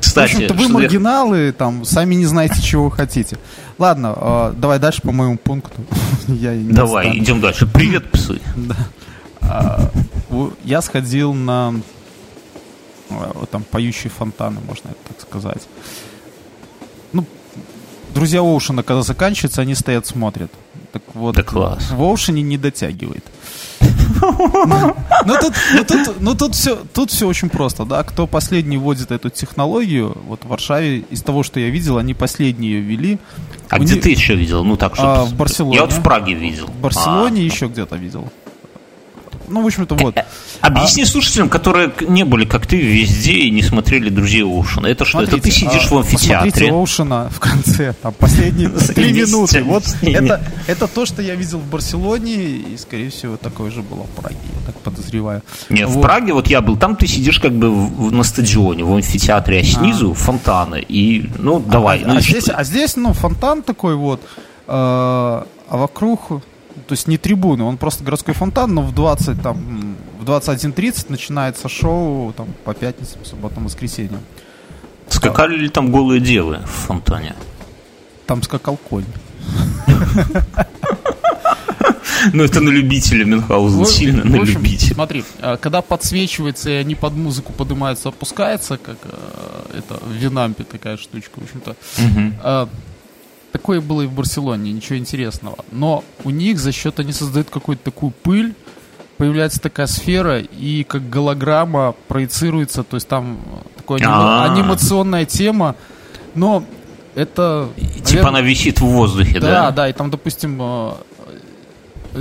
Кстати, 0.00 0.32
в 0.32 0.34
общем-то, 0.36 0.54
вы 0.54 0.68
маргиналы, 0.68 1.52
там, 1.52 1.84
сами 1.84 2.14
не 2.14 2.24
знаете, 2.24 2.62
чего 2.62 2.84
вы 2.84 2.92
хотите. 2.92 3.36
Ладно, 3.78 4.14
э, 4.16 4.54
давай 4.56 4.78
дальше 4.78 5.02
по 5.02 5.12
моему 5.12 5.36
пункту. 5.36 5.82
я 6.28 6.54
давай, 6.54 7.06
стану. 7.06 7.18
идем 7.18 7.40
дальше. 7.40 7.66
Привет, 7.66 8.10
псы. 8.10 8.40
да. 8.56 8.76
а, 9.42 9.90
я 10.64 10.80
сходил 10.80 11.34
на 11.34 11.74
э, 13.10 13.14
там 13.50 13.64
поющие 13.64 14.10
фонтаны, 14.10 14.60
можно 14.66 14.88
это 14.88 14.98
так 15.08 15.20
сказать. 15.20 15.68
Ну, 17.12 17.26
друзья 18.14 18.40
Оушена, 18.40 18.82
когда 18.82 19.02
заканчивается, 19.02 19.60
они 19.60 19.74
стоят, 19.74 20.06
смотрят. 20.06 20.52
Так 20.92 21.02
вот, 21.14 21.34
да 21.36 21.42
класс. 21.42 21.90
в 21.90 22.02
Оушене 22.02 22.42
не 22.42 22.58
дотягивает. 22.58 23.24
Ну 24.20 25.34
тут, 25.40 25.54
ну 25.74 25.84
тут, 25.84 26.20
ну 26.20 26.34
тут 26.34 26.54
все, 26.54 26.78
тут 26.92 27.10
все 27.10 27.26
очень 27.26 27.48
просто, 27.48 27.84
да. 27.84 28.02
Кто 28.02 28.26
последний 28.26 28.76
вводит 28.76 29.10
эту 29.10 29.30
технологию, 29.30 30.16
вот 30.26 30.44
в 30.44 30.48
Варшаве 30.48 30.98
из 31.10 31.22
того, 31.22 31.42
что 31.42 31.60
я 31.60 31.70
видел, 31.70 31.98
они 31.98 32.14
последние 32.14 32.72
ее 32.72 32.80
ввели. 32.80 33.18
А 33.68 33.78
где 33.78 33.96
ты 33.96 34.10
еще 34.10 34.34
видел? 34.34 34.64
Ну 34.64 34.76
так, 34.76 34.94
что. 34.94 35.22
А, 35.22 35.24
в 35.24 35.34
Барселоне. 35.34 35.76
Я 35.76 35.82
вот 35.84 35.92
в 35.92 36.02
Праге 36.02 36.34
видел. 36.34 36.66
В 36.66 36.80
Барселоне 36.80 37.42
а. 37.42 37.44
еще 37.44 37.66
где-то 37.68 37.96
видел. 37.96 38.30
Ну, 39.50 39.62
в 39.62 39.66
общем-то, 39.66 39.94
вот. 39.96 40.16
Э, 40.16 40.24
объясни 40.60 41.02
а... 41.02 41.06
слушателям, 41.06 41.48
которые 41.48 41.92
не 42.00 42.24
были, 42.24 42.44
как 42.44 42.66
ты, 42.66 42.76
везде 42.76 43.32
и 43.32 43.50
не 43.50 43.62
смотрели 43.62 44.08
«Друзей 44.08 44.42
Оушена». 44.44 44.86
Это 44.86 45.04
что? 45.04 45.18
Смотрите, 45.18 45.36
это 45.36 45.44
ты 45.44 45.50
сидишь 45.50 45.86
а, 45.90 45.94
в 45.94 45.98
амфитеатре? 45.98 46.50
Посмотрите 46.50 46.72
Оушена 46.72 47.30
в 47.30 47.40
конце, 47.40 47.94
там, 48.00 48.14
последние 48.14 48.68
три 48.94 49.12
минуты. 49.12 49.62
Вот 49.62 49.84
это, 50.02 50.40
это 50.66 50.86
то, 50.86 51.06
что 51.06 51.22
я 51.22 51.34
видел 51.34 51.58
в 51.58 51.66
Барселоне, 51.66 52.34
и, 52.34 52.76
скорее 52.78 53.10
всего, 53.10 53.36
такое 53.36 53.70
же 53.70 53.82
было 53.82 54.04
в 54.04 54.10
Праге, 54.10 54.36
я 54.60 54.66
так 54.66 54.76
подозреваю. 54.80 55.42
Нет, 55.68 55.88
вот. 55.88 55.98
в 55.98 56.00
Праге 56.00 56.32
вот 56.32 56.46
я 56.46 56.60
был, 56.60 56.76
там 56.76 56.96
ты 56.96 57.06
сидишь 57.06 57.40
как 57.40 57.52
бы 57.52 57.70
в, 57.70 58.12
на 58.12 58.22
стадионе, 58.22 58.84
в 58.84 58.94
амфитеатре, 58.94 59.60
а 59.60 59.64
снизу 59.64 60.12
а. 60.12 60.14
фонтаны, 60.14 60.84
и, 60.88 61.28
ну, 61.38 61.60
давай. 61.60 62.02
А, 62.02 62.08
ну, 62.08 62.16
а, 62.16 62.20
здесь, 62.20 62.48
а 62.48 62.64
здесь, 62.64 62.96
ну, 62.96 63.12
фонтан 63.12 63.62
такой 63.62 63.96
вот, 63.96 64.20
э, 64.20 64.72
а 64.72 65.44
вокруг 65.70 66.42
то 66.86 66.92
есть 66.92 67.08
не 67.08 67.18
трибуны, 67.18 67.64
он 67.64 67.76
просто 67.76 68.04
городской 68.04 68.34
фонтан, 68.34 68.74
но 68.74 68.82
в 68.82 68.94
20, 68.94 69.42
там, 69.42 69.96
в 70.20 70.24
21.30 70.24 71.06
начинается 71.08 71.68
шоу 71.68 72.32
там, 72.32 72.48
по 72.64 72.74
пятницам, 72.74 73.24
субботам, 73.24 73.64
воскресеньям. 73.64 74.20
Скакали 75.08 75.56
ли 75.56 75.68
там 75.68 75.90
голые 75.90 76.20
девы 76.20 76.60
в 76.64 76.86
фонтане? 76.86 77.34
Там 78.26 78.42
скакал 78.42 78.76
конь. 78.76 79.04
Ну, 82.32 82.44
это 82.44 82.60
на 82.60 82.68
любителя 82.68 83.24
Мюнхгаузен, 83.24 83.86
сильно 83.86 84.24
на 84.24 84.36
любителя. 84.36 84.94
Смотри, 84.94 85.24
а, 85.40 85.56
когда 85.56 85.80
подсвечивается, 85.80 86.70
и 86.70 86.74
они 86.74 86.94
под 86.94 87.14
музыку 87.14 87.52
поднимаются, 87.52 88.10
опускается, 88.10 88.76
как 88.76 88.98
а, 89.04 89.70
это 89.76 89.94
в 90.04 90.12
Винампе 90.12 90.64
такая 90.64 90.96
штучка, 90.96 91.40
в 91.40 91.44
общем-то. 91.44 92.68
Такое 93.52 93.80
было 93.80 94.02
и 94.02 94.06
в 94.06 94.12
Барселоне, 94.12 94.72
ничего 94.72 94.96
интересного. 94.98 95.56
Но 95.72 96.04
у 96.24 96.30
них 96.30 96.58
за 96.58 96.72
счет, 96.72 97.00
они 97.00 97.12
создают 97.12 97.50
какую-то 97.50 97.84
такую 97.84 98.12
пыль, 98.12 98.54
появляется 99.16 99.60
такая 99.60 99.86
сфера, 99.86 100.38
и 100.38 100.84
как 100.84 101.10
голограмма 101.10 101.94
проецируется, 102.08 102.84
то 102.84 102.96
есть 102.96 103.08
там 103.08 103.38
такая 103.76 103.98
анима- 103.98 104.52
анимационная 104.52 105.24
тема, 105.24 105.74
но 106.34 106.64
это... 107.14 107.68
Типа 108.04 108.28
она 108.28 108.40
висит 108.40 108.80
в 108.80 108.86
воздухе, 108.86 109.40
да? 109.40 109.50
Да, 109.50 109.70
да, 109.72 109.88
и 109.88 109.92
там, 109.92 110.10
допустим, 110.10 110.58
э, 110.60 110.92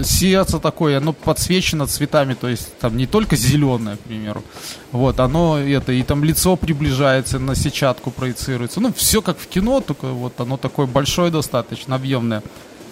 сердце 0.04 0.60
такое, 0.60 0.98
оно 0.98 1.14
подсвечено 1.14 1.88
цветами, 1.88 2.34
то 2.34 2.48
есть 2.48 2.78
там 2.80 2.98
не 2.98 3.08
только 3.08 3.36
зеленое, 3.36 3.98
к 3.98 4.02
примеру, 4.02 4.44
вот, 4.92 5.20
оно 5.20 5.58
это, 5.58 5.92
и 5.92 6.04
там 6.04 6.24
лицо 6.24 6.56
приближается, 6.56 7.40
на 7.40 7.56
сетчатку 7.56 8.12
проецируется, 8.12 8.80
ну, 8.80 8.94
все 8.94 9.22
как 9.22 9.38
в 9.38 9.48
кино, 9.48 9.82
только 9.82 10.08
вот 10.08 10.40
оно 10.40 10.58
такое 10.58 10.86
большое 10.86 11.32
достаточно, 11.32 11.96
объемное. 11.96 12.44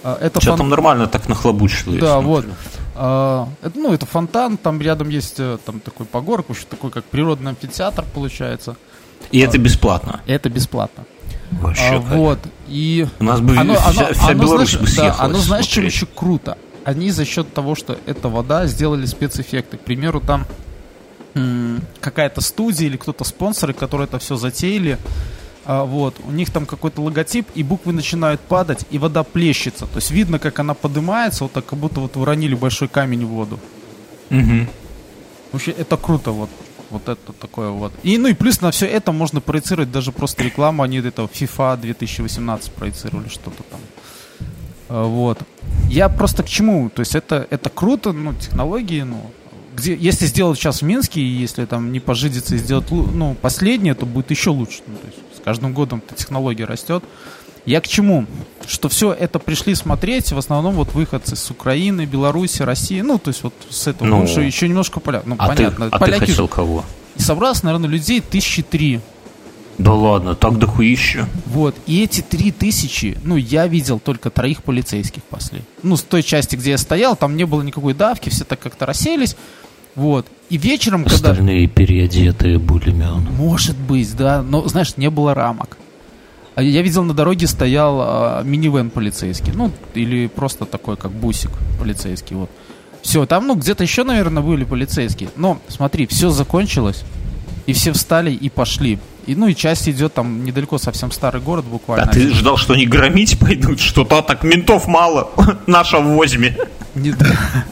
А, 0.03 0.17
это 0.21 0.39
Что 0.39 0.51
фон... 0.51 0.59
там 0.59 0.69
нормально 0.69 1.07
так 1.07 1.27
нахлобучило. 1.27 1.97
Да, 1.97 2.19
вот. 2.19 2.45
А, 2.95 3.47
это, 3.61 3.77
ну, 3.77 3.93
это 3.93 4.05
фонтан, 4.05 4.57
там 4.57 4.81
рядом 4.81 5.09
есть 5.09 5.35
э, 5.39 5.57
там 5.65 5.79
такой 5.79 6.05
погорок, 6.05 6.49
еще 6.49 6.63
такой 6.69 6.91
как 6.91 7.03
природный 7.05 7.51
амфитеатр 7.51 8.05
получается. 8.13 8.75
И 9.31 9.41
а, 9.41 9.47
это 9.47 9.57
бесплатно? 9.57 10.21
Это 10.25 10.49
бесплатно. 10.49 11.05
Вообще, 11.51 11.95
а, 11.95 11.99
вот, 11.99 12.39
и... 12.67 13.07
У 13.19 13.23
нас 13.23 13.39
бы 13.39 13.55
оно, 13.55 13.75
вся, 13.75 13.85
оно, 13.85 14.13
вся 14.13 14.27
оно, 14.27 14.43
Беларусь 14.43 14.69
знаешь, 14.69 14.81
бы 14.81 14.87
съехалась 14.87 15.17
да, 15.17 15.23
Оно, 15.25 15.37
знаешь, 15.39 15.65
чем 15.65 15.85
еще 15.85 16.05
круто? 16.05 16.57
Они 16.87 17.11
за 17.11 17.25
счет 17.25 17.53
того, 17.53 17.75
что 17.75 17.99
это 18.05 18.29
вода, 18.29 18.65
сделали 18.65 19.05
спецэффекты. 19.05 19.75
К 19.75 19.81
примеру, 19.81 20.21
там 20.21 20.45
какая-то 21.99 22.39
студия 22.39 22.87
или 22.87 22.95
кто-то 22.95 23.25
спонсоры, 23.25 23.73
которые 23.73 24.05
это 24.05 24.19
все 24.19 24.37
затеяли, 24.37 24.97
а, 25.65 25.83
вот, 25.83 26.15
у 26.25 26.31
них 26.31 26.49
там 26.49 26.65
какой-то 26.65 27.01
логотип, 27.01 27.45
и 27.55 27.61
буквы 27.61 27.91
начинают 27.91 28.39
падать, 28.39 28.85
и 28.89 28.97
вода 28.99 29.23
плещется. 29.23 29.85
То 29.85 29.97
есть 29.97 30.11
видно, 30.11 30.39
как 30.39 30.59
она 30.59 30.73
поднимается, 30.73 31.43
вот 31.43 31.51
так, 31.51 31.65
как 31.65 31.77
будто 31.77 31.99
вот 31.99 32.15
уронили 32.15 32.55
большой 32.55 32.87
камень 32.87 33.25
в 33.25 33.29
воду. 33.29 33.59
Угу. 34.31 34.67
Вообще, 35.51 35.71
это 35.71 35.97
круто, 35.97 36.31
вот. 36.31 36.49
Вот 36.89 37.09
это 37.09 37.33
такое 37.33 37.69
вот. 37.69 37.91
И, 38.03 38.17
ну 38.17 38.29
и 38.29 38.33
плюс 38.33 38.61
на 38.61 38.71
все 38.71 38.85
это 38.85 39.11
можно 39.11 39.41
проецировать 39.41 39.91
даже 39.91 40.13
просто 40.13 40.41
рекламу. 40.45 40.83
Они 40.83 40.99
это 40.99 41.23
FIFA 41.23 41.81
2018 41.81 42.71
проецировали 42.71 43.27
что-то 43.27 43.63
там. 43.63 43.81
А, 44.89 45.05
вот. 45.05 45.39
Я 45.89 46.09
просто 46.09 46.43
к 46.43 46.47
чему? 46.47 46.89
То 46.89 47.01
есть 47.01 47.15
это, 47.15 47.47
это 47.49 47.69
круто, 47.69 48.11
ну, 48.11 48.33
технологии, 48.33 49.01
ну, 49.01 49.31
где, 49.75 49.95
если 49.95 50.25
сделать 50.25 50.57
сейчас 50.57 50.81
в 50.81 50.85
Минске, 50.85 51.21
и 51.21 51.25
если 51.25 51.65
там 51.65 51.91
не 51.91 51.99
пожидиться 51.99 52.55
и 52.55 52.57
сделать 52.57 52.89
ну, 52.89 53.35
последнее, 53.41 53.93
то 53.93 54.05
будет 54.05 54.31
еще 54.31 54.49
лучше. 54.49 54.79
Ну, 54.87 54.95
то 54.95 55.07
есть 55.07 55.19
с 55.37 55.43
каждым 55.43 55.73
годом 55.73 56.01
технология 56.15 56.65
растет. 56.65 57.03
Я 57.65 57.81
к 57.81 57.87
чему? 57.87 58.25
Что 58.65 58.87
все 58.87 59.11
это 59.11 59.39
пришли 59.39 59.75
смотреть, 59.75 60.31
в 60.31 60.37
основном 60.37 60.75
вот 60.75 60.93
выходцы 60.93 61.35
с 61.35 61.51
Украины, 61.51 62.05
Беларуси, 62.05 62.61
России, 62.61 63.01
ну, 63.01 63.19
то 63.19 63.27
есть 63.27 63.43
вот 63.43 63.53
с 63.69 63.87
этого, 63.87 64.07
ну, 64.07 64.23
еще, 64.23 64.45
еще 64.45 64.69
немножко 64.69 65.01
поляк. 65.01 65.25
Ну, 65.25 65.35
а 65.37 65.49
понятно. 65.49 65.89
Ты, 65.89 65.95
а 65.95 65.99
поляки 65.99 66.19
ты 66.21 66.25
хотел 66.27 66.47
кого? 66.47 66.85
И 67.17 67.21
собралось, 67.21 67.63
наверное, 67.63 67.89
людей 67.89 68.21
тысячи 68.21 68.63
три. 68.63 69.01
Да 69.77 69.93
ладно, 69.93 70.33
так 70.35 70.57
дохуища. 70.57 71.27
Вот, 71.45 71.75
и 71.85 72.03
эти 72.03 72.21
три 72.21 72.51
тысячи, 72.51 73.17
ну, 73.23 73.35
я 73.35 73.67
видел 73.67 73.99
только 73.99 74.29
троих 74.29 74.63
полицейских 74.63 75.23
после. 75.23 75.61
Ну, 75.83 75.97
с 75.97 76.01
той 76.01 76.23
части, 76.23 76.55
где 76.55 76.71
я 76.71 76.77
стоял, 76.77 77.15
там 77.15 77.37
не 77.37 77.45
было 77.45 77.61
никакой 77.61 77.93
давки, 77.93 78.29
все 78.29 78.43
так 78.43 78.59
как-то 78.59 78.85
расселись. 78.85 79.35
Вот. 79.97 80.27
И 80.49 80.57
вечером, 80.57 81.03
когда... 81.03 81.31
Остальные 81.31 81.67
переодетые 81.67 82.59
булемен. 82.59 83.27
Может 83.35 83.75
быть, 83.75 84.15
да. 84.15 84.43
Но, 84.43 84.67
знаешь, 84.67 84.95
не 84.95 85.09
было 85.09 85.33
рамок. 85.33 85.77
А 86.53 86.61
я 86.61 86.83
видел, 86.83 87.03
на 87.03 87.15
дороге 87.15 87.47
стоял 87.47 87.97
а, 87.99 88.43
минивэн 88.43 88.91
полицейский. 88.91 89.53
Ну, 89.53 89.71
или 89.95 90.27
просто 90.27 90.65
такой, 90.65 90.97
как 90.97 91.11
бусик 91.11 91.49
полицейский. 91.79 92.35
Вот. 92.35 92.51
Все, 93.01 93.25
там, 93.25 93.47
ну, 93.47 93.55
где-то 93.55 93.83
еще, 93.83 94.03
наверное, 94.03 94.43
были 94.43 94.65
полицейские. 94.65 95.29
Но, 95.35 95.59
смотри, 95.67 96.05
все 96.05 96.29
закончилось. 96.29 97.03
И 97.65 97.73
все 97.73 97.91
встали 97.91 98.31
и 98.31 98.49
пошли. 98.49 98.99
И, 99.27 99.35
ну 99.35 99.47
и 99.47 99.53
часть 99.53 99.89
идет 99.89 100.13
там 100.13 100.45
недалеко 100.45 100.77
совсем 100.77 101.11
старый 101.11 101.41
город 101.41 101.65
буквально. 101.65 102.05
А 102.05 102.07
ты 102.07 102.33
ждал, 102.33 102.55
что 102.55 102.73
они 102.73 102.85
громить 102.85 103.37
пойдут? 103.37 103.81
Что-то 103.81 104.21
так 104.21 104.43
ментов 104.43 104.87
мало. 104.87 105.31
Наша 105.67 105.99
возьме. 105.99 106.57
Не, 106.95 107.13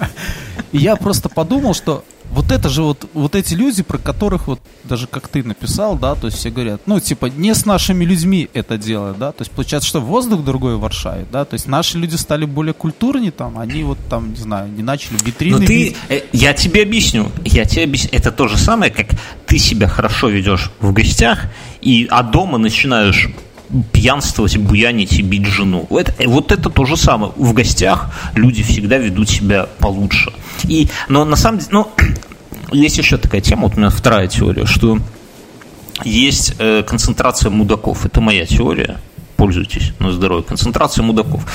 И 0.73 0.77
я 0.77 0.97
просто 0.97 1.29
подумал, 1.29 1.73
что 1.73 2.03
вот 2.31 2.51
это 2.51 2.69
же 2.69 2.81
вот, 2.81 3.09
вот 3.13 3.35
эти 3.35 3.53
люди, 3.53 3.83
про 3.83 3.97
которых 3.97 4.47
вот 4.47 4.59
даже 4.83 5.07
как 5.07 5.27
ты 5.27 5.43
написал, 5.43 5.97
да, 5.97 6.15
то 6.15 6.27
есть 6.27 6.37
все 6.37 6.49
говорят, 6.49 6.81
ну, 6.85 6.99
типа, 6.99 7.27
не 7.27 7.53
с 7.53 7.65
нашими 7.65 8.03
людьми 8.03 8.49
это 8.53 8.77
дело, 8.77 9.15
да, 9.17 9.31
то 9.31 9.41
есть 9.41 9.51
получается, 9.51 9.87
что 9.87 10.01
воздух 10.01 10.43
другой 10.43 10.75
в 10.75 10.81
Варшаве, 10.81 11.25
да, 11.31 11.45
то 11.45 11.53
есть 11.53 11.67
наши 11.67 11.97
люди 11.97 12.15
стали 12.15 12.45
более 12.45 12.73
культурнее 12.73 13.31
там, 13.31 13.57
они 13.57 13.83
вот 13.83 13.97
там, 14.09 14.31
не 14.31 14.39
знаю, 14.39 14.69
не 14.71 14.83
начали 14.83 15.17
витрины 15.23 15.59
Но 15.59 15.65
ты, 15.65 15.95
э, 16.09 16.21
я 16.33 16.53
тебе 16.53 16.83
объясню, 16.83 17.31
я 17.43 17.65
тебе 17.65 17.83
объясню, 17.83 18.09
это 18.11 18.31
то 18.31 18.47
же 18.47 18.57
самое, 18.57 18.91
как 18.91 19.07
ты 19.45 19.57
себя 19.57 19.87
хорошо 19.87 20.29
ведешь 20.29 20.71
в 20.79 20.91
гостях, 20.93 21.45
и, 21.81 22.07
а 22.09 22.23
дома 22.23 22.57
начинаешь 22.57 23.29
пьянствовать, 23.91 24.57
буянить 24.57 25.13
и 25.13 25.21
бить 25.21 25.45
жену. 25.45 25.87
Это, 25.89 26.13
вот 26.29 26.51
это 26.51 26.69
то 26.69 26.85
же 26.85 26.97
самое. 26.97 27.31
В 27.35 27.53
гостях 27.53 28.11
люди 28.35 28.63
всегда 28.63 28.97
ведут 28.97 29.29
себя 29.29 29.67
получше. 29.79 30.31
И, 30.67 30.89
но 31.09 31.25
на 31.25 31.35
самом 31.35 31.59
деле, 31.59 31.69
ну, 31.71 31.91
есть 32.71 32.97
еще 32.97 33.17
такая 33.17 33.41
тема, 33.41 33.63
вот 33.63 33.75
у 33.75 33.79
меня 33.79 33.89
вторая 33.89 34.27
теория, 34.27 34.65
что 34.65 34.99
есть 36.03 36.55
э, 36.59 36.83
концентрация 36.83 37.49
мудаков. 37.49 38.05
Это 38.05 38.21
моя 38.21 38.45
теория 38.45 38.99
пользуйтесь 39.35 39.93
на 39.99 40.11
здоровье. 40.11 40.43
Концентрация 40.43 41.03
мудаков. 41.03 41.45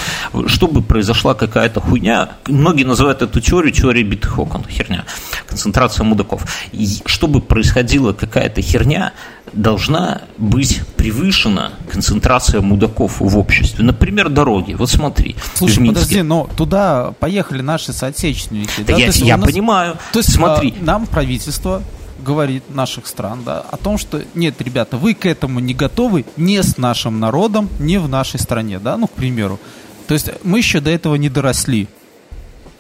Чтобы 0.47 0.83
произошла 0.83 1.35
какая-то 1.35 1.81
хуйня, 1.81 2.31
многие 2.47 2.85
называют 2.85 3.23
эту 3.23 3.41
теорию 3.41 3.73
теорией 3.73 4.05
битых 4.05 4.39
окон. 4.39 4.65
Херня. 4.69 5.05
Концентрация 5.47 6.05
мудаков. 6.05 6.45
И 6.73 6.87
чтобы 7.07 7.41
происходила 7.41 8.13
какая-то 8.13 8.63
херня, 8.63 9.13
должна 9.53 10.23
быть 10.39 10.83
превышена 10.97 11.73
концентрация 11.91 12.61
мудаков 12.61 13.21
в 13.21 13.39
обществе. 13.39 13.85
Например, 13.85 14.29
дороги. 14.29 14.75
Вот 14.75 14.91
смотри. 14.91 15.37
Слушай, 15.55 15.87
подожди, 15.87 16.23
но 16.23 16.49
туда 16.57 17.13
поехали 17.19 17.63
наши 17.63 17.93
соотечественники. 17.93 18.71
Да, 18.79 18.95
да? 18.95 18.97
я, 18.97 19.09
я 19.09 19.37
нас... 19.37 19.51
понимаю. 19.51 19.99
То 20.13 20.19
есть 20.19 20.33
смотри. 20.33 20.75
А, 20.81 20.85
нам 20.85 21.07
правительство 21.07 21.83
говорит 22.21 22.65
наших 22.69 23.07
стран, 23.07 23.43
да, 23.45 23.61
о 23.61 23.77
том, 23.77 23.97
что 23.97 24.23
нет, 24.35 24.61
ребята, 24.61 24.97
вы 24.97 25.15
к 25.15 25.25
этому 25.25 25.59
не 25.59 25.75
готовы 25.75 26.27
не 26.37 26.63
с 26.63 26.77
нашим 26.77 27.19
народом, 27.19 27.69
не 27.79 27.99
в 27.99 28.09
нашей 28.09 28.39
стране, 28.39 28.79
да, 28.79 28.97
ну, 28.97 29.07
к 29.07 29.13
примеру. 29.13 29.59
То 30.07 30.15
есть 30.15 30.31
мы 30.43 30.59
еще 30.59 30.81
до 30.81 30.91
этого 30.91 31.15
не 31.15 31.29
доросли. 31.29 31.89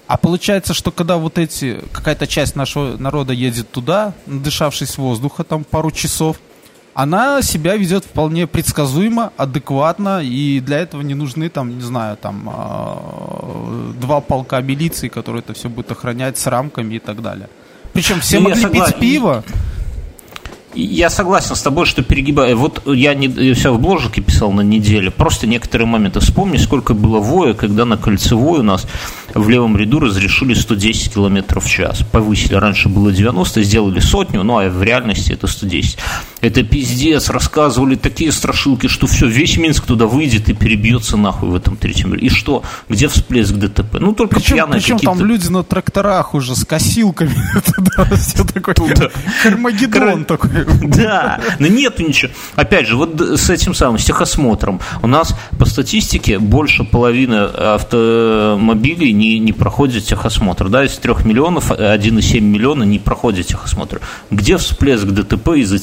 А 0.06 0.16
получается, 0.16 0.74
что 0.74 0.90
когда 0.90 1.16
вот 1.16 1.38
эти, 1.38 1.80
какая-то 1.92 2.26
часть 2.26 2.56
нашего 2.56 2.96
народа 2.96 3.32
едет 3.32 3.70
туда, 3.70 4.12
надышавшись 4.26 4.98
воздуха 4.98 5.44
там 5.44 5.62
пару 5.62 5.92
часов, 5.92 6.36
она 6.94 7.42
себя 7.42 7.76
ведет 7.76 8.04
вполне 8.04 8.46
предсказуемо, 8.46 9.32
адекватно, 9.36 10.22
и 10.22 10.60
для 10.60 10.78
этого 10.78 11.02
не 11.02 11.14
нужны 11.14 11.48
там, 11.48 11.76
не 11.76 11.82
знаю, 11.82 12.16
там 12.16 12.50
э, 12.52 13.92
два 14.00 14.20
полка 14.20 14.60
милиции, 14.60 15.08
которые 15.08 15.40
это 15.40 15.52
все 15.54 15.68
будут 15.68 15.92
охранять 15.92 16.38
с 16.38 16.46
рамками 16.46 16.96
и 16.96 16.98
так 16.98 17.22
далее. 17.22 17.48
Причем 17.92 18.20
все 18.20 18.40
ну, 18.40 18.50
могли 18.50 18.64
пить 18.66 18.96
пиво. 18.98 19.44
Я 20.72 21.10
согласен 21.10 21.56
с 21.56 21.62
тобой, 21.62 21.84
что 21.84 22.04
перегибаю. 22.04 22.56
Вот 22.56 22.82
я 22.86 23.14
не, 23.14 23.54
все 23.54 23.74
в 23.74 23.80
бложике 23.80 24.20
писал 24.20 24.52
на 24.52 24.60
неделе. 24.60 25.10
Просто 25.10 25.48
некоторые 25.48 25.88
моменты. 25.88 26.20
Вспомни, 26.20 26.58
сколько 26.58 26.94
было 26.94 27.18
воя, 27.18 27.54
когда 27.54 27.84
на 27.84 27.96
кольцевой 27.96 28.60
у 28.60 28.62
нас 28.62 28.86
в 29.34 29.48
левом 29.48 29.76
ряду 29.76 29.98
разрешили 29.98 30.54
110 30.54 31.12
км 31.12 31.58
в 31.58 31.68
час. 31.68 32.04
Повысили. 32.12 32.54
Раньше 32.54 32.88
было 32.88 33.10
90, 33.10 33.62
сделали 33.64 33.98
сотню, 33.98 34.44
ну 34.44 34.58
а 34.58 34.68
в 34.68 34.82
реальности 34.82 35.32
это 35.32 35.48
110. 35.48 35.98
Это 36.40 36.62
пиздец. 36.62 37.28
Рассказывали 37.30 37.96
такие 37.96 38.32
страшилки, 38.32 38.86
что 38.86 39.06
все, 39.06 39.26
весь 39.26 39.56
Минск 39.56 39.86
туда 39.86 40.06
выйдет 40.06 40.48
и 40.48 40.54
перебьется 40.54 41.16
нахуй 41.16 41.50
в 41.50 41.54
этом 41.54 41.76
третьем 41.76 42.14
ряду. 42.14 42.24
И 42.24 42.28
что? 42.28 42.62
Где 42.88 43.08
всплеск 43.08 43.52
ДТП? 43.54 43.98
Ну 44.00 44.12
только 44.12 44.36
причем, 44.36 44.54
пьяные 44.54 44.80
Причем 44.80 44.98
там 44.98 45.24
люди 45.24 45.48
на 45.48 45.62
тракторах 45.62 46.34
уже 46.34 46.56
с 46.56 46.64
косилками. 46.64 47.34
Все 48.16 48.44
такое. 48.44 48.74
Кармагеддон 49.42 50.24
такой. 50.24 50.50
Да, 50.82 51.40
но 51.58 51.66
нету 51.66 52.02
ничего. 52.02 52.32
Опять 52.56 52.86
же, 52.86 52.96
вот 52.96 53.20
с 53.20 53.50
этим 53.50 53.74
самым, 53.74 53.98
с 53.98 54.04
техосмотром. 54.04 54.80
У 55.02 55.06
нас 55.06 55.34
по 55.58 55.64
статистике 55.64 56.38
больше 56.38 56.84
половины 56.84 57.34
автомобилей 57.34 59.12
не, 59.12 59.38
не 59.38 59.52
проходит 59.52 60.04
техосмотр. 60.04 60.68
Да, 60.68 60.84
из 60.84 60.96
3 60.96 61.14
миллионов 61.24 61.70
1,7 61.70 62.40
миллиона 62.40 62.84
не 62.84 62.98
проходит 62.98 63.46
техосмотр. 63.48 64.00
Где 64.30 64.56
всплеск 64.56 65.04
ДТП 65.04 65.48
из-за 65.56 65.78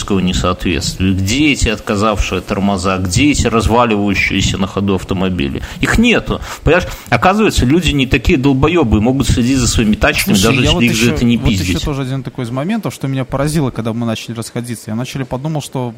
технического 0.00 0.20
несоответствия? 0.20 1.12
Где 1.12 1.52
эти 1.52 1.68
отказавшие 1.68 2.40
тормоза? 2.40 2.98
Где 2.98 3.30
эти 3.30 3.46
разваливающиеся 3.46 4.58
на 4.58 4.66
ходу 4.66 4.94
автомобили? 4.94 5.62
Их 5.80 5.98
нету. 5.98 6.40
Понимаешь, 6.64 6.88
оказывается, 7.10 7.66
люди 7.66 7.90
не 7.90 8.06
такие 8.06 8.38
долбоебы, 8.38 9.00
могут 9.00 9.28
следить 9.28 9.58
за 9.58 9.68
своими 9.68 9.94
тачками, 9.94 10.34
Слушай, 10.34 10.56
даже 10.56 10.60
если 10.62 10.74
вот 10.74 10.82
их 10.82 10.92
еще, 10.92 11.04
за 11.06 11.12
это 11.12 11.24
не 11.24 11.36
вот 11.36 11.48
пиздить. 11.48 11.68
Еще 11.68 11.78
тоже 11.78 12.02
один 12.02 12.22
такой 12.22 12.44
из 12.44 12.50
моментов, 12.50 12.94
что 12.94 13.08
меня 13.08 13.24
поразило, 13.24 13.70
когда 13.70 13.92
мы 13.92 14.06
начали 14.06 14.34
расходиться. 14.34 14.90
Я 14.90 14.94
вначале 14.94 15.24
подумал, 15.24 15.60
что 15.60 15.94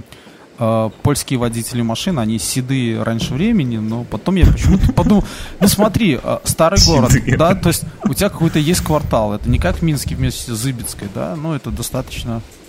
э, 0.58 0.90
польские 1.02 1.38
водители 1.38 1.82
машин, 1.82 2.18
они 2.18 2.38
седые 2.38 3.02
раньше 3.02 3.34
времени, 3.34 3.78
но 3.78 4.04
потом 4.04 4.36
я 4.36 4.46
почему-то 4.46 4.92
подумал, 4.96 5.24
ну 5.60 5.68
смотри, 5.68 6.18
э, 6.22 6.38
старый 6.44 6.78
город, 6.86 7.12
да, 7.38 7.54
то 7.54 7.68
есть 7.68 7.84
у 8.04 8.14
тебя 8.14 8.28
какой-то 8.28 8.58
есть 8.58 8.80
квартал, 8.80 9.34
это 9.34 9.48
не 9.48 9.58
как 9.58 9.76
в 9.76 9.82
Минске 9.82 10.14
вместе 10.14 10.52
с 10.52 10.56
Зыбецкой, 10.56 11.08
да, 11.14 11.36
но 11.36 11.54
это 11.54 11.70
достаточно, 11.70 12.34
ну, 12.34 12.61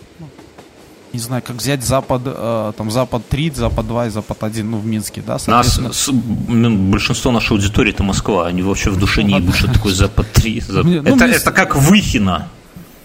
не 1.14 1.20
знаю, 1.20 1.43
как 1.45 1.57
взять 1.57 1.84
Запад, 1.84 2.24
э, 2.26 2.74
там 2.76 2.89
Запад 2.89 3.28
3, 3.30 3.51
Запад 3.51 3.88
2 3.88 4.07
и 4.07 4.09
Запад 4.09 4.43
1, 4.43 4.70
ну, 4.70 4.78
в 4.78 4.86
Минске, 4.86 5.22
да, 5.26 5.38
Нас, 5.47 5.80
с, 5.80 6.09
большинство 6.11 7.32
нашей 7.32 7.51
аудитории 7.53 7.91
это 7.91 8.03
Москва, 8.03 8.47
они 8.47 8.64
вообще 8.64 8.89
в 8.89 8.97
душе 8.97 9.24
не 9.24 9.36
ебут, 9.36 9.55
что 9.55 9.72
такое 9.72 9.93
Запад 9.93 10.32
3. 10.34 10.61
Запад... 10.61 10.86
Ну, 10.86 11.01
это, 11.01 11.26
мне... 11.26 11.36
это 11.36 11.51
как 11.51 11.76
Выхино. 11.76 12.49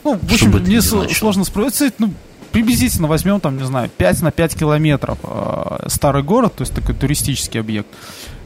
Ну, 0.04 0.18
в 0.20 0.32
общем, 0.32 0.50
мне 0.50 0.80
сложно 0.80 1.44
спроецировать, 1.44 1.94
ну, 1.98 2.14
приблизительно 2.50 3.09
возьмем, 3.09 3.40
там, 3.40 3.59
не 3.59 3.64
знаю, 3.64 3.90
5 3.94 4.22
на 4.22 4.30
5 4.30 4.56
километров 4.56 5.18
э, 5.22 5.88
старый 5.88 6.22
город, 6.22 6.54
то 6.56 6.62
есть 6.62 6.74
такой 6.74 6.94
туристический 6.94 7.61
объект. 7.61 7.88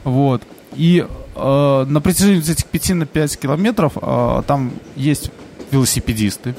Вот. 0.03 0.43
И 0.75 1.05
э, 1.35 1.85
на 1.87 2.01
протяжении 2.01 2.39
этих 2.39 2.65
5 2.65 2.89
на 2.89 3.05
5 3.05 3.39
километров 3.39 3.93
э, 4.01 4.41
там 4.45 4.73
есть 4.95 5.31
велосипедисты, 5.71 6.55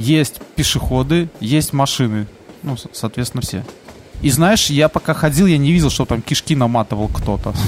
есть 0.00 0.40
пешеходы, 0.56 1.28
есть 1.40 1.72
машины. 1.72 2.26
Ну, 2.62 2.76
соответственно, 2.92 3.42
все. 3.42 3.64
И 4.22 4.30
знаешь, 4.30 4.70
я 4.70 4.88
пока 4.88 5.14
ходил, 5.14 5.46
я 5.46 5.58
не 5.58 5.72
видел, 5.72 5.90
что 5.90 6.04
там 6.04 6.22
кишки 6.22 6.56
наматывал 6.56 7.08
кто-то. 7.08 7.54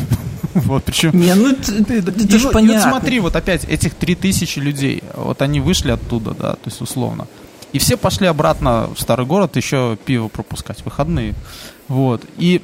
Вот, 0.55 0.85
причем... 0.85 1.19
Не, 1.19 1.35
ну 1.35 1.51
это 1.53 2.39
же 2.39 2.51
понятно. 2.51 2.91
Вот 2.91 2.91
смотри, 2.91 3.21
вот 3.21 3.37
опять 3.37 3.65
этих 3.65 3.95
3000 3.95 4.59
людей, 4.59 5.03
вот 5.15 5.41
они 5.41 5.61
вышли 5.61 5.93
оттуда, 5.93 6.35
да, 6.35 6.53
то 6.53 6.67
есть 6.67 6.83
условно. 6.83 7.27
И 7.73 7.79
все 7.79 7.97
пошли 7.97 8.27
обратно 8.27 8.91
в 8.95 9.01
старый 9.01 9.25
город 9.25 9.57
еще 9.57 9.97
пиво 10.05 10.29
пропускать, 10.29 10.85
выходные. 10.85 11.33
Вот. 11.89 12.27
И, 12.37 12.61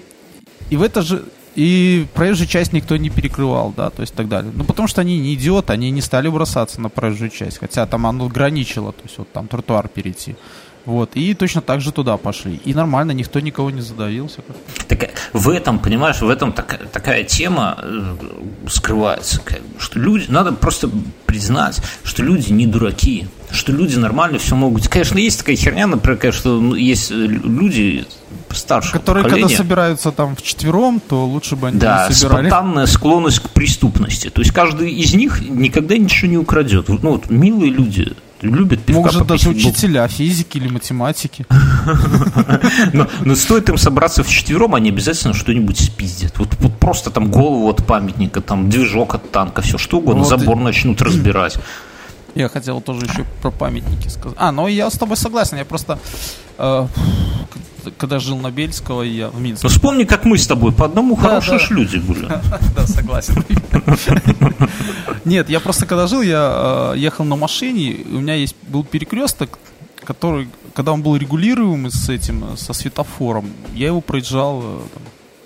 и 0.69 0.77
в 0.77 0.83
это 0.83 1.01
же... 1.01 1.25
И 1.59 2.07
проезжую 2.15 2.47
часть 2.47 2.73
никто 2.73 2.97
не 2.97 3.11
перекрывал, 3.11 3.75
да, 3.77 3.91
то 3.91 4.03
есть 4.03 4.15
так 4.15 4.29
далее. 4.29 4.53
Ну, 4.55 4.63
потому 4.63 4.87
что 4.87 5.01
они 5.01 5.19
не 5.19 5.35
идиоты, 5.35 5.73
они 5.73 5.91
не 5.91 6.01
стали 6.01 6.29
бросаться 6.29 6.81
на 6.81 6.89
проезжую 6.89 7.31
часть, 7.31 7.59
хотя 7.59 7.85
там 7.85 8.07
оно 8.07 8.29
граничило, 8.29 8.93
то 8.93 9.03
есть 9.03 9.19
вот 9.19 9.33
там 9.33 9.49
тротуар 9.49 9.89
перейти. 9.89 10.37
Вот, 10.85 11.17
и 11.17 11.35
точно 11.35 11.61
так 11.61 11.81
же 11.81 11.91
туда 11.91 12.17
пошли. 12.17 12.61
И 12.65 12.75
нормально, 12.75 13.11
никто 13.11 13.41
никого 13.41 13.73
не 13.73 13.81
задавился. 13.81 14.43
Так 14.87 15.11
в 15.33 15.51
этом, 15.51 15.81
понимаешь, 15.81 16.21
в 16.21 16.29
этом 16.29 16.53
так, 16.53 16.79
такая 16.93 17.25
тема 17.25 17.77
э, 17.83 18.17
скрывается, 18.69 19.41
как 19.41 19.59
что 19.81 19.99
люди, 19.99 20.27
надо 20.29 20.53
просто 20.53 20.89
признать, 21.27 21.83
что 22.05 22.23
люди 22.23 22.53
не 22.53 22.69
дураки, 22.69 23.27
что 23.51 23.73
люди 23.73 23.97
нормально 23.99 24.39
все 24.39 24.55
могут. 24.55 24.87
Конечно, 24.87 25.19
есть 25.19 25.39
такая 25.41 25.57
херня, 25.57 25.89
например, 25.89 26.33
что 26.33 26.61
ну, 26.61 26.77
есть 26.77 27.11
люди 27.11 28.07
старше 28.55 28.93
Которые, 28.93 29.25
поколения. 29.25 29.49
когда 29.49 29.63
собираются 29.63 30.13
там 30.13 30.37
в 30.37 30.43
четвером, 30.43 31.01
то 31.01 31.27
лучше 31.27 31.57
бы 31.57 31.69
они 31.69 31.79
да, 31.79 32.07
не 32.09 32.15
собирали. 32.15 32.49
спонтанная 32.49 32.87
склонность 32.87 33.41
к 33.41 33.51
преступности. 33.51 34.31
То 34.31 34.41
есть 34.41 34.53
каждый 34.53 34.91
из 34.91 35.15
них 35.15 35.41
никогда 35.41 35.97
ничего 35.97 36.31
не 36.31 36.39
украдет. 36.39 36.89
Ну 36.89 36.99
вот 37.13 37.31
милые 37.31 37.71
люди, 37.71 38.15
любят 38.43 38.81
пивка 38.83 39.03
Может, 39.03 39.27
даже 39.27 39.51
учителя 39.51 40.07
физики 40.09 40.59
или 40.59 40.69
математики. 40.69 41.47
но, 42.93 43.09
но 43.25 43.35
стоит 43.35 43.69
им 43.69 43.79
собраться 43.79 44.23
в 44.23 44.29
четвером, 44.29 44.75
они 44.75 44.91
обязательно 44.91 45.35
что-нибудь 45.35 45.79
спиздят. 45.79 46.39
Вот, 46.39 46.49
вот 46.59 46.79
просто 46.79 47.11
там 47.11 47.31
голову 47.31 47.69
от 47.69 47.87
памятника, 47.87 48.41
там 48.41 48.69
движок 48.69 49.15
от 49.15 49.31
танка, 49.31 49.63
все 49.63 49.79
что 49.79 49.99
угодно, 49.99 50.23
вот 50.23 50.29
забор 50.29 50.59
и... 50.59 50.63
начнут 50.63 51.01
разбирать. 51.03 51.59
Я 52.35 52.49
хотел 52.49 52.81
тоже 52.81 53.07
еще 53.07 53.25
про 53.43 53.51
памятники 53.51 54.09
сказать. 54.09 54.37
А, 54.39 54.53
ну 54.53 54.67
я 54.69 54.91
с 54.91 54.99
тобой 54.99 55.17
согласен, 55.17 55.57
я 55.57 55.65
просто 55.65 55.99
э, 56.59 56.87
когда 57.97 58.19
жил 58.19 58.39
на 58.39 58.51
Бельского, 58.51 59.03
я 59.03 59.29
в 59.29 59.41
Минске. 59.41 59.67
Ну 59.67 59.73
вспомни, 59.73 60.05
как 60.05 60.25
мы 60.25 60.39
с 60.39 60.47
тобой, 60.47 60.73
по 60.73 60.85
одному 60.85 61.17
да, 61.17 61.23
хорошие 61.23 61.59
да. 61.59 61.75
люди 61.75 61.97
были. 61.99 62.29
Да, 62.77 62.87
согласен. 62.87 63.45
Нет, 65.25 65.49
я 65.49 65.61
просто 65.61 65.87
когда 65.87 66.07
жил, 66.07 66.23
я 66.23 66.93
э, 66.95 66.99
ехал 66.99 67.25
на 67.25 67.37
машине, 67.37 68.05
у 68.07 68.21
меня 68.21 68.35
есть 68.35 68.57
был 68.69 68.85
перекресток, 68.85 69.59
который, 70.05 70.49
когда 70.75 70.93
он 70.93 71.03
был 71.03 71.17
регулируемый 71.17 71.91
с 71.91 72.09
этим, 72.09 72.57
со 72.57 72.73
светофором, 72.73 73.51
я 73.75 73.89
его 73.89 74.01
проезжал, 74.01 74.63
э, 74.63 74.79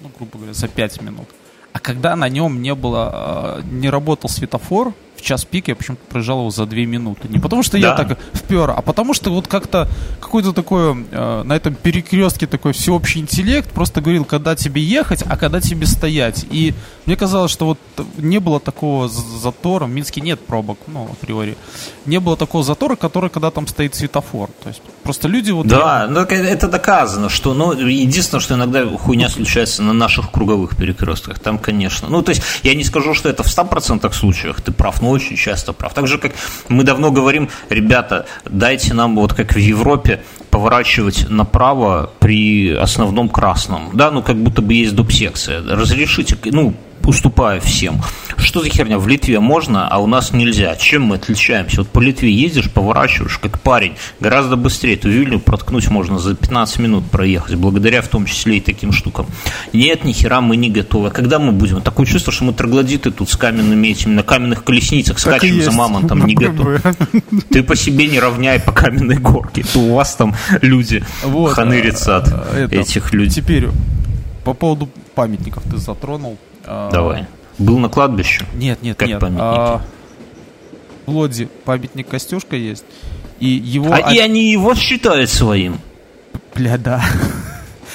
ну, 0.00 0.10
грубо 0.16 0.38
говоря, 0.38 0.54
за 0.54 0.68
5 0.68 1.02
минут. 1.02 1.28
А 1.72 1.78
когда 1.78 2.16
на 2.16 2.28
нем 2.28 2.60
не 2.60 2.74
было, 2.74 3.60
э, 3.60 3.62
не 3.70 3.90
работал 3.90 4.28
светофор, 4.28 4.92
в 5.22 5.24
час 5.24 5.44
пик 5.44 5.68
я 5.68 5.76
почему-то 5.76 6.02
проезжал 6.08 6.40
его 6.40 6.50
за 6.50 6.66
две 6.66 6.84
минуты. 6.84 7.28
Не 7.28 7.38
потому 7.38 7.62
что 7.62 7.80
да. 7.80 7.88
я 7.88 7.94
так 7.94 8.18
впер, 8.32 8.70
а 8.70 8.82
потому 8.82 9.14
что 9.14 9.30
вот 9.30 9.46
как-то 9.46 9.88
какой-то 10.20 10.52
такой 10.52 11.06
э, 11.10 11.42
на 11.44 11.52
этом 11.52 11.76
перекрестке 11.76 12.48
такой 12.48 12.72
всеобщий 12.72 13.20
интеллект 13.20 13.70
просто 13.70 14.00
говорил, 14.00 14.24
когда 14.24 14.56
тебе 14.56 14.82
ехать, 14.82 15.22
а 15.28 15.36
когда 15.36 15.60
тебе 15.60 15.86
стоять. 15.86 16.44
И 16.50 16.74
мне 17.06 17.16
казалось, 17.16 17.52
что 17.52 17.66
вот 17.66 17.78
не 18.16 18.40
было 18.40 18.58
такого 18.58 19.08
затора, 19.08 19.84
в 19.84 19.90
Минске 19.90 20.20
нет 20.20 20.40
пробок, 20.40 20.78
ну, 20.88 21.08
априори. 21.12 21.56
Не 22.04 22.18
было 22.18 22.36
такого 22.36 22.64
затора, 22.64 22.96
который, 22.96 23.30
когда 23.30 23.52
там 23.52 23.68
стоит 23.68 23.94
светофор. 23.94 24.50
То 24.62 24.70
есть 24.70 24.82
просто 25.04 25.28
люди 25.28 25.52
вот... 25.52 25.68
Да, 25.68 26.08
ну, 26.10 26.20
это 26.22 26.66
доказано, 26.66 27.28
что, 27.28 27.54
ну, 27.54 27.72
единственное, 27.72 28.40
что 28.40 28.54
иногда 28.54 28.84
хуйня 28.86 29.28
случается 29.28 29.84
на 29.84 29.92
наших 29.92 30.32
круговых 30.32 30.76
перекрестках, 30.76 31.38
там, 31.38 31.58
конечно. 31.58 32.08
Ну, 32.08 32.22
то 32.22 32.30
есть 32.30 32.42
я 32.64 32.74
не 32.74 32.82
скажу, 32.82 33.14
что 33.14 33.28
это 33.28 33.44
в 33.44 33.46
100% 33.46 34.12
случаях, 34.12 34.60
ты 34.60 34.72
прав, 34.72 35.00
но 35.00 35.11
очень 35.12 35.36
часто 35.36 35.72
прав. 35.72 35.94
Так 35.94 36.06
же, 36.06 36.18
как 36.18 36.32
мы 36.68 36.84
давно 36.84 37.10
говорим, 37.10 37.48
ребята, 37.70 38.26
дайте 38.44 38.94
нам, 38.94 39.16
вот 39.16 39.32
как 39.32 39.54
в 39.54 39.58
Европе, 39.58 40.20
поворачивать 40.50 41.26
направо 41.30 42.10
при 42.18 42.74
основном 42.74 43.28
красном. 43.28 43.90
Да, 43.94 44.10
ну 44.10 44.22
как 44.22 44.36
будто 44.36 44.62
бы 44.62 44.74
есть 44.74 44.94
доп-секция. 44.94 45.62
Разрешите, 45.62 46.36
ну, 46.44 46.74
уступая 47.06 47.60
всем. 47.60 48.00
Что 48.36 48.62
за 48.62 48.68
херня? 48.68 48.98
В 48.98 49.06
Литве 49.08 49.40
можно, 49.40 49.88
а 49.88 49.98
у 49.98 50.06
нас 50.06 50.32
нельзя. 50.32 50.74
Чем 50.76 51.02
мы 51.04 51.16
отличаемся? 51.16 51.78
Вот 51.78 51.88
по 51.88 52.00
Литве 52.00 52.30
ездишь, 52.32 52.70
поворачиваешь, 52.70 53.38
как 53.38 53.60
парень, 53.60 53.94
гораздо 54.20 54.56
быстрее. 54.56 54.94
Эту 54.94 55.08
Вильню 55.08 55.40
проткнуть 55.40 55.88
можно 55.88 56.18
за 56.18 56.34
15 56.34 56.78
минут 56.80 57.04
проехать, 57.10 57.54
благодаря 57.56 58.02
в 58.02 58.08
том 58.08 58.26
числе 58.26 58.58
и 58.58 58.60
таким 58.60 58.92
штукам. 58.92 59.26
Нет, 59.72 60.04
ни 60.04 60.12
хера 60.12 60.40
мы 60.40 60.56
не 60.56 60.70
готовы. 60.70 61.08
А 61.08 61.10
когда 61.10 61.38
мы 61.38 61.52
будем? 61.52 61.80
Такое 61.80 62.06
чувство, 62.06 62.32
что 62.32 62.44
мы 62.44 62.52
троглодиты 62.52 63.10
тут 63.10 63.30
с 63.30 63.36
каменными 63.36 63.88
этими, 63.88 64.14
на 64.14 64.22
каменных 64.22 64.64
колесницах 64.64 65.18
скачем 65.18 65.62
за 65.62 65.72
мамонтом, 65.72 66.26
не 66.26 66.34
готовы. 66.34 66.80
Ты 67.50 67.62
по 67.62 67.76
себе 67.76 68.06
не 68.06 68.20
равняй 68.20 68.60
по 68.60 68.72
каменной 68.72 69.16
горке. 69.16 69.64
То 69.72 69.78
у 69.80 69.94
вас 69.94 70.14
там 70.14 70.34
люди 70.60 71.04
вот, 71.22 71.52
ханырятся 71.52 72.18
от 72.18 72.28
а, 72.28 72.56
это, 72.56 72.74
этих 72.74 73.12
людей. 73.12 73.42
Теперь 73.42 73.68
по 74.44 74.54
поводу 74.54 74.88
памятников 75.14 75.62
ты 75.70 75.78
затронул. 75.78 76.38
А, 76.64 76.90
Давай. 76.90 77.26
Был 77.58 77.78
на 77.78 77.88
кладбище? 77.88 78.46
Нет, 78.54 78.82
нет, 78.82 78.96
как 78.96 79.08
нет. 79.08 79.20
Памятники? 79.20 79.42
А, 79.44 79.82
в 81.06 81.10
Лоди 81.10 81.48
памятник 81.64 82.08
Костюшка 82.08 82.56
есть. 82.56 82.84
И 83.40 83.46
его... 83.48 83.92
А, 83.92 84.12
и 84.12 84.18
они 84.18 84.50
его 84.50 84.74
считают 84.74 85.30
своим? 85.30 85.80
Бля, 86.54 86.78
да. 86.78 87.04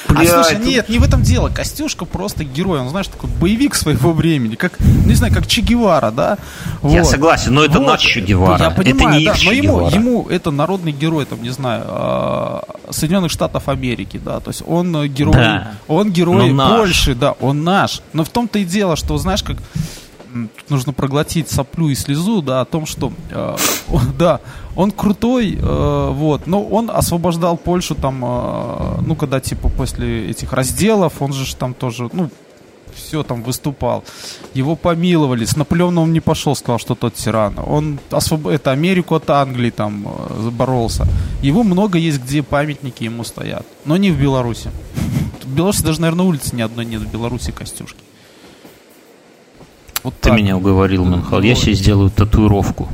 Блядь. 0.09 0.29
А 0.29 0.43
слушай, 0.43 0.59
нет, 0.63 0.89
не 0.89 0.99
в 0.99 1.03
этом 1.03 1.21
дело. 1.21 1.49
Костюшка 1.49 2.05
просто 2.05 2.43
герой. 2.43 2.79
Он, 2.79 2.89
знаешь, 2.89 3.07
такой 3.07 3.29
боевик 3.29 3.75
своего 3.75 4.13
времени. 4.13 4.55
Как, 4.55 4.79
не 4.79 5.13
знаю, 5.13 5.33
как 5.33 5.47
Че 5.47 5.61
Гевара, 5.61 6.11
да? 6.11 6.37
Вот. 6.81 6.93
Я 6.93 7.03
согласен, 7.03 7.53
но 7.53 7.63
это 7.63 7.79
вот. 7.79 7.87
наш 7.87 8.01
Че 8.01 8.21
Гевара. 8.21 8.65
Я 8.65 8.71
понимаю, 8.71 9.09
это 9.09 9.19
не 9.19 9.25
да, 9.25 9.35
но 9.43 9.51
ему, 9.51 9.89
ему 9.89 10.27
это 10.29 10.51
народный 10.51 10.91
герой, 10.91 11.25
там, 11.25 11.41
не 11.41 11.49
знаю, 11.49 11.83
а, 11.87 12.63
Соединенных 12.89 13.31
Штатов 13.31 13.67
Америки, 13.69 14.19
да. 14.23 14.39
То 14.39 14.49
есть 14.49 14.63
он 14.65 14.95
э, 14.95 15.07
герой, 15.07 15.33
да. 15.33 15.71
он 15.87 16.11
герой 16.11 16.55
Польши, 16.55 17.15
да, 17.15 17.33
он 17.39 17.63
наш. 17.63 18.01
Но 18.13 18.23
в 18.23 18.29
том-то 18.29 18.59
и 18.59 18.65
дело, 18.65 18.95
что, 18.95 19.17
знаешь, 19.17 19.43
как 19.43 19.57
нужно 20.69 20.93
проглотить 20.93 21.49
соплю 21.49 21.89
и 21.89 21.95
слезу, 21.95 22.41
да, 22.41 22.61
о 22.61 22.65
том, 22.65 22.85
что, 22.85 23.11
э, 23.31 23.55
да, 24.17 24.39
он 24.77 24.91
крутой, 24.91 25.57
э, 25.59 26.09
вот, 26.13 26.45
но 26.45 26.63
он 26.63 26.91
освобождал 26.91 27.57
Польшу 27.57 27.95
там, 27.95 28.23
э, 28.23 29.01
ну, 29.01 29.15
когда, 29.15 29.39
типа, 29.39 29.69
после 29.69 30.29
этих 30.29 30.53
разделов, 30.53 31.19
он 31.19 31.33
же 31.33 31.55
там 31.55 31.73
тоже, 31.73 32.07
ну, 32.13 32.29
все 32.95 33.23
там 33.23 33.41
выступал. 33.41 34.03
Его 34.53 34.75
помиловали. 34.75 35.45
С 35.45 35.55
Наполеоном 35.57 36.03
он 36.03 36.13
не 36.13 36.19
пошел, 36.19 36.55
сказал, 36.55 36.77
что 36.77 36.93
тот 36.93 37.15
тиран. 37.15 37.55
Он 37.65 37.99
освоб... 38.11 38.47
это 38.47 38.71
Америку 38.71 39.15
от 39.15 39.29
Англии 39.31 39.71
там 39.71 40.07
э, 40.07 40.49
боролся. 40.51 41.07
Его 41.41 41.63
много 41.63 41.97
есть, 41.97 42.21
где 42.21 42.43
памятники 42.43 43.03
ему 43.03 43.23
стоят. 43.23 43.65
Но 43.83 43.97
не 43.97 44.11
в 44.11 44.21
Беларуси. 44.21 44.69
В 45.43 45.55
Беларуси 45.55 45.81
даже, 45.81 46.01
наверное, 46.01 46.25
улицы 46.25 46.55
ни 46.55 46.61
одной 46.61 46.85
нет 46.85 47.01
в 47.01 47.11
Беларуси 47.11 47.51
Костюшки. 47.51 47.99
Вот 50.03 50.13
Ты 50.21 50.29
так. 50.29 50.37
меня 50.37 50.55
уговорил, 50.55 51.03
Манхал. 51.03 51.41
Я 51.41 51.55
себе 51.55 51.73
сделаю 51.73 52.11
татуировку. 52.11 52.87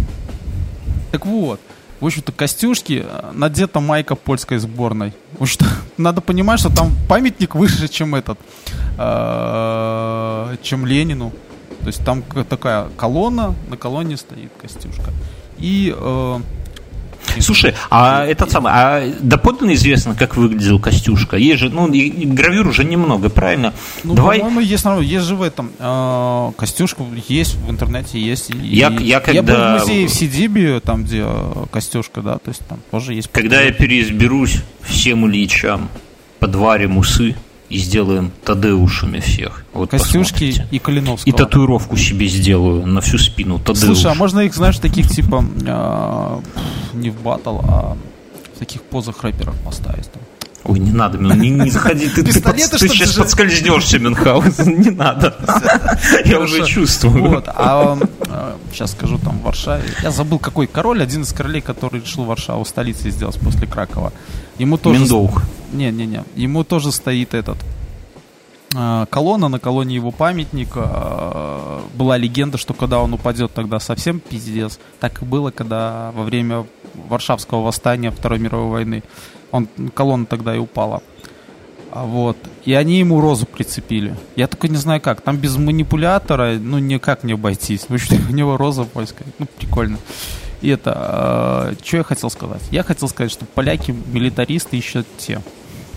Так 1.11 1.25
вот. 1.25 1.59
В 2.03 2.05
общем-то, 2.05 2.33
Костюшки 2.33 3.05
э, 3.05 3.31
надета 3.31 3.79
майка 3.79 4.15
польской 4.15 4.57
сборной. 4.57 5.13
В 5.39 5.43
общем 5.43 5.65
надо 5.97 6.19
понимать, 6.19 6.59
что 6.59 6.69
там 6.69 6.91
памятник 7.07 7.55
выше, 7.55 7.87
чем 7.87 8.13
этот, 8.13 8.37
э, 8.97 10.57
чем 10.61 10.85
Ленину. 10.85 11.31
То 11.79 11.87
есть 11.87 12.03
там 12.03 12.21
такая 12.49 12.89
колонна, 12.97 13.55
на 13.69 13.77
колонне 13.77 14.17
стоит 14.17 14.51
Костюшка. 14.61 15.11
И 15.59 15.95
э, 15.97 16.39
Слушай, 17.39 17.75
а 17.89 18.25
этот 18.25 18.51
самый, 18.51 18.71
а 18.73 19.13
доподлинно 19.19 19.73
известно, 19.73 20.15
как 20.15 20.35
выглядел 20.35 20.79
Костюшка? 20.79 21.37
Есть 21.37 21.59
же, 21.59 21.69
ну, 21.69 21.89
гравюр 21.89 22.67
уже 22.67 22.83
немного, 22.83 23.29
правильно? 23.29 23.73
Ну, 24.03 24.13
Давай... 24.13 24.39
по-моему, 24.39 24.59
есть, 24.59 24.85
есть 25.01 25.25
же 25.25 25.35
в 25.35 25.41
этом. 25.41 25.71
Э, 25.79 26.51
Костюшка 26.57 27.03
есть 27.27 27.55
в 27.55 27.69
интернете, 27.69 28.19
есть. 28.19 28.49
Я, 28.49 28.89
и, 28.89 29.03
я, 29.03 29.19
когда... 29.19 29.33
я 29.33 29.43
был 29.43 29.55
в 29.55 29.81
музее 29.81 30.07
в 30.07 30.11
Сидибе, 30.11 30.79
там, 30.79 31.03
где 31.03 31.25
Костюшка, 31.71 32.21
да, 32.21 32.37
то 32.37 32.49
есть 32.49 32.61
там 32.67 32.79
тоже 32.91 33.13
есть. 33.13 33.29
Когда 33.31 33.61
я 33.61 33.71
переизберусь 33.71 34.61
всем 34.81 35.27
Ильичам, 35.27 35.89
подварим 36.39 36.97
усы, 36.97 37.35
и 37.73 37.79
сделаем 37.79 38.31
Тадеушами 38.43 39.19
всех. 39.19 39.65
Вот 39.73 39.89
Костюшки 39.89 40.51
посмотрите. 40.51 40.67
и 40.69 40.79
Калиновского. 40.79 41.33
И 41.33 41.35
татуировку 41.35 41.97
себе 41.97 42.27
сделаю 42.27 42.85
на 42.85 43.01
всю 43.01 43.17
спину. 43.17 43.57
Тадеуш. 43.57 43.79
Слушай, 43.85 44.11
а 44.11 44.13
можно 44.13 44.41
их, 44.41 44.53
знаешь, 44.53 44.77
таких 44.77 45.09
типа 45.09 45.43
э, 45.65 46.39
не 46.93 47.09
в 47.09 47.19
батл, 47.23 47.57
а 47.63 47.97
в 48.55 48.59
таких 48.59 48.83
позах 48.83 49.23
рэперов 49.23 49.55
поставить? 49.61 50.11
Там. 50.11 50.21
Ой, 50.65 50.79
не 50.79 50.91
надо, 50.91 51.17
не, 51.17 51.49
не 51.49 51.69
заходи, 51.69 52.07
ты, 52.07 52.23
ты, 52.23 52.41
под, 52.41 52.55
ты 52.55 52.87
сейчас 52.87 53.15
подскользнешься, 53.15 53.99
Мюнхгаузен, 53.99 54.79
не 54.81 54.91
надо. 54.91 55.35
Я 56.25 56.39
уже 56.39 56.65
чувствую. 56.65 57.29
Вот, 57.29 57.49
а 57.49 57.97
сейчас 58.71 58.91
скажу, 58.91 59.17
там, 59.17 59.39
в 59.39 59.43
Варшаве, 59.43 59.83
я 60.01 60.11
забыл, 60.11 60.39
какой 60.39 60.67
король, 60.67 61.03
один 61.03 61.21
из 61.21 61.33
королей, 61.33 61.61
который 61.61 62.01
решил 62.01 62.23
Варшаву 62.23 62.65
столицей 62.65 63.11
сделать 63.11 63.39
после 63.39 63.67
Кракова. 63.67 64.11
Ему 64.57 64.77
тоже... 64.77 65.01
Миндоух. 65.01 65.43
Не-не-не, 65.73 66.23
ему 66.35 66.63
тоже 66.63 66.91
стоит 66.91 67.33
этот 67.33 67.57
а, 68.75 69.05
колонна, 69.07 69.49
на 69.49 69.59
колонне 69.59 69.95
его 69.95 70.11
памятник. 70.11 70.69
А, 70.75 71.83
была 71.95 72.17
легенда, 72.17 72.57
что 72.57 72.73
когда 72.73 72.99
он 72.99 73.13
упадет, 73.13 73.53
тогда 73.53 73.79
совсем 73.79 74.19
пиздец. 74.19 74.79
Так 74.99 75.21
и 75.21 75.25
было, 75.25 75.51
когда 75.51 76.11
во 76.15 76.23
время 76.23 76.65
Варшавского 77.09 77.61
восстания 77.61 78.11
Второй 78.11 78.39
мировой 78.39 78.69
войны 78.69 79.03
он, 79.53 79.69
колонна 79.93 80.25
тогда 80.25 80.55
и 80.55 80.57
упала. 80.57 81.01
А 81.91 82.05
вот. 82.05 82.37
И 82.65 82.73
они 82.73 82.97
ему 82.97 83.21
розу 83.21 83.45
прицепили. 83.45 84.15
Я 84.35 84.47
только 84.47 84.67
не 84.67 84.77
знаю 84.77 84.99
как. 84.99 85.21
Там 85.21 85.37
без 85.37 85.55
манипулятора, 85.57 86.57
ну, 86.59 86.79
никак 86.79 87.23
не 87.23 87.33
обойтись. 87.33 87.85
В 87.87 87.93
общем, 87.93 88.19
у 88.29 88.33
него 88.33 88.57
роза 88.57 88.83
польская. 88.83 89.27
Ну, 89.37 89.45
прикольно. 89.59 89.99
И 90.61 90.69
это, 90.69 91.71
э, 91.71 91.85
что 91.85 91.97
я 91.97 92.03
хотел 92.03 92.31
сказать? 92.31 92.61
Я 92.71 92.81
хотел 92.83 93.07
сказать, 93.09 93.31
что 93.31 93.45
поляки 93.45 93.95
милитаристы 94.11 94.75
еще 94.75 95.03
те. 95.17 95.39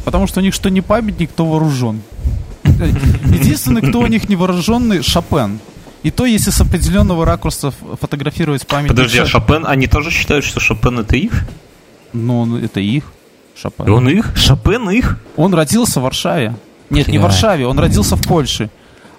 Потому 0.04 0.26
что 0.26 0.40
у 0.40 0.42
них 0.42 0.52
что 0.52 0.68
не 0.68 0.82
памятник, 0.82 1.30
то 1.32 1.46
вооружен. 1.46 2.02
Единственный, 2.64 3.80
кто 3.80 4.00
у 4.00 4.06
них 4.06 4.28
не 4.28 4.36
вооруженный, 4.36 5.02
Шопен. 5.02 5.60
И 6.02 6.10
то, 6.10 6.26
если 6.26 6.50
с 6.50 6.60
определенного 6.60 7.24
ракурса 7.24 7.72
фотографировать 8.00 8.66
памятник... 8.66 8.90
Подожди, 8.90 9.18
а 9.18 9.26
Шопен, 9.26 9.64
они 9.66 9.86
тоже 9.86 10.10
считают, 10.10 10.44
что 10.44 10.60
Шопен 10.60 10.98
это 10.98 11.16
их? 11.16 11.46
Ну, 12.12 12.58
это 12.58 12.80
их. 12.80 13.12
Шопен. 13.60 13.86
И 13.86 13.90
он 13.90 14.08
их? 14.08 14.36
Шопен 14.36 14.90
их? 14.90 15.18
Он 15.36 15.54
родился 15.54 16.00
в 16.00 16.04
Варшаве. 16.04 16.54
Нет, 16.90 17.08
не 17.08 17.18
в 17.18 17.22
Варшаве, 17.22 17.66
он 17.66 17.78
родился 17.78 18.16
в 18.16 18.22
Польше. 18.22 18.70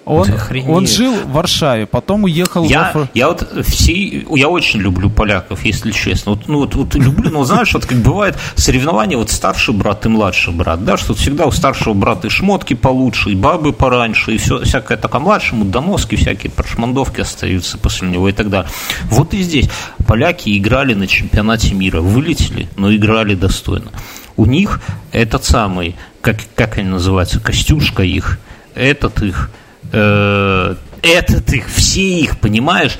Он, 0.08 0.26
он 0.68 0.86
жил 0.86 1.14
в 1.14 1.32
Варшаве, 1.32 1.84
потом 1.84 2.24
уехал 2.24 2.64
я, 2.64 2.92
в... 2.94 3.08
Я 3.12 3.28
вот 3.28 3.46
все... 3.66 4.24
Я 4.34 4.48
очень 4.48 4.80
люблю 4.80 5.10
поляков, 5.10 5.62
если 5.66 5.90
честно. 5.90 6.32
Вот, 6.32 6.48
ну, 6.48 6.60
вот, 6.60 6.74
вот 6.76 6.94
люблю, 6.94 7.30
но 7.30 7.44
знаешь, 7.44 7.74
вот 7.74 7.84
как 7.84 7.98
бывает 7.98 8.34
соревнования, 8.54 9.18
вот 9.18 9.30
старший 9.30 9.74
брат 9.74 10.06
и 10.06 10.08
младший 10.08 10.54
брат, 10.54 10.82
да, 10.82 10.96
что 10.96 11.12
всегда 11.12 11.44
у 11.44 11.50
старшего 11.50 11.92
брата 11.92 12.28
и 12.28 12.30
шмотки 12.30 12.72
получше, 12.72 13.32
и 13.32 13.34
бабы 13.34 13.74
пораньше, 13.74 14.32
и 14.32 14.38
все, 14.38 14.62
всякое 14.62 14.96
такое. 14.96 15.20
Младшему 15.20 15.66
доноски 15.66 16.16
всякие 16.16 16.50
прошмандовки 16.50 17.20
остаются 17.20 17.76
после 17.76 18.08
него 18.08 18.30
и 18.30 18.32
так 18.32 18.48
далее. 18.48 18.70
Вот 19.10 19.34
и 19.34 19.42
здесь. 19.42 19.68
Поляки 20.06 20.56
играли 20.56 20.94
на 20.94 21.06
чемпионате 21.06 21.74
мира, 21.74 22.00
вылетели, 22.00 22.66
но 22.76 22.94
играли 22.94 23.34
достойно. 23.34 23.90
У 24.38 24.46
них 24.46 24.80
этот 25.12 25.44
самый, 25.44 25.96
как, 26.20 26.38
как 26.54 26.78
они 26.78 26.88
называются, 26.88 27.40
Костюшка 27.40 28.04
их, 28.04 28.38
этот 28.74 29.20
их, 29.20 29.50
э, 29.92 30.76
этот 31.02 31.52
их, 31.52 31.66
все 31.68 32.20
их, 32.20 32.38
понимаешь, 32.38 32.98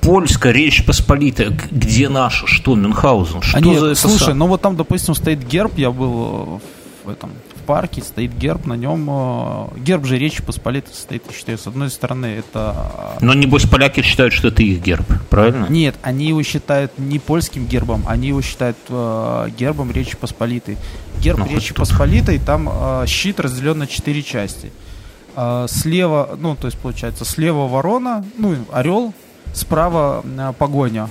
Польская 0.00 0.52
Речь 0.52 0.84
Посполитая, 0.84 1.56
где 1.70 2.08
наша, 2.08 2.46
что 2.48 2.74
Мюнхгаузен, 2.74 3.42
что 3.42 3.56
Они, 3.56 3.78
за 3.78 3.86
это? 3.86 3.94
Слушай, 3.94 4.34
ну 4.34 4.48
вот 4.48 4.60
там, 4.60 4.76
допустим, 4.76 5.14
стоит 5.14 5.46
герб, 5.46 5.78
я 5.78 5.92
был 5.92 6.60
в 7.04 7.08
этом 7.08 7.30
в 7.60 7.62
парке, 7.62 8.02
стоит 8.02 8.36
герб, 8.36 8.66
на 8.66 8.74
нем 8.74 9.08
э, 9.08 9.78
герб 9.78 10.04
же 10.06 10.18
Речи 10.18 10.42
Посполитой 10.42 10.94
стоит, 10.94 11.22
я 11.28 11.32
считаю, 11.32 11.58
с 11.58 11.66
одной 11.66 11.90
стороны 11.90 12.26
это... 12.26 13.16
Но 13.20 13.34
небось 13.34 13.66
поляки 13.66 14.02
считают, 14.02 14.32
что 14.32 14.48
это 14.48 14.62
их 14.62 14.82
герб, 14.82 15.06
правильно? 15.28 15.66
Нет, 15.68 15.96
они 16.02 16.26
его 16.28 16.42
считают 16.42 16.98
не 16.98 17.18
польским 17.18 17.66
гербом, 17.66 18.02
они 18.06 18.28
его 18.28 18.42
считают 18.42 18.76
э, 18.88 19.48
гербом 19.56 19.90
Речи 19.90 20.16
Посполитой. 20.16 20.78
Герб 21.20 21.38
ну, 21.38 21.46
Речи 21.46 21.74
Посполитой, 21.74 22.38
там 22.38 22.68
э, 22.70 23.04
щит 23.06 23.38
разделен 23.40 23.78
на 23.78 23.86
четыре 23.86 24.22
части. 24.22 24.72
Э, 25.36 25.66
слева, 25.68 26.36
ну, 26.38 26.56
то 26.56 26.66
есть, 26.66 26.78
получается, 26.78 27.24
слева 27.24 27.68
ворона, 27.68 28.24
ну, 28.38 28.56
орел, 28.72 29.12
справа 29.52 30.24
э, 30.24 30.52
погоня, 30.58 31.08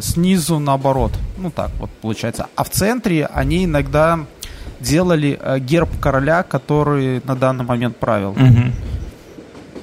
снизу 0.00 0.58
наоборот. 0.58 1.12
Ну, 1.36 1.50
так 1.50 1.70
вот 1.78 1.90
получается. 2.00 2.48
А 2.56 2.64
в 2.64 2.70
центре 2.70 3.26
они 3.26 3.64
иногда 3.64 4.26
делали 4.82 5.38
э, 5.40 5.58
герб 5.60 5.88
короля, 6.00 6.42
который 6.42 7.22
на 7.24 7.36
данный 7.36 7.64
момент 7.64 7.96
правил. 7.96 8.30
Угу. 8.30 8.72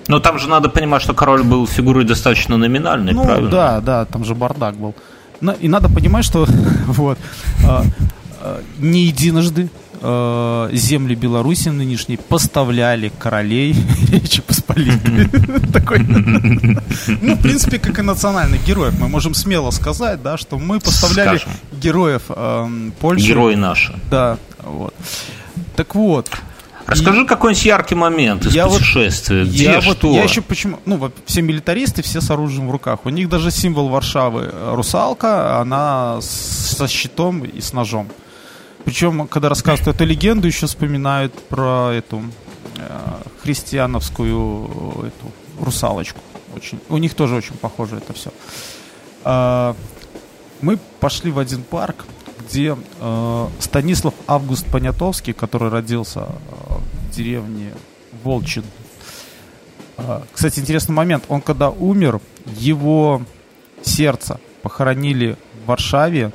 Но 0.10 0.20
там 0.20 0.39
же 0.39 0.50
надо 0.50 0.70
понимать, 0.70 1.02
что 1.02 1.14
король 1.14 1.43
был 1.43 1.68
фигурой 1.68 2.04
достаточно 2.04 2.58
номинальной, 2.58 3.14
ну, 3.14 3.24
правильно? 3.24 3.50
да, 3.50 3.80
да, 3.80 4.06
там 4.06 4.26
же 4.26 4.34
бардак 4.34 4.76
был. 4.76 4.95
Но, 5.39 5.54
и 5.54 5.68
надо 5.68 5.88
понимать, 5.88 6.26
что 6.26 6.47
вот, 6.88 7.18
э, 7.64 7.82
э, 8.41 8.62
не 8.80 9.06
единожды 9.06 9.70
э, 10.02 10.70
земли 10.74 11.16
Беларуси 11.16 11.70
нынешней 11.70 12.18
поставляли 12.18 13.12
королей 13.20 13.76
Речи 14.12 14.41
Посполитой. 14.41 15.28
Такой, 15.74 16.00
ну, 16.00 17.36
в 17.36 17.41
принципе, 17.41 17.80
как 17.80 18.00
и 18.00 18.02
национальных 18.02 18.66
героев. 18.66 19.00
Мы 19.00 19.08
можем 19.08 19.34
смело 19.34 19.72
сказать, 19.72 20.22
да, 20.22 20.38
что 20.38 20.58
мы 20.58 20.80
поставляли 20.80 21.39
героев 21.72 22.24
э, 22.30 22.68
Польши. 23.00 23.28
Герои 23.28 23.56
наши. 23.56 23.93
Да, 24.10 24.38
вот. 24.64 24.93
Так 25.76 25.95
вот, 25.95 26.30
Расскажи 26.89 27.22
и... 27.22 27.26
какой-нибудь 27.26 27.66
яркий 27.66 27.95
момент 27.95 28.45
из 28.45 28.55
я 28.55 28.68
путешествия. 28.68 29.43
Вот, 29.43 29.49
Где, 29.49 29.64
я 29.66 29.82
что? 29.82 30.07
Вот, 30.07 30.16
я 30.16 30.24
еще 30.24 30.41
почему... 30.41 30.80
Ну, 30.86 31.12
все 31.26 31.41
милитаристы, 31.41 32.01
все 32.01 32.20
с 32.20 32.32
оружием 32.32 32.68
в 32.68 32.72
руках. 32.72 33.05
У 33.05 33.10
них 33.10 33.30
даже 33.30 33.51
символ 33.51 33.89
Варшавы 33.89 34.49
э, 34.51 34.74
русалка, 34.76 35.60
она 35.60 36.20
со 36.22 36.88
щитом 36.88 37.43
и 37.43 37.62
с 37.62 37.74
ножом. 37.74 38.10
Причем, 38.86 39.28
когда 39.28 39.49
рассказывают 39.49 39.95
эту 39.95 40.05
легенду, 40.05 40.47
еще 40.47 40.66
вспоминают 40.66 41.34
про 41.47 41.91
эту 41.91 42.24
э, 42.78 42.89
христиановскую 43.43 45.05
эту 45.07 45.32
русалочку. 45.64 46.20
Очень, 46.55 46.80
у 46.89 46.97
них 46.97 47.14
тоже 47.14 47.36
очень 47.36 47.55
похоже 47.55 47.97
это 47.97 48.14
все. 48.14 48.32
Э, 49.26 49.76
мы 50.62 50.80
пошли 50.99 51.30
в 51.30 51.38
один 51.38 51.62
парк, 51.62 52.05
где 52.50 52.76
э, 53.00 53.47
Станислав 53.60 54.14
Август 54.28 54.66
Понятовский, 54.66 55.34
который 55.34 55.70
родился 55.70 56.22
э, 56.22 56.74
в 57.10 57.16
деревне 57.16 57.74
Волчин. 58.24 58.64
Э, 59.97 60.22
кстати, 60.34 60.60
интересный 60.60 60.95
момент. 60.95 61.26
Он 61.30 61.41
когда 61.41 61.70
умер, 61.70 62.20
его 62.58 63.22
сердце 63.84 64.39
похоронили 64.64 65.38
в 65.64 65.68
Варшаве, 65.68 66.32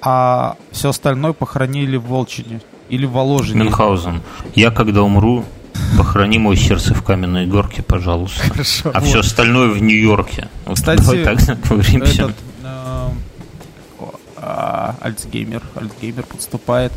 а 0.00 0.56
все 0.70 0.90
остальное 0.90 1.32
похоронили 1.32 1.96
в 1.96 2.06
Волчине 2.06 2.60
или 2.88 3.06
в 3.06 3.12
Воложине. 3.12 3.64
Мюнхгаузен. 3.64 4.22
Я 4.54 4.70
когда 4.70 5.02
умру, 5.02 5.44
похорони 5.96 6.38
мое 6.38 6.56
сердце 6.56 6.94
в 6.94 7.02
каменной 7.02 7.46
горке, 7.46 7.82
пожалуйста. 7.82 8.42
Хорошо. 8.42 8.90
А 8.92 9.00
вот. 9.00 9.08
все 9.08 9.20
остальное 9.20 9.68
в 9.68 9.82
Нью-Йорке. 9.82 10.48
Кстати, 10.72 11.00
давай 11.00 11.24
так 11.24 11.42
этот, 11.70 12.34
а, 14.42 14.96
Альцгеймер, 15.00 15.62
Альцгеймер 15.76 16.24
подступает. 16.24 16.92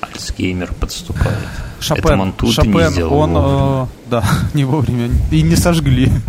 Альцгеймер 0.00 0.72
подступает. 0.78 1.38
Шопен, 1.80 2.32
Это 2.38 2.46
Шопен, 2.52 2.72
не 2.72 2.90
сделал 2.90 3.14
он, 3.14 3.32
э, 3.36 3.86
да, 4.06 4.24
не 4.54 4.64
вовремя, 4.64 5.10
и 5.30 5.42
не 5.42 5.56
сожгли. 5.56 6.10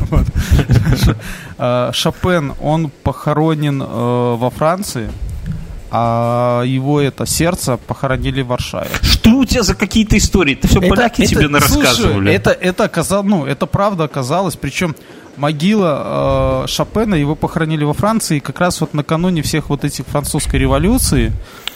Э, 1.57 1.91
Шопен, 1.93 2.53
он 2.61 2.91
похоронен 3.03 3.82
э, 3.82 3.86
во 3.86 4.49
Франции, 4.49 5.09
а 5.91 6.63
его 6.63 6.99
это 6.99 7.26
сердце 7.26 7.78
похоронили 7.78 8.41
в 8.41 8.47
Варшаве. 8.47 8.89
Что 9.01 9.30
у 9.38 9.45
тебя 9.45 9.63
за 9.63 9.76
какие-то 9.76 10.18
истории? 10.18 10.55
Ты 10.55 10.68
все 10.68 10.80
это, 10.80 10.89
поляки 10.89 11.22
это, 11.22 11.30
тебе 11.30 11.47
рассказывали. 11.47 12.34
Это, 12.34 12.49
это 12.51 12.84
оказалось, 12.86 13.28
ну, 13.28 13.45
это 13.45 13.66
правда 13.66 14.03
оказалось, 14.05 14.55
причем 14.57 14.95
могила 15.38 16.63
э, 16.65 16.67
Шопена, 16.67 17.15
его 17.15 17.36
похоронили 17.36 17.83
во 17.83 17.93
Франции 17.93 18.39
как 18.39 18.59
раз 18.59 18.81
вот 18.81 18.93
накануне 18.93 19.41
всех 19.41 19.69
вот 19.69 19.83
этих 19.83 20.05
французской 20.05 20.57
революции. 20.57 21.33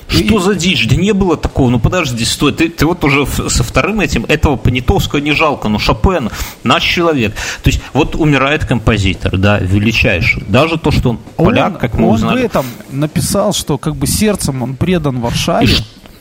Что 0.09 0.37
и... 0.37 0.41
за 0.41 0.55
дичь? 0.55 0.87
Да 0.87 0.95
не 0.95 1.13
было 1.13 1.37
такого. 1.37 1.69
Ну 1.69 1.79
подожди, 1.79 2.25
стой. 2.25 2.51
Ты, 2.51 2.69
ты 2.69 2.85
вот 2.85 3.03
уже 3.03 3.25
со 3.27 3.63
вторым 3.63 4.01
этим, 4.01 4.25
этого 4.25 4.55
Понятовского 4.55 5.19
не 5.19 5.33
жалко, 5.33 5.69
но 5.69 5.77
Шопен, 5.77 6.29
наш 6.63 6.83
человек. 6.83 7.33
То 7.63 7.69
есть 7.69 7.81
вот 7.93 8.15
умирает 8.15 8.65
композитор, 8.65 9.37
да, 9.37 9.59
величайший. 9.59 10.43
Даже 10.47 10.77
то, 10.77 10.91
что 10.91 11.11
он 11.11 11.19
поляк, 11.35 11.73
он, 11.73 11.79
как 11.79 11.93
мы 11.93 12.07
он 12.07 12.15
узнали. 12.15 12.35
Он 12.37 12.41
в 12.41 12.45
этом 12.45 12.65
написал, 12.89 13.53
что 13.53 13.77
как 13.77 13.95
бы 13.95 14.07
сердцем 14.07 14.63
он 14.63 14.75
предан 14.75 15.19
Варшаве. 15.19 15.67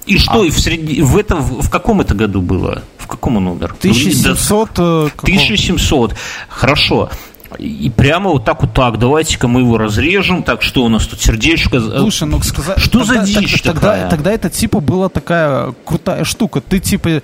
И, 0.06 0.14
и 0.14 0.18
что, 0.18 0.42
а. 0.42 0.46
и 0.46 0.50
в, 0.50 0.58
среди, 0.58 1.00
в, 1.00 1.16
это, 1.16 1.36
в 1.36 1.70
каком 1.70 2.00
это 2.00 2.14
году 2.14 2.42
было? 2.42 2.82
Каком 3.08 3.38
он 3.38 3.48
умер? 3.48 3.74
1700. 3.78 4.78
1700. 4.78 6.12
Э, 6.12 6.14
Хорошо. 6.48 7.10
И 7.58 7.90
прямо 7.94 8.30
вот 8.30 8.44
так 8.44 8.60
вот 8.62 8.74
так, 8.74 8.98
давайте-ка 8.98 9.48
мы 9.48 9.60
его 9.60 9.78
разрежем, 9.78 10.42
так 10.42 10.60
что 10.60 10.84
у 10.84 10.88
нас 10.88 11.06
тут 11.06 11.20
сердечко. 11.20 11.80
Слушай, 11.80 12.28
ну 12.28 12.42
сказать, 12.42 12.78
что 12.78 12.98
тогда, 12.98 13.24
за 13.24 13.40
дичь 13.40 13.62
тогда, 13.62 13.80
такая? 13.80 14.02
Тогда, 14.02 14.10
тогда 14.10 14.32
это 14.32 14.50
типа 14.50 14.80
была 14.80 15.08
такая 15.08 15.74
крутая 15.84 16.24
штука. 16.24 16.60
Ты 16.60 16.78
типа 16.78 17.22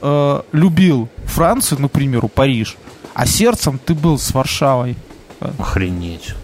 э, 0.00 0.40
любил 0.52 1.08
Францию, 1.24 1.80
например, 1.80 2.28
Париж, 2.28 2.76
а 3.14 3.26
сердцем 3.26 3.80
ты 3.84 3.94
был 3.94 4.16
с 4.16 4.32
Варшавой. 4.32 4.96
Охренеть. 5.58 6.34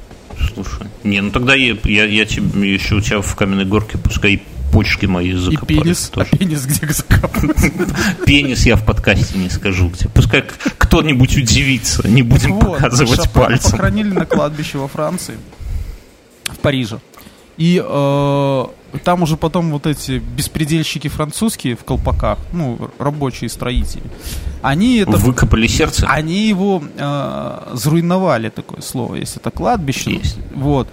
Слушай. 0.53 0.89
Не, 1.05 1.21
ну 1.21 1.31
тогда 1.31 1.55
я, 1.55 1.77
я, 1.85 2.05
я 2.05 2.25
тебе 2.25 2.75
еще 2.75 2.97
у 2.97 3.01
тебя 3.01 3.21
в 3.21 3.37
каменной 3.37 3.65
горке 3.65 3.97
пускай 3.99 4.43
почки 4.73 5.07
мои 5.07 5.33
закопали. 5.33 5.79
И 5.79 5.83
пенис, 5.83 6.09
тоже. 6.09 6.29
а 6.31 6.37
пенис 6.37 6.67
где 6.67 6.93
закопан? 6.93 7.53
Пенис 8.27 8.67
я 8.67 8.77
в 8.77 8.85
подкасте 8.85 9.39
не 9.39 9.51
скажу 9.51 9.89
где. 9.89 10.09
Пускай 10.09 10.45
кто-нибудь 10.79 11.37
удивится, 11.37 12.07
не 12.09 12.23
будем 12.23 12.55
вот, 12.59 12.75
показывать 12.75 13.17
Шопена 13.17 13.47
пальцем. 13.47 13.71
похоронили 13.73 14.11
на 14.11 14.27
кладбище 14.27 14.79
во 14.79 14.89
Франции, 14.89 15.37
в 16.45 16.59
Париже. 16.59 17.01
И 17.57 17.83
э, 17.85 18.65
там 19.03 19.23
уже 19.23 19.37
потом 19.37 19.73
вот 19.73 19.87
эти 19.87 20.19
беспредельщики 20.19 21.09
французские 21.09 21.77
в 21.77 21.85
колпаках, 21.85 22.39
ну, 22.53 22.91
рабочие 22.99 23.51
строители, 23.51 24.05
они 24.63 24.99
это... 24.99 25.13
Выкопали 25.13 25.67
сердце? 25.67 26.07
Они 26.09 26.47
его 26.47 26.83
э, 26.97 27.71
зруйновали, 27.75 28.49
такое 28.49 28.81
слово, 28.81 29.17
если 29.17 29.41
это 29.41 29.51
кладбище. 29.51 30.13
Есть. 30.13 30.39
Вот. 30.55 30.89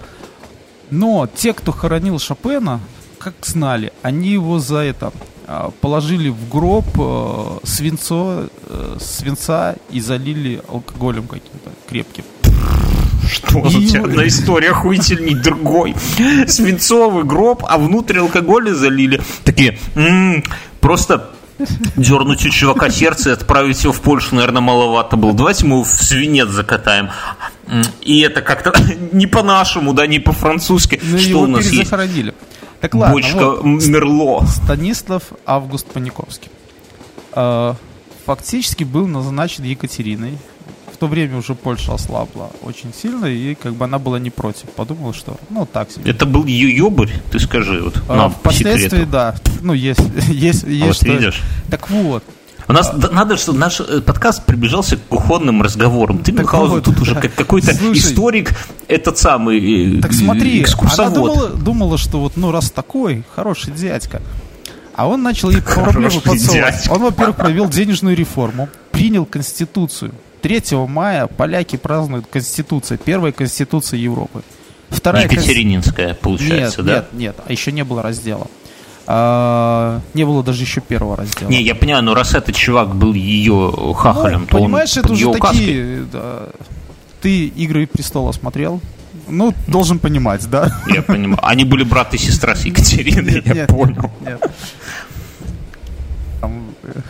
Но 0.90 1.28
те, 1.34 1.52
кто 1.52 1.72
хоронил 1.72 2.18
Шопена, 2.18 2.80
как 3.26 3.44
знали, 3.44 3.92
они 4.02 4.28
его 4.28 4.60
за 4.60 4.78
это 4.78 5.12
а, 5.48 5.72
положили 5.80 6.28
в 6.28 6.48
гроб 6.48 6.84
э, 6.96 7.58
свинцо, 7.64 8.44
э, 8.68 8.96
свинца 9.00 9.74
и 9.90 10.00
залили 10.00 10.62
алкоголем 10.68 11.26
каким-то 11.26 11.70
крепким. 11.88 12.22
Что 13.28 13.66
и... 13.66 13.70
за 13.70 13.92
тебя 13.92 14.04
одна 14.04 14.28
история 14.28 14.70
охуительней 14.70 15.34
другой? 15.34 15.96
Свинцовый 16.46 17.24
гроб, 17.24 17.64
а 17.68 17.78
внутрь 17.78 18.20
алкоголя 18.20 18.72
залили. 18.74 19.20
Такие, 19.42 19.76
м-м, 19.96 20.44
просто 20.80 21.30
дернуть 21.96 22.46
у 22.46 22.50
чувака 22.50 22.90
сердце 22.90 23.30
и 23.30 23.32
отправить 23.32 23.82
его 23.82 23.92
в 23.92 24.00
Польшу, 24.02 24.36
наверное, 24.36 24.62
маловато 24.62 25.16
было. 25.16 25.32
Давайте 25.32 25.64
мы 25.66 25.76
его 25.76 25.84
в 25.84 25.88
свинец 25.88 26.48
закатаем. 26.48 27.10
И 28.02 28.20
это 28.20 28.42
как-то 28.42 28.72
не 29.12 29.26
по-нашему, 29.26 29.94
да, 29.94 30.06
не 30.06 30.20
по-французски. 30.20 31.00
Ну, 31.02 31.18
Что 31.18 31.40
у 31.40 31.46
нас 31.48 31.64
есть? 31.66 31.92
Так 32.80 32.94
ладно, 32.94 33.14
Бочка 33.14 33.50
вот, 33.50 33.86
Мерло. 33.86 34.44
Станислав 34.46 35.22
Август 35.44 35.86
Паниковский. 35.86 36.50
Э, 37.32 37.74
фактически 38.24 38.84
был 38.84 39.06
назначен 39.06 39.64
Екатериной. 39.64 40.38
В 40.92 40.98
то 40.98 41.08
время 41.08 41.36
уже 41.36 41.54
Польша 41.54 41.92
ослабла 41.92 42.50
очень 42.62 42.92
сильно, 42.94 43.26
и 43.26 43.54
как 43.54 43.74
бы 43.74 43.84
она 43.84 43.98
была 43.98 44.18
не 44.18 44.30
против. 44.30 44.70
Подумала, 44.70 45.12
что, 45.12 45.36
ну, 45.50 45.66
так 45.66 45.90
себе. 45.90 46.10
Это 46.10 46.24
был 46.24 46.46
ее 46.46 46.74
ёбарь, 46.74 47.12
ты 47.30 47.38
скажи, 47.38 47.82
вот, 47.82 47.98
э, 48.08 48.14
нам 48.14 48.30
Впоследствии, 48.30 49.04
да. 49.04 49.34
Ну, 49.60 49.74
есть, 49.74 50.00
есть, 50.28 50.62
есть. 50.66 50.82
А 50.82 50.86
вот 50.86 50.96
что... 50.96 51.06
видишь. 51.06 51.42
Так 51.70 51.90
вот, 51.90 52.24
у 52.68 52.72
нас 52.72 52.90
а... 52.90 53.12
надо, 53.12 53.36
чтобы 53.36 53.58
наш 53.58 53.80
э, 53.80 54.00
подкаст 54.00 54.44
приближался 54.44 54.96
к 54.96 55.04
кухонным 55.06 55.62
разговорам. 55.62 56.18
Ты, 56.18 56.32
Михаил, 56.32 56.66
вот, 56.66 56.84
тут 56.84 56.96
да. 56.96 57.02
уже 57.02 57.14
как 57.20 57.34
какой-то 57.34 57.74
Слушай, 57.74 57.98
историк, 57.98 58.50
этот 58.88 59.18
самый 59.18 59.98
э, 59.98 60.00
Так 60.00 60.12
смотри, 60.12 60.62
экскурсовод. 60.62 61.06
она 61.06 61.14
думала, 61.14 61.48
думала, 61.50 61.98
что 61.98 62.20
вот, 62.20 62.36
ну, 62.36 62.50
раз 62.50 62.70
такой, 62.70 63.24
хороший 63.34 63.72
дядька. 63.72 64.20
А 64.94 65.06
он 65.06 65.22
начал 65.22 65.50
ей 65.50 65.60
проблему 65.60 66.20
подсовывать. 66.20 66.88
Он, 66.90 67.02
во-первых, 67.02 67.36
провел 67.36 67.68
денежную 67.68 68.16
реформу, 68.16 68.68
принял 68.92 69.26
Конституцию. 69.26 70.12
3 70.42 70.62
мая 70.88 71.26
поляки 71.26 71.76
празднуют 71.76 72.26
Конституцию, 72.30 72.98
первая 73.04 73.32
Конституция 73.32 73.98
Европы. 73.98 74.42
Вторая 74.88 75.24
Екатерининская, 75.24 76.14
получается, 76.14 76.82
нет, 76.82 76.86
да? 76.86 76.94
Нет, 76.94 77.06
нет, 77.12 77.36
а 77.44 77.52
еще 77.52 77.72
не 77.72 77.84
было 77.84 78.02
раздела. 78.02 78.46
А, 79.06 80.00
не 80.14 80.24
было 80.24 80.42
даже 80.42 80.62
еще 80.62 80.80
первого 80.80 81.16
раздела. 81.16 81.48
Не, 81.48 81.62
я 81.62 81.74
понимаю, 81.74 82.02
но 82.04 82.14
раз 82.14 82.34
этот 82.34 82.56
чувак 82.56 82.94
был 82.94 83.14
ее 83.14 83.72
хахалем, 83.94 84.40
ну, 84.40 84.46
то 84.46 84.58
понимаешь, 84.58 84.96
он 84.96 85.04
это 85.04 85.12
уже 85.12 85.32
такие... 85.32 86.04
Да, 86.12 86.48
ты 87.22 87.46
«Игры 87.46 87.86
престола» 87.86 88.32
смотрел? 88.32 88.80
Ну, 89.28 89.54
должен 89.66 89.98
понимать, 89.98 90.48
да? 90.48 90.70
Я 90.86 91.02
понимаю. 91.02 91.40
Они 91.42 91.64
были 91.64 91.82
брат 91.82 92.14
и 92.14 92.18
сестра 92.18 92.54
с 92.54 92.64
Екатериной, 92.64 93.34
нет, 93.34 93.46
я 93.46 93.54
нет, 93.54 93.68
понял. 93.68 94.10
Нет. 94.20 94.40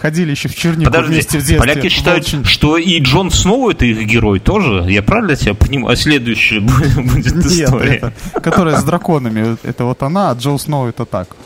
Ходили 0.01 0.31
еще 0.31 0.49
в 0.49 0.55
Чернику 0.55 0.91
Подожди, 0.91 1.12
вместе 1.12 1.39
в 1.39 1.41
детстве. 1.41 1.59
Поляки 1.59 1.89
считают, 1.89 2.24
Волчин. 2.24 2.45
что 2.45 2.77
и 2.77 3.01
Джон 3.01 3.31
Сноу 3.31 3.70
это 3.70 3.85
их 3.85 4.07
герой 4.07 4.41
тоже. 4.41 4.91
Я 4.91 5.03
правильно 5.03 5.37
тебя 5.37 5.55
понимаю? 5.55 5.93
А 5.93 5.97
следующая 5.97 6.61
будет 6.61 7.45
история. 7.45 7.91
Нет, 7.91 8.12
это, 8.35 8.41
которая 8.41 8.79
с 8.79 8.85
драконами. 8.85 9.57
Это 9.62 9.85
вот 9.85 10.03
она, 10.03 10.31
а 10.31 10.35
Джо 10.35 10.59
Сноу 10.59 10.89
это 10.89 11.05
так. 11.05 11.37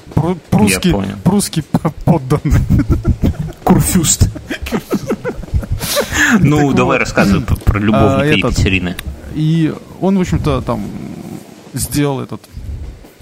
Прусский, 0.50 0.94
прусский 1.22 1.64
подданный. 2.04 2.60
Курфюст. 3.64 4.28
Ну, 6.38 6.72
давай 6.72 6.98
рассказывай 6.98 7.44
про 7.44 7.78
любовника 7.78 8.20
а, 8.20 8.24
Екатерины. 8.24 8.94
И 9.34 9.72
он, 10.00 10.16
в 10.16 10.20
общем-то, 10.20 10.60
там 10.60 10.84
сделал 11.72 12.20
этот 12.20 12.40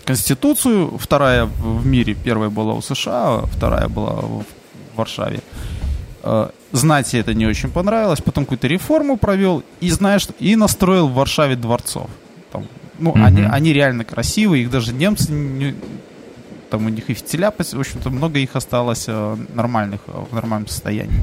Конституцию, 0.04 0.96
вторая 0.98 1.44
в 1.44 1.86
мире, 1.86 2.14
первая 2.14 2.48
была 2.48 2.74
у 2.74 2.80
США, 2.80 3.42
вторая 3.52 3.88
была 3.88 4.14
в 4.14 4.44
Варшаве. 4.98 5.40
Э, 6.22 6.50
знати 6.72 7.16
это 7.16 7.34
не 7.34 7.46
очень 7.46 7.70
понравилось, 7.70 8.20
потом 8.20 8.44
какую-то 8.44 8.66
реформу 8.66 9.16
провел 9.16 9.62
и, 9.80 9.90
знаешь, 9.90 10.28
и 10.38 10.56
настроил 10.56 11.08
в 11.08 11.14
Варшаве 11.14 11.56
дворцов. 11.56 12.10
Там, 12.52 12.66
ну, 12.98 13.10
угу. 13.10 13.22
они, 13.22 13.42
они 13.42 13.72
реально 13.72 14.04
красивые, 14.04 14.64
их 14.64 14.70
даже 14.70 14.92
немцы, 14.92 15.32
не, 15.32 15.74
там 16.70 16.86
у 16.86 16.88
них 16.88 17.08
и 17.10 17.14
фитиля, 17.14 17.50
в 17.50 17.80
общем-то, 17.80 18.10
много 18.10 18.38
их 18.38 18.56
осталось 18.56 19.04
э, 19.08 19.36
нормальных, 19.54 20.00
э, 20.06 20.24
в 20.30 20.34
нормальном 20.34 20.68
состоянии. 20.68 21.22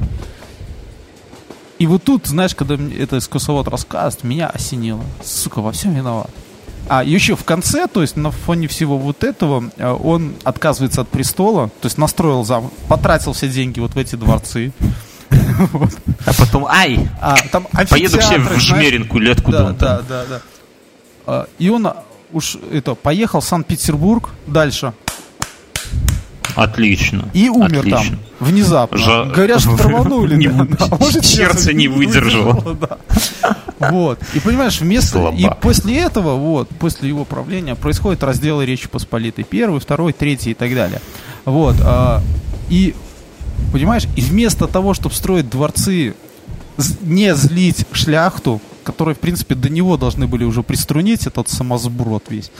И 1.78 1.86
вот 1.86 2.02
тут, 2.04 2.26
знаешь, 2.26 2.54
когда 2.54 2.74
это 2.74 3.18
экскурсовод 3.18 3.68
рассказывает, 3.68 4.24
меня 4.24 4.48
осенило. 4.48 5.04
Сука, 5.22 5.60
во 5.60 5.72
всем 5.72 5.94
виноват. 5.94 6.30
А 6.88 7.02
еще 7.02 7.34
в 7.34 7.44
конце, 7.44 7.88
то 7.88 8.00
есть 8.02 8.16
на 8.16 8.30
фоне 8.30 8.68
всего 8.68 8.96
вот 8.96 9.24
этого, 9.24 9.70
э, 9.76 9.90
он 9.90 10.34
отказывается 10.44 11.00
от 11.00 11.08
престола, 11.08 11.68
то 11.80 11.86
есть 11.86 11.98
настроил 11.98 12.44
зам, 12.44 12.70
потратил 12.88 13.32
все 13.32 13.48
деньги 13.48 13.80
вот 13.80 13.94
в 13.94 13.98
эти 13.98 14.16
дворцы. 14.16 14.72
А 16.26 16.32
потом, 16.34 16.66
ай, 16.66 17.08
а, 17.20 17.36
там 17.50 17.66
поеду 17.88 18.18
все 18.18 18.38
в 18.38 18.60
Жмеринку 18.60 19.18
или 19.18 19.30
откуда 19.30 19.58
да, 19.58 19.64
он 19.64 19.76
там. 19.76 20.04
Да, 20.08 20.24
да, 20.28 20.42
да. 21.26 21.46
И 21.58 21.68
он 21.68 21.88
уж 22.32 22.56
это, 22.70 22.94
поехал 22.94 23.40
в 23.40 23.44
Санкт-Петербург 23.44 24.30
дальше. 24.46 24.92
Отлично. 26.56 27.28
И 27.34 27.48
умер 27.48 27.78
Отлично. 27.80 28.00
там 28.00 28.18
внезапно. 28.40 28.98
Жа- 28.98 29.32
Говорят, 29.32 29.60
что 29.60 29.76
траванули. 29.76 30.36
Не-. 30.38 30.48
А 30.48 30.96
может, 31.00 31.24
сердце 31.24 31.72
не 31.72 31.86
выдержало. 31.88 32.74
да. 32.80 32.98
Вот. 33.90 34.18
И 34.34 34.40
понимаешь, 34.40 34.80
вместо... 34.80 35.18
Слабак. 35.18 35.38
И 35.40 35.48
после 35.60 35.98
этого, 35.98 36.34
вот, 36.36 36.68
после 36.70 37.08
его 37.08 37.24
правления, 37.24 37.74
происходят 37.74 38.22
разделы 38.24 38.64
Речи 38.66 38.88
Посполитой. 38.88 39.44
Первый, 39.44 39.80
второй, 39.80 40.12
третий 40.12 40.50
и 40.50 40.54
так 40.54 40.74
далее. 40.74 41.00
Вот. 41.44 41.76
а, 41.80 42.22
И, 42.70 42.94
понимаешь, 43.72 44.04
и 44.16 44.20
вместо 44.22 44.66
того, 44.66 44.94
чтобы 44.94 45.14
строить 45.14 45.48
дворцы, 45.50 46.14
не 47.02 47.34
злить 47.34 47.84
шляхту, 47.92 48.60
которые, 48.82 49.14
в 49.14 49.18
принципе, 49.18 49.54
до 49.54 49.68
него 49.68 49.96
должны 49.96 50.26
были 50.26 50.44
уже 50.44 50.62
приструнить 50.62 51.26
этот 51.26 51.48
самосброд 51.48 52.24
весь. 52.30 52.50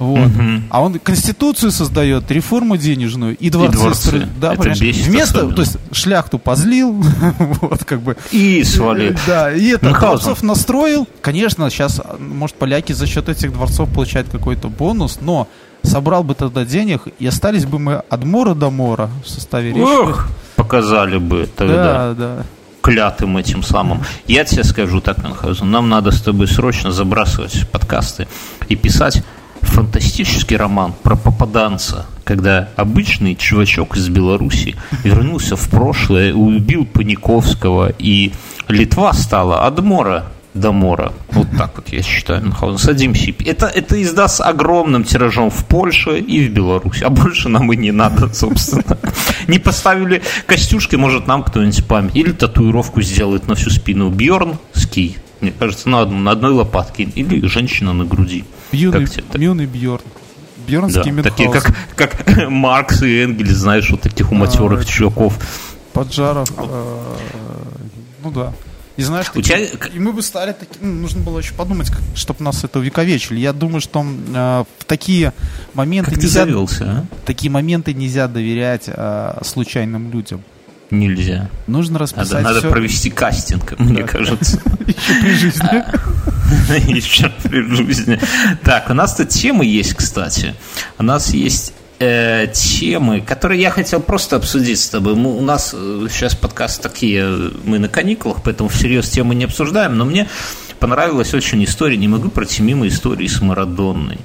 Вот. 0.00 0.26
Мгм. 0.28 0.64
А 0.70 0.80
он 0.82 0.98
конституцию 0.98 1.70
создает, 1.70 2.28
реформу 2.30 2.76
денежную 2.76 3.36
и 3.36 3.50
дворцы. 3.50 3.76
дворцы. 3.78 4.06
строит. 4.08 4.40
Да, 4.40 4.54
Это 4.54 4.70
бесит 4.70 5.06
Вместо, 5.06 5.38
особенно. 5.40 5.54
то 5.56 5.62
есть 5.62 5.76
шляхту 5.92 6.38
позлил, 6.38 6.92
вот 7.60 7.84
как 7.84 8.00
бы. 8.00 8.16
И 8.32 8.64
свали. 8.64 9.16
Да, 9.26 9.52
и 9.52 9.68
это 9.68 9.90
дворцов 9.90 10.42
настроил. 10.42 11.06
Конечно, 11.20 11.70
сейчас, 11.70 12.00
может, 12.18 12.56
поляки 12.56 12.92
за 12.94 13.06
счет 13.06 13.28
этих 13.28 13.52
дворцов 13.52 13.88
получают 13.92 14.28
какой-то 14.30 14.68
бонус, 14.68 15.18
но 15.20 15.46
собрал 15.82 16.24
бы 16.24 16.34
тогда 16.34 16.64
денег, 16.64 17.02
и 17.18 17.26
остались 17.26 17.66
бы 17.66 17.78
мы 17.78 17.94
от 17.96 18.24
мора 18.24 18.54
до 18.54 18.70
мора 18.70 19.10
в 19.24 19.28
составе 19.28 19.68
речи. 19.70 19.80
Ох, 19.80 20.28
показали 20.56 21.18
бы 21.18 21.48
тогда 21.54 21.74
Да, 21.74 22.14
да. 22.14 22.42
клятым 22.82 23.36
этим 23.36 23.62
самым. 23.62 24.02
Я 24.26 24.44
тебе 24.44 24.64
скажу 24.64 25.00
так, 25.02 25.22
Мюнхгаузен, 25.22 25.70
нам 25.70 25.88
надо 25.90 26.10
с 26.10 26.20
тобой 26.22 26.48
срочно 26.48 26.90
забрасывать 26.90 27.68
подкасты 27.70 28.28
и 28.70 28.76
писать 28.76 29.22
фантастический 29.62 30.56
роман 30.56 30.94
про 31.02 31.16
попаданца, 31.16 32.06
когда 32.24 32.68
обычный 32.76 33.34
чувачок 33.34 33.96
из 33.96 34.08
Беларуси 34.08 34.76
вернулся 35.04 35.56
в 35.56 35.68
прошлое, 35.68 36.34
убил 36.34 36.86
Паниковского, 36.86 37.92
и 37.98 38.32
Литва 38.68 39.12
стала 39.12 39.66
от 39.66 39.80
мора 39.80 40.26
до 40.54 40.72
мора. 40.72 41.12
Вот 41.30 41.48
так 41.56 41.76
вот 41.76 41.88
я 41.90 42.02
считаю, 42.02 42.42
Мюнхгаузен. 42.42 42.78
Садимся. 42.78 43.32
Это, 43.46 43.66
это 43.66 44.02
издаст 44.02 44.40
огромным 44.40 45.04
тиражом 45.04 45.50
в 45.50 45.64
Польше 45.66 46.18
и 46.18 46.48
в 46.48 46.52
Беларуси. 46.52 47.04
А 47.04 47.10
больше 47.10 47.48
нам 47.48 47.72
и 47.72 47.76
не 47.76 47.92
надо, 47.92 48.32
собственно. 48.34 48.98
Не 49.46 49.58
поставили 49.58 50.22
костюшки, 50.46 50.96
может, 50.96 51.26
нам 51.26 51.44
кто-нибудь 51.44 51.86
память. 51.86 52.16
Или 52.16 52.32
татуировку 52.32 53.00
сделает 53.02 53.46
на 53.48 53.54
всю 53.54 53.70
спину. 53.70 54.10
Бьорн 54.10 54.58
ски. 54.72 55.16
Мне 55.40 55.52
кажется, 55.52 55.88
на, 55.88 56.00
одну- 56.02 56.18
на 56.18 56.32
одной 56.32 56.52
лопатке. 56.52 57.04
Или 57.04 57.46
женщина 57.46 57.92
на 57.92 58.04
груди. 58.04 58.44
Как 58.72 59.10
тебе 59.10 59.24
так? 59.30 59.40
юный 59.40 59.66
Бьорн. 59.66 60.02
Да, 60.92 61.02
такие 61.22 61.50
как, 61.50 61.74
как 61.96 62.24
Маркс 62.48 63.02
и 63.02 63.22
Энгельс, 63.24 63.56
знаешь, 63.56 63.90
вот 63.90 64.02
таких 64.02 64.30
у 64.30 64.34
матерых 64.34 64.82
А, 64.82 64.84
чуваков. 64.84 65.36
Поджаров. 65.92 66.48
э, 66.56 67.16
Ну 68.22 68.30
да. 68.30 68.52
И 68.96 69.02
знаешь, 69.02 69.26
такие- 69.32 69.66
тебя- 69.68 69.86
и 69.94 69.98
мы 69.98 70.12
бы 70.12 70.22
стали 70.22 70.52
такими, 70.52 70.84
ну, 70.86 71.00
нужно 71.02 71.22
было 71.22 71.38
еще 71.38 71.54
подумать, 71.54 71.90
чтобы 72.14 72.44
нас 72.44 72.62
это 72.64 72.78
увековечили. 72.80 73.38
Я 73.40 73.52
думаю, 73.54 73.80
что 73.80 74.04
э, 74.04 74.64
в 74.78 74.84
такие 74.84 75.32
моменты 75.74 76.10
Как 76.10 76.20
ты 76.20 76.26
нельзя, 76.26 76.40
завелся, 76.44 76.84
а? 76.84 77.04
такие 77.24 77.50
моменты 77.50 77.94
нельзя 77.94 78.28
доверять 78.28 78.84
э, 78.88 79.38
случайным 79.42 80.10
людям. 80.12 80.42
Нельзя. 80.90 81.48
Нужно 81.66 81.94
Надо, 81.94 82.02
расписать 82.04 82.42
надо 82.42 82.58
все 82.60 82.70
провести 82.70 83.10
кастинг, 83.10 83.74
мне 83.78 84.02
кажется. 84.02 84.60
еще 84.86 85.20
при 85.20 85.34
жизни. 85.34 85.84
Еще 86.96 87.32
при 87.44 87.62
жизни. 87.62 88.18
Так, 88.64 88.90
у 88.90 88.94
нас 88.94 89.14
тут 89.14 89.28
темы 89.28 89.64
есть, 89.64 89.94
кстати. 89.94 90.54
У 90.98 91.04
нас 91.04 91.32
есть 91.32 91.72
э, 92.00 92.48
темы, 92.52 93.20
которые 93.20 93.60
я 93.60 93.70
хотел 93.70 94.00
просто 94.00 94.36
обсудить 94.36 94.80
с 94.80 94.88
тобой. 94.88 95.14
Мы- 95.14 95.36
у 95.36 95.40
нас 95.42 95.72
э, 95.76 96.06
сейчас 96.10 96.34
подкаст 96.34 96.82
такие, 96.82 97.22
э, 97.24 97.50
мы 97.64 97.78
на 97.78 97.88
каникулах, 97.88 98.38
поэтому 98.42 98.68
всерьез 98.68 99.08
темы 99.10 99.36
не 99.36 99.44
обсуждаем, 99.44 99.96
но 99.96 100.04
мне 100.04 100.26
понравилась 100.80 101.34
очень 101.34 101.62
история, 101.62 101.96
не 101.96 102.08
могу 102.08 102.30
пройти 102.30 102.62
мимо 102.62 102.88
истории 102.88 103.28
с 103.28 103.40
Марадонной. 103.40 104.18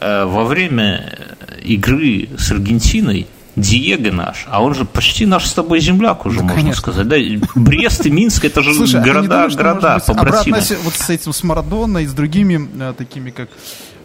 Э, 0.00 0.24
во 0.24 0.44
время 0.44 1.18
игры 1.64 2.28
с 2.38 2.52
Аргентиной 2.52 3.26
Диего 3.54 4.10
наш, 4.10 4.46
а 4.48 4.62
он 4.62 4.74
же 4.74 4.84
почти 4.84 5.26
наш 5.26 5.46
с 5.46 5.52
тобой 5.52 5.80
земляк 5.80 6.24
уже, 6.24 6.40
можно 6.42 6.54
конечно. 6.54 6.80
сказать. 6.80 7.06
Да? 7.06 7.16
Брест 7.54 8.06
и 8.06 8.10
Минск 8.10 8.44
это 8.46 8.62
же 8.62 8.72
Слушай, 8.74 9.00
а 9.00 9.04
города, 9.04 9.28
думаешь, 9.28 9.52
что, 9.52 9.62
города 9.62 9.94
быть, 9.96 10.04
побратимы. 10.06 10.56
обратно 10.56 10.76
вот 10.84 10.94
с 10.94 11.10
этим, 11.10 11.32
с 11.32 11.42
Марадоной 11.42 12.04
и 12.04 12.06
с 12.06 12.12
другими 12.14 12.68
э, 12.80 12.94
такими, 12.96 13.30
как 13.30 13.50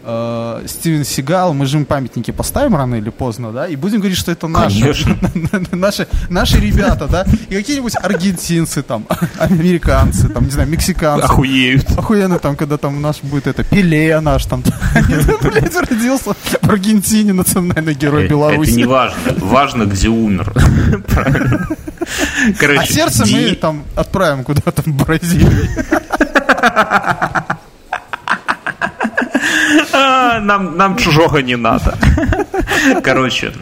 э, 0.02 0.64
Стивен 0.66 1.04
Сигал, 1.04 1.54
мы 1.54 1.66
же 1.66 1.78
им 1.78 1.84
памятники 1.84 2.30
поставим 2.30 2.76
рано 2.76 2.96
или 2.96 3.10
поздно, 3.10 3.52
да, 3.52 3.66
и 3.66 3.76
будем 3.76 3.98
говорить, 3.98 4.18
что 4.18 4.30
это 4.30 4.46
наши, 4.48 5.04
наши, 5.72 6.06
наши 6.28 6.58
ребята, 6.60 7.06
да, 7.08 7.24
и 7.48 7.54
какие-нибудь 7.54 7.94
аргентинцы, 7.96 8.82
там, 8.82 9.06
американцы, 9.38 10.28
там, 10.28 10.44
не 10.44 10.50
знаю, 10.50 10.68
мексиканцы. 10.68 11.24
Охуеют. 11.24 11.98
Охуенно 11.98 12.38
там, 12.38 12.56
когда 12.56 12.76
там 12.76 13.00
наш 13.00 13.22
будет 13.22 13.46
это, 13.46 13.64
Пеле 13.64 14.20
наш 14.20 14.44
там, 14.46 14.62
блядь, 15.42 15.76
родился 15.76 16.34
в 16.62 16.68
Аргентине, 16.70 17.32
национальный 17.32 17.94
герой 17.94 18.18
Э, 18.24 18.28
Беларуси. 18.28 18.70
Это 18.70 18.78
не 18.78 18.84
важно. 18.84 19.18
Важно, 19.38 19.84
где 19.84 20.08
умер. 20.08 20.52
Короче, 22.58 22.80
А 22.80 22.86
сердце 22.86 23.26
мы 23.26 23.54
там 23.54 23.84
отправим 23.94 24.44
куда-то 24.44 24.82
в 24.82 24.88
Бразилию. 24.88 25.68
А, 29.92 30.40
нам, 30.40 30.76
нам 30.76 30.96
чужого 30.96 31.38
не 31.38 31.56
надо. 31.56 31.96
Короче, 33.02 33.52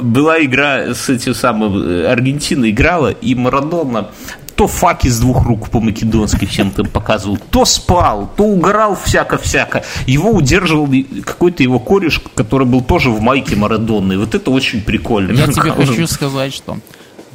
была 0.00 0.42
игра 0.42 0.94
с 0.94 1.08
этим 1.08 1.34
самым 1.34 1.82
э, 1.82 2.06
Аргентина 2.06 2.70
играла, 2.70 3.10
и 3.10 3.34
Марадона 3.34 4.08
то 4.56 4.66
факи 4.66 5.08
с 5.08 5.20
двух 5.20 5.44
рук 5.44 5.68
по-македонски 5.68 6.46
всем 6.46 6.70
там 6.70 6.86
показывал, 6.86 7.38
то 7.50 7.66
спал, 7.66 8.32
то 8.36 8.44
угорал 8.44 8.96
всяко-всяко. 8.96 9.84
Его 10.06 10.30
удерживал 10.30 10.88
какой-то 11.24 11.62
его 11.62 11.78
кореш, 11.78 12.22
который 12.34 12.66
был 12.66 12.80
тоже 12.80 13.10
в 13.10 13.20
майке 13.20 13.54
Марадонны. 13.54 14.14
И 14.14 14.16
Вот 14.16 14.34
это 14.34 14.50
очень 14.50 14.80
прикольно. 14.80 15.32
Я 15.32 15.46
тебе 15.46 15.70
хочу 15.70 16.06
сказать, 16.06 16.54
что 16.54 16.78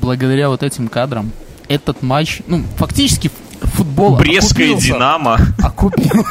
благодаря 0.01 0.49
вот 0.49 0.63
этим 0.63 0.87
кадрам 0.87 1.31
этот 1.67 2.01
матч, 2.01 2.41
ну, 2.47 2.63
фактически 2.77 3.29
футбол 3.61 4.17
Брестская 4.17 4.71
окупился. 4.71 4.93
Динамо. 4.93 5.37
Окупил. 5.61 6.25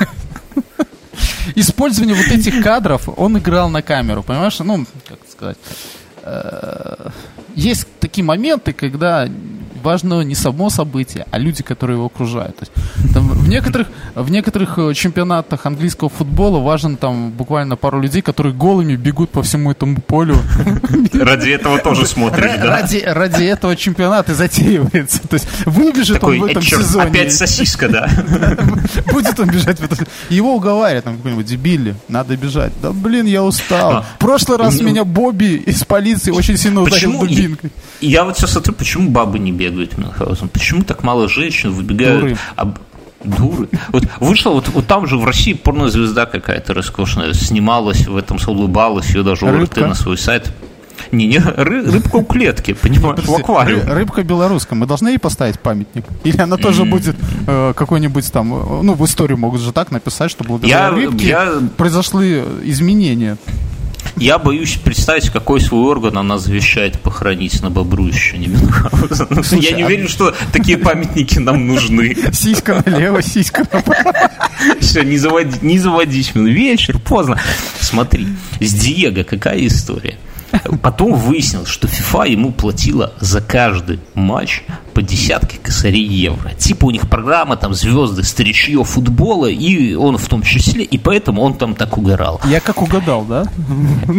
Использование 1.61 2.15
вот 2.15 2.27
этих 2.27 2.63
кадров 2.63 3.09
он 3.17 3.37
играл 3.39 3.69
на 3.69 3.83
камеру, 3.83 4.23
понимаешь? 4.23 4.59
Ну, 4.61 4.87
как 5.09 5.19
сказать. 5.31 5.57
э, 6.23 7.09
Есть 7.55 7.87
такие 8.01 8.25
моменты, 8.25 8.73
когда 8.73 9.29
важно 9.83 10.23
не 10.23 10.35
само 10.35 10.71
событие, 10.71 11.27
а 11.31 11.39
люди, 11.39 11.63
которые 11.63 11.97
его 11.97 12.07
окружают. 12.07 12.57
То 12.57 12.67
есть, 12.67 13.13
там, 13.15 13.29
в, 13.29 13.49
некоторых, 13.49 13.89
в 14.15 14.31
некоторых 14.31 14.79
э, 14.79 14.95
чемпионатах 14.95 15.67
английского 15.67 16.09
футбола 16.11 16.59
важен 16.61 16.97
там 16.97 17.31
буквально 17.31 17.77
пару 17.77 18.01
людей, 18.01 18.23
которые 18.23 18.53
голыми 18.55 18.97
бегут 18.97 19.31
по 19.31 19.43
всему 19.43 19.71
этому 19.71 20.01
полю. 20.01 20.37
Ради 21.13 21.51
этого 21.51 21.79
тоже 21.79 22.07
смотришь, 22.07 22.45
Ра- 22.45 22.59
да? 22.59 22.67
Ради, 22.81 23.03
ради 23.07 23.45
этого 23.45 23.77
чемпионат 23.77 24.29
и 24.31 24.35
затеивается. 24.35 25.21
То 25.29 25.35
есть 25.35 25.47
выбежит 25.67 26.21
Такой, 26.21 26.39
он 26.39 26.45
в 26.45 26.49
«Э, 26.49 26.51
этом 26.53 26.63
чёрт, 26.63 26.85
сезоне. 26.85 27.05
опять 27.07 27.33
сосиска, 27.33 27.89
да? 27.89 28.09
Будет 29.13 29.39
он 29.41 29.51
бежать 29.51 29.79
Его 30.29 30.55
уговаривают, 30.55 31.05
там 31.05 31.17
какой-нибудь 31.17 31.47
дебили, 31.47 31.95
надо 32.09 32.37
бежать. 32.37 32.73
Да 32.83 32.93
блин, 32.93 33.27
я 33.27 33.43
устал. 33.43 33.93
А, 33.93 34.03
В 34.03 34.19
прошлый 34.19 34.59
раз 34.59 34.79
ну, 34.81 34.87
меня 34.89 35.05
Бобби 35.05 35.57
из 35.67 35.85
полиции 35.85 36.31
очень 36.31 36.57
сильно 36.57 36.83
ударил 36.83 37.19
дубинкой. 37.21 37.71
Я 38.01 38.25
вот 38.25 38.37
сейчас 38.39 38.53
смотрю, 38.53 38.75
почему 38.75 39.11
бабы 39.11 39.39
не 39.39 39.53
бегают 39.53 39.70
Мюнхгаузен? 39.99 40.49
Почему 40.49 40.83
так 40.83 41.03
мало 41.03 41.29
женщин 41.29 41.71
выбегают? 41.73 42.21
Дуры. 42.21 42.37
об- 42.57 42.79
Дуры. 43.23 43.69
Вот 43.89 44.05
вышла, 44.19 44.51
вот, 44.51 44.69
вот 44.69 44.87
там 44.87 45.07
же 45.07 45.19
в 45.19 45.25
России 45.27 45.53
порнозвезда 45.53 46.25
какая-то 46.25 46.73
роскошная, 46.73 47.35
снималась 47.35 48.07
в 48.07 48.17
этом, 48.17 48.39
улыбалась, 48.47 49.11
ее 49.15 49.23
даже 49.23 49.45
ОРТ 49.47 49.77
на 49.77 49.95
свой 49.95 50.17
сайт. 50.17 50.51
Не, 51.13 51.27
не, 51.27 51.37
ры- 51.39 51.91
рыбка 51.91 52.17
у 52.17 52.25
клетки, 52.25 52.73
понимаешь, 52.83 53.25
в 53.25 53.35
аквариуме. 53.35 53.83
Ры- 53.83 53.95
Рыбка 53.95 54.23
белорусская. 54.23 54.75
Мы 54.77 54.87
должны 54.87 55.09
ей 55.09 55.19
поставить 55.19 55.59
памятник? 55.61 56.05
Или 56.25 56.39
она 56.41 56.57
тоже 56.57 56.85
будет 56.85 57.17
э, 57.47 57.73
какой-нибудь 57.77 58.31
там... 58.33 58.55
э, 58.55 58.83
Ну, 58.83 58.95
в 58.95 59.05
историю 59.05 59.37
могут 59.39 59.61
же 59.61 59.73
так 59.73 59.91
написать, 59.91 60.31
что 60.31 60.45
благодаря 60.45 60.85
Я- 60.85 60.91
рыбке 60.91 61.29
я- 61.29 61.53
произошли 61.77 62.43
изменения. 62.65 63.37
Я 64.21 64.39
боюсь 64.39 64.77
представить, 64.77 65.31
какой 65.31 65.63
свой 65.63 65.91
орган 65.91 66.19
она 66.19 66.39
завещает 66.39 67.01
похоронить 67.01 67.63
на 67.63 67.71
Бобруйщине. 67.71 68.49
Мюнхгаузен. 68.49 69.61
Я 69.61 69.73
не 69.77 69.83
а- 69.83 69.87
уверен, 69.87 70.09
что 70.09 70.35
такие 70.53 70.77
памятники 70.77 71.39
нам 71.39 71.67
нужны. 71.67 72.15
Сиська 72.33 72.83
налево, 72.85 73.23
сиська 73.23 73.67
направо. 73.73 74.13
Все, 74.79 75.03
не, 75.05 75.17
заводи, 75.17 75.57
не 75.63 75.79
заводись, 75.79 76.35
Мюн. 76.35 76.49
вечер, 76.49 76.99
поздно. 76.99 77.41
Смотри, 77.81 78.27
с 78.61 78.75
Диего 78.75 79.23
какая 79.23 79.67
история? 79.67 80.19
Потом 80.83 81.15
выяснилось, 81.15 81.69
что 81.69 81.87
FIFA 81.87 82.31
ему 82.31 82.53
платила 82.53 83.13
за 83.21 83.41
каждый 83.41 84.01
матч 84.15 84.63
по 84.95 85.03
десятке 85.03 85.59
косарей 85.59 86.07
евро. 86.07 86.51
Типа 86.55 86.87
у 86.87 86.91
них 86.91 87.09
программа 87.09 87.57
там 87.57 87.75
звезды, 87.75 88.23
старичье 88.25 88.83
футбола, 88.85 89.47
и 89.47 89.95
он 89.95 90.19
в 90.19 90.29
том 90.29 90.43
числе, 90.43 90.85
и 90.85 90.99
поэтому 90.99 91.43
он 91.43 91.55
там 91.55 91.75
так 91.75 91.97
угорал. 91.99 92.41
Я 92.45 92.61
как 92.61 92.83
угадал, 92.83 93.25
да? 93.25 93.45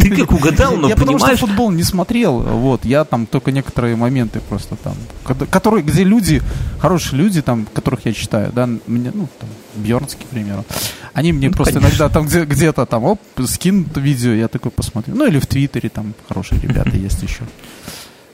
Ты 0.00 0.16
как 0.16 0.32
угадал, 0.32 0.76
но 0.76 0.88
я 0.88 0.96
понимаешь... 0.96 1.20
потому 1.20 1.36
что 1.36 1.46
футбол 1.46 1.70
не 1.70 1.82
смотрел, 1.82 2.38
вот, 2.38 2.84
я 2.84 3.04
там 3.04 3.26
только 3.26 3.52
некоторые 3.52 3.96
моменты 3.96 4.40
просто 4.48 4.76
там, 4.76 4.94
которые, 5.50 5.82
где 5.82 6.04
люди, 6.04 6.42
хорошие 6.78 7.18
люди 7.18 7.42
там, 7.42 7.66
которых 7.72 8.06
я 8.06 8.12
читаю, 8.12 8.52
да, 8.52 8.66
мне, 8.66 9.10
ну, 9.14 9.28
там, 9.38 9.48
Бьернский, 9.74 10.24
к 10.24 10.28
примеру, 10.28 10.64
они 11.14 11.32
мне 11.32 11.48
ну, 11.48 11.54
просто 11.54 11.74
конечно. 11.74 11.90
иногда 11.90 12.08
там 12.08 12.26
где- 12.26 12.44
где-то 12.44 12.86
там, 12.86 13.04
оп, 13.04 13.20
скинут 13.46 13.96
видео, 13.96 14.32
я 14.32 14.48
такой 14.48 14.70
посмотрю, 14.70 15.14
ну, 15.14 15.26
или 15.26 15.38
в 15.38 15.46
Твиттере 15.46 15.88
там 15.88 16.14
хорошие 16.28 16.60
ребята 16.60 16.90
есть 16.96 17.22
еще. 17.22 17.42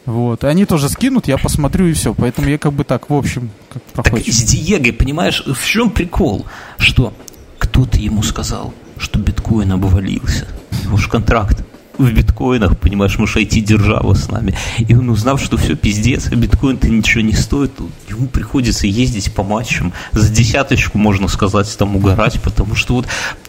Вот. 0.07 0.43
И 0.43 0.47
они 0.47 0.65
тоже 0.65 0.89
скинут, 0.89 1.29
я 1.29 1.37
посмотрю 1.37 1.87
и 1.87 1.93
все. 1.93 2.15
Поэтому 2.15 2.49
я 2.49 2.57
как 2.57 2.73
бы 2.73 2.85
так, 2.85 3.11
в 3.11 3.15
общем, 3.15 3.51
как 3.71 3.83
проходит. 3.83 4.25
Так 4.25 4.35
с 4.35 4.43
Диего, 4.43 4.93
понимаешь, 4.97 5.43
в 5.47 5.67
чем 5.67 5.91
прикол? 5.91 6.47
Что 6.79 7.13
кто-то 7.59 7.99
ему 7.99 8.23
сказал, 8.23 8.73
что 8.97 9.19
биткоин 9.19 9.71
обвалился. 9.73 10.47
Его 10.85 10.97
же 10.97 11.11
контракт 11.11 11.63
в 11.99 12.13
биткоинах, 12.13 12.79
понимаешь, 12.79 13.19
мы 13.19 13.27
же 13.27 13.41
IT-держава 13.41 14.15
с 14.15 14.29
нами. 14.29 14.55
И 14.79 14.95
он 14.95 15.11
узнав, 15.11 15.43
что 15.43 15.57
все 15.57 15.77
пиздец, 15.77 16.29
а 16.31 16.37
биткоин-то 16.37 16.89
ничего 16.89 17.23
не 17.23 17.33
стоит, 17.33 17.73
ему 18.09 18.27
приходится 18.29 18.87
ездить 18.87 19.33
по 19.33 19.43
матчам. 19.43 19.93
За 20.13 20.29
десяточку, 20.33 20.99
можно 20.99 21.29
сказать, 21.29 21.77
там 21.77 21.97
угорать, 21.97 22.41
потому 22.41 22.75
что 22.75 22.95
вот 22.95 23.07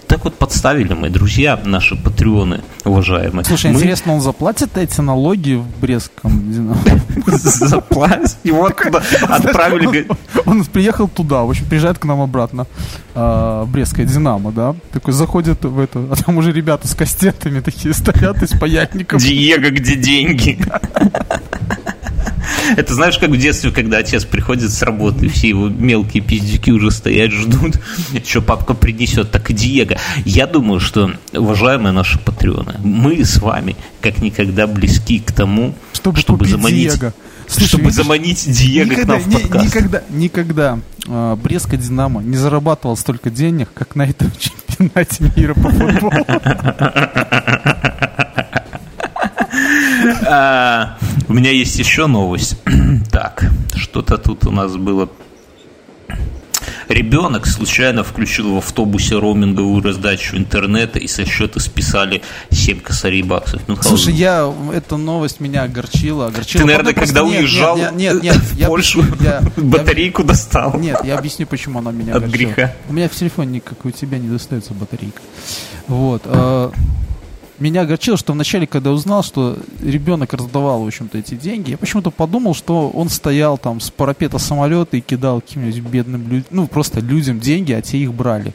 так 0.09 0.23
вот 0.23 0.33
подставили 0.39 0.95
мы, 0.95 1.11
друзья, 1.11 1.59
наши 1.63 1.95
патреоны, 1.95 2.61
уважаемые. 2.83 3.45
Слушай, 3.45 3.71
мы... 3.71 3.77
интересно, 3.77 4.15
он 4.15 4.21
заплатит 4.21 4.75
эти 4.75 5.01
налоги 5.01 5.53
в 5.53 5.79
Брестском 5.79 6.51
Динамо? 6.51 6.79
Заплатит? 7.27 8.35
Его 8.43 8.65
оттуда 8.65 9.03
отправили. 9.29 10.07
Он 10.47 10.65
приехал 10.65 11.07
туда, 11.07 11.43
в 11.43 11.51
общем, 11.51 11.65
приезжает 11.67 11.99
к 11.99 12.05
нам 12.05 12.21
обратно 12.21 12.65
а, 13.13 13.65
в 13.65 13.71
Брестское 13.71 14.03
Динамо, 14.07 14.51
да? 14.51 14.75
Такой 14.91 15.13
заходит 15.13 15.63
в 15.63 15.79
это, 15.79 15.99
а 15.99 16.15
там 16.15 16.37
уже 16.37 16.51
ребята 16.51 16.87
с 16.87 16.95
кастетами 16.95 17.59
такие 17.59 17.93
стоят 17.93 18.41
из 18.41 18.49
паятников. 18.59 19.21
Диего, 19.21 19.69
где 19.69 19.95
деньги? 19.95 20.57
Это 22.75 22.93
знаешь, 22.93 23.17
как 23.17 23.29
в 23.29 23.37
детстве, 23.37 23.71
когда 23.71 23.97
отец 23.97 24.25
приходит 24.25 24.71
с 24.71 24.81
работы, 24.81 25.29
все 25.29 25.49
его 25.49 25.69
мелкие 25.69 26.23
пиздюки 26.23 26.71
уже 26.71 26.91
стоят, 26.91 27.31
ждут, 27.31 27.79
что 28.25 28.41
папка 28.41 28.73
принесет. 28.73 29.31
Так 29.31 29.49
и 29.51 29.53
Диего. 29.53 29.97
Я 30.25 30.47
думаю, 30.47 30.79
что, 30.79 31.11
уважаемые 31.33 31.91
наши 31.91 32.19
патреоны, 32.19 32.75
мы 32.83 33.23
с 33.23 33.37
вами 33.37 33.75
как 34.01 34.19
никогда 34.19 34.67
близки 34.67 35.19
к 35.19 35.31
тому, 35.31 35.75
чтобы, 35.93 36.19
чтобы 36.19 36.45
заманить... 36.45 36.99
Диего. 36.99 37.13
Слушай, 37.47 37.67
чтобы 37.67 37.83
видишь, 37.85 37.95
заманить 37.95 38.51
Диего 38.51 38.91
никогда, 38.91 39.03
к 39.03 39.07
нам 39.07 39.19
в 39.19 39.33
подкаст. 39.33 39.65
Никогда, 39.65 40.03
никогда 40.09 40.79
э, 41.07 41.37
Брестка 41.41 41.77
Динамо 41.77 42.21
не 42.21 42.37
зарабатывал 42.37 42.95
столько 42.95 43.31
денег, 43.31 43.69
как 43.73 43.95
на 43.95 44.03
этом 44.03 44.31
чемпионате 44.39 45.31
мира 45.35 45.55
по 45.55 45.69
футболу. 45.69 46.11
У 51.29 51.33
меня 51.33 51.51
есть 51.51 51.77
еще 51.77 52.07
новость. 52.07 52.57
Так, 53.11 53.45
что-то 53.75 54.17
тут 54.17 54.45
у 54.45 54.51
нас 54.51 54.75
было. 54.75 55.09
Ребенок 56.87 57.45
случайно 57.45 58.03
включил 58.03 58.55
в 58.55 58.57
автобусе 58.57 59.19
роуминговую 59.19 59.83
раздачу 59.83 60.37
интернета 60.37 60.97
и 60.97 61.07
со 61.07 61.25
счета 61.25 61.59
списали 61.59 62.23
7 62.49 62.79
косарей 62.79 63.21
баксов. 63.21 63.61
Слушай, 63.81 64.15
я, 64.15 64.51
эта 64.73 64.97
новость 64.97 65.39
меня 65.39 65.63
огорчила. 65.63 66.27
огорчила 66.27 66.63
Ты, 66.63 66.67
наверное, 66.67 66.93
когда 66.93 67.21
нет, 67.21 67.41
уезжал 67.41 67.77
нет, 67.77 67.93
нет, 67.93 68.23
нет, 68.23 68.35
в 68.37 68.65
Польшу, 68.65 69.05
я, 69.19 69.43
батарейку 69.55 70.23
я, 70.23 70.27
достал. 70.29 70.79
Нет, 70.79 70.99
я 71.03 71.17
объясню, 71.17 71.45
почему 71.45 71.77
она 71.79 71.91
меня 71.91 72.15
От 72.15 72.23
огорчила. 72.23 72.53
греха. 72.53 72.73
У 72.89 72.93
меня 72.93 73.07
в 73.07 73.13
телефоне, 73.13 73.61
как 73.61 73.85
у 73.85 73.91
тебя, 73.91 74.17
не 74.17 74.29
достается 74.29 74.73
батарейка. 74.73 75.21
Вот. 75.87 76.23
Э, 76.25 76.71
меня 77.59 77.81
огорчило, 77.81 78.17
что 78.17 78.33
вначале, 78.33 78.67
когда 78.67 78.91
узнал, 78.91 79.23
что 79.23 79.57
ребенок 79.81 80.33
раздавал, 80.33 80.83
в 80.83 80.87
общем-то, 80.87 81.17
эти 81.17 81.35
деньги, 81.35 81.71
я 81.71 81.77
почему-то 81.77 82.11
подумал, 82.11 82.53
что 82.53 82.89
он 82.89 83.09
стоял 83.09 83.57
там 83.57 83.79
с 83.79 83.91
парапета 83.91 84.37
самолета 84.37 84.97
и 84.97 85.01
кидал 85.01 85.41
каким-нибудь 85.41 85.79
бедным 85.81 86.29
людям, 86.29 86.47
ну, 86.51 86.67
просто 86.67 86.99
людям 86.99 87.39
деньги, 87.39 87.73
а 87.73 87.81
те 87.81 87.97
их 87.97 88.13
брали. 88.13 88.53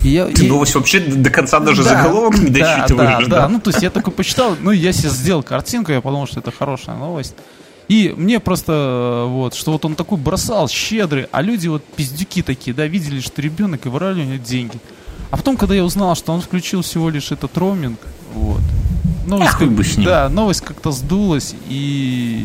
И 0.00 0.08
я, 0.08 0.26
Ты 0.26 0.46
и... 0.46 0.48
новость 0.48 0.74
вообще 0.74 1.00
до 1.00 1.30
конца 1.30 1.60
даже 1.60 1.84
да, 1.84 1.90
заголовок 1.90 2.38
не 2.38 2.50
досчитываешь, 2.50 3.26
да, 3.26 3.30
да, 3.30 3.40
да, 3.42 3.48
ну, 3.48 3.60
то 3.60 3.70
есть 3.70 3.82
я 3.82 3.90
такой 3.90 4.12
почитал, 4.12 4.56
ну, 4.60 4.70
я 4.72 4.92
себе 4.92 5.10
сделал 5.10 5.42
картинку, 5.42 5.92
я 5.92 6.00
подумал, 6.00 6.26
что 6.26 6.40
это 6.40 6.50
хорошая 6.50 6.96
новость. 6.96 7.34
И 7.88 8.14
мне 8.16 8.40
просто 8.40 9.26
вот, 9.28 9.54
что 9.54 9.72
вот 9.72 9.84
он 9.84 9.94
такой 9.94 10.18
бросал, 10.18 10.68
щедрый, 10.68 11.26
а 11.30 11.42
люди 11.42 11.68
вот 11.68 11.84
пиздюки 11.84 12.42
такие, 12.42 12.74
да, 12.74 12.86
видели, 12.86 13.20
что 13.20 13.42
ребенок 13.42 13.86
и 13.86 13.88
врали 13.88 14.22
у 14.22 14.24
него 14.24 14.42
деньги. 14.42 14.78
А 15.30 15.36
потом, 15.36 15.56
когда 15.56 15.74
я 15.74 15.84
узнал, 15.84 16.14
что 16.14 16.32
он 16.32 16.40
включил 16.40 16.82
всего 16.82 17.10
лишь 17.10 17.32
этот 17.32 17.56
роуминг, 17.56 17.98
вот. 18.32 18.60
Новость, 19.26 19.52
как, 19.52 19.70
бы 19.70 19.84
с 19.84 19.96
ним. 19.96 20.06
Да, 20.06 20.28
новость 20.28 20.62
как-то 20.62 20.90
сдулась 20.90 21.54
и 21.68 22.44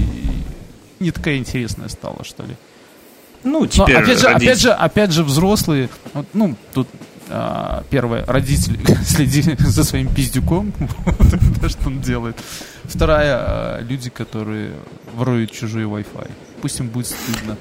не 0.99 1.11
такая 1.11 1.37
интересная 1.37 1.89
стала, 1.89 2.23
что 2.23 2.43
ли. 2.43 2.55
Ну, 3.43 3.65
теперь 3.65 3.95
Но, 3.95 4.01
опять 4.03 4.19
же, 4.19 4.27
опять 4.27 4.59
же, 4.59 4.71
опять 4.71 5.11
же, 5.11 5.23
взрослые, 5.23 5.89
вот, 6.13 6.25
ну, 6.33 6.55
тут 6.73 6.87
а, 7.29 7.83
первое, 7.89 8.25
родители 8.25 8.79
следили 9.05 9.55
за 9.59 9.83
своим 9.83 10.13
пиздюком, 10.13 10.73
что 11.67 11.87
он 11.87 12.01
делает. 12.01 12.37
Вторая, 12.83 13.37
а, 13.37 13.81
люди, 13.81 14.09
которые 14.09 14.71
воруют 15.15 15.51
чужой 15.51 15.83
Wi-Fi. 15.83 16.31
Пусть 16.61 16.79
им 16.79 16.87
будет 16.87 17.07
стыдно. 17.07 17.57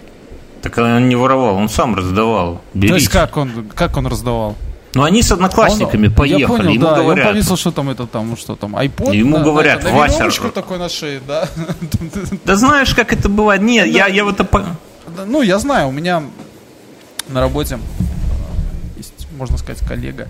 Так 0.63 0.79
он 0.79 1.09
не 1.09 1.17
воровал, 1.17 1.57
он 1.57 1.69
сам 1.69 1.95
раздавал. 1.95 2.63
Берите. 2.75 2.95
То 2.95 2.99
есть 2.99 3.09
как 3.09 3.37
он, 3.37 3.69
как 3.75 3.97
он 3.97 4.07
раздавал? 4.07 4.57
Ну, 4.97 5.03
они 5.03 5.23
с 5.23 5.31
одноклассниками 5.31 6.07
он, 6.09 6.15
поехали. 6.15 6.41
Я 6.41 6.49
понял, 6.49 6.71
ему 6.71 6.87
да, 6.87 6.95
говорят, 6.95 7.27
он 7.27 7.33
повесил, 7.33 7.57
что 7.57 7.71
там 7.71 7.91
это 7.91 8.07
там, 8.07 8.35
что 8.37 8.57
там, 8.57 8.77
iPod. 8.77 9.15
Ему 9.15 9.37
на, 9.37 9.45
говорят, 9.45 9.85
на, 9.85 9.91
Вася. 9.91 10.31
Такой 10.55 10.79
на 10.79 10.89
шее, 10.89 11.21
да. 11.27 11.47
Да 12.45 12.57
знаешь, 12.57 12.95
как 12.95 13.13
это 13.13 13.29
бывает? 13.29 13.61
Нет, 13.61 13.93
да, 13.93 13.99
я, 13.99 14.07
я 14.07 14.25
в 14.25 14.29
это... 14.29 14.49
Ну, 15.27 15.43
я 15.43 15.59
знаю, 15.59 15.89
у 15.89 15.93
меня 15.93 16.23
на 17.29 17.41
работе 17.41 17.79
есть, 18.97 19.29
можно 19.37 19.59
сказать, 19.59 19.87
коллега. 19.87 20.29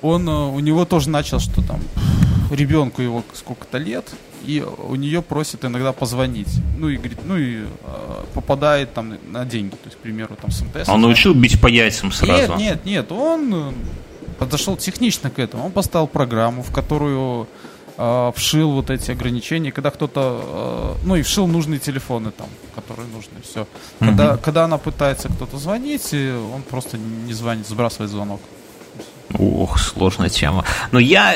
Он, 0.00 0.28
э, 0.28 0.32
у 0.32 0.58
него 0.58 0.84
тоже 0.84 1.08
начал, 1.08 1.38
что 1.38 1.62
там, 1.62 1.78
ребенку 2.50 3.02
его 3.02 3.22
сколько-то 3.34 3.78
лет, 3.78 4.10
и 4.44 4.60
у 4.60 4.94
нее 4.94 5.22
просит 5.22 5.64
иногда 5.64 5.92
позвонить. 5.92 6.48
Ну 6.76 6.88
и 6.88 6.96
говорит, 6.96 7.18
ну 7.24 7.36
и 7.36 7.64
э, 7.64 8.24
попадает 8.34 8.94
там 8.94 9.16
на 9.30 9.44
деньги, 9.44 9.72
то 9.72 9.86
есть, 9.86 9.96
к 9.96 10.00
примеру, 10.00 10.36
там 10.40 10.50
с 10.50 10.62
МТС. 10.62 10.88
Он 10.88 11.00
научил 11.00 11.34
бить 11.34 11.60
по 11.60 11.66
яйцам 11.66 12.12
сразу? 12.12 12.54
Нет, 12.54 12.58
нет, 12.58 12.84
нет, 12.84 13.12
он 13.12 13.54
э, 13.54 13.72
подошел 14.38 14.76
технично 14.76 15.30
к 15.30 15.38
этому. 15.38 15.66
Он 15.66 15.72
поставил 15.72 16.06
программу, 16.06 16.62
в 16.62 16.72
которую 16.72 17.48
э, 17.96 18.32
вшил 18.34 18.72
вот 18.72 18.90
эти 18.90 19.10
ограничения, 19.10 19.72
когда 19.72 19.90
кто-то, 19.90 20.98
э, 21.02 21.06
ну 21.06 21.16
и 21.16 21.22
вшил 21.22 21.46
нужные 21.46 21.78
телефоны 21.78 22.30
там, 22.30 22.48
которые 22.74 23.08
нужны, 23.08 23.40
все. 23.42 23.66
Когда, 23.98 24.36
когда 24.36 24.64
она 24.64 24.78
пытается 24.78 25.28
кто-то 25.28 25.58
звонить, 25.58 26.12
он 26.12 26.62
просто 26.62 26.98
не 26.98 27.32
звонит, 27.32 27.66
сбрасывает 27.68 28.10
звонок. 28.10 28.40
Ох, 29.38 29.78
сложная 29.78 30.28
тема. 30.28 30.64
Но 30.90 30.98
я, 30.98 31.34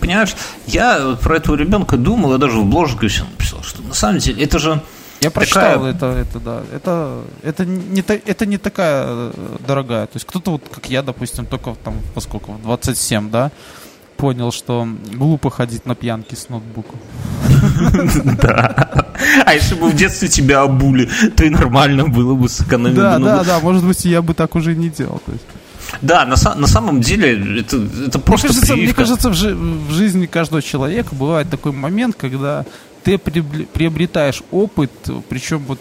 понимаешь, 0.00 0.34
я 0.66 1.16
про 1.22 1.36
этого 1.36 1.56
ребенка 1.56 1.96
думал, 1.96 2.32
я 2.32 2.38
даже 2.38 2.58
в 2.58 2.64
бложке 2.66 3.08
все 3.08 3.24
написал, 3.24 3.62
что 3.62 3.82
на 3.82 3.94
самом 3.94 4.18
деле 4.18 4.44
это 4.44 4.58
же... 4.58 4.82
Я 5.20 5.30
прочитал 5.30 5.62
такая... 5.62 5.94
это, 5.94 6.06
это, 6.06 6.40
да. 6.40 6.62
Это, 6.74 7.22
это, 7.42 7.64
не, 7.64 8.00
это 8.00 8.44
не 8.44 8.58
такая 8.58 9.04
э, 9.08 9.32
дорогая. 9.66 10.06
То 10.06 10.16
есть 10.16 10.26
кто-то, 10.26 10.52
вот 10.52 10.62
как 10.70 10.90
я, 10.90 11.02
допустим, 11.02 11.46
только 11.46 11.74
там, 11.82 11.94
поскольку 12.14 12.52
в 12.52 12.62
27, 12.62 13.30
да, 13.30 13.50
понял, 14.16 14.52
что 14.52 14.86
глупо 15.14 15.50
ходить 15.50 15.86
на 15.86 15.94
пьянки 15.94 16.34
с 16.34 16.48
ноутбуком. 16.48 16.98
Да. 18.42 19.06
А 19.44 19.54
если 19.54 19.74
бы 19.74 19.88
в 19.88 19.96
детстве 19.96 20.28
тебя 20.28 20.62
обули, 20.62 21.08
то 21.36 21.44
и 21.44 21.50
нормально 21.50 22.06
было 22.06 22.34
бы 22.34 22.48
сэкономить. 22.48 22.96
Да, 22.96 23.18
да, 23.18 23.44
да. 23.44 23.60
Может 23.60 23.84
быть, 23.84 24.04
я 24.04 24.20
бы 24.22 24.34
так 24.34 24.54
уже 24.54 24.74
не 24.74 24.90
делал. 24.90 25.22
Да, 26.02 26.24
на, 26.24 26.36
на 26.54 26.66
самом 26.66 27.00
деле 27.00 27.60
это, 27.60 27.76
это 28.06 28.18
просто 28.18 28.48
мне 28.48 28.54
кажется, 28.54 28.76
мне 28.76 28.94
кажется 28.94 29.30
в, 29.30 29.34
жи- 29.34 29.54
в 29.54 29.92
жизни 29.92 30.26
каждого 30.26 30.62
человека 30.62 31.14
бывает 31.14 31.48
такой 31.50 31.72
момент, 31.72 32.16
когда 32.16 32.64
ты 33.04 33.18
приобретаешь 33.18 34.42
опыт, 34.50 34.90
причем 35.28 35.64
вот 35.66 35.80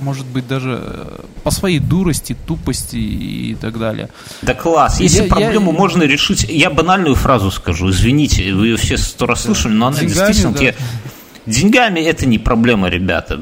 может 0.00 0.26
быть, 0.26 0.46
даже 0.46 0.80
э, 0.82 1.20
по 1.42 1.50
своей 1.50 1.78
дурости, 1.78 2.36
тупости 2.46 2.96
и 2.96 3.54
так 3.54 3.78
далее. 3.78 4.10
Да 4.42 4.54
класс. 4.54 5.00
Если 5.00 5.22
я, 5.22 5.28
проблему 5.28 5.72
я... 5.72 5.78
можно 5.78 6.02
решить... 6.02 6.44
Я 6.48 6.70
банальную 6.70 7.14
фразу 7.14 7.50
скажу, 7.50 7.90
извините, 7.90 8.52
вы 8.52 8.68
ее 8.68 8.76
все 8.76 8.96
сто 8.96 9.26
раз 9.26 9.42
слышали, 9.42 9.72
но 9.72 9.86
она 9.86 9.98
Деньгами, 9.98 10.32
действительно... 10.32 10.52
Да. 10.52 10.74
Деньгами 11.46 12.00
это 12.00 12.26
не 12.26 12.38
проблема, 12.38 12.88
ребята. 12.88 13.38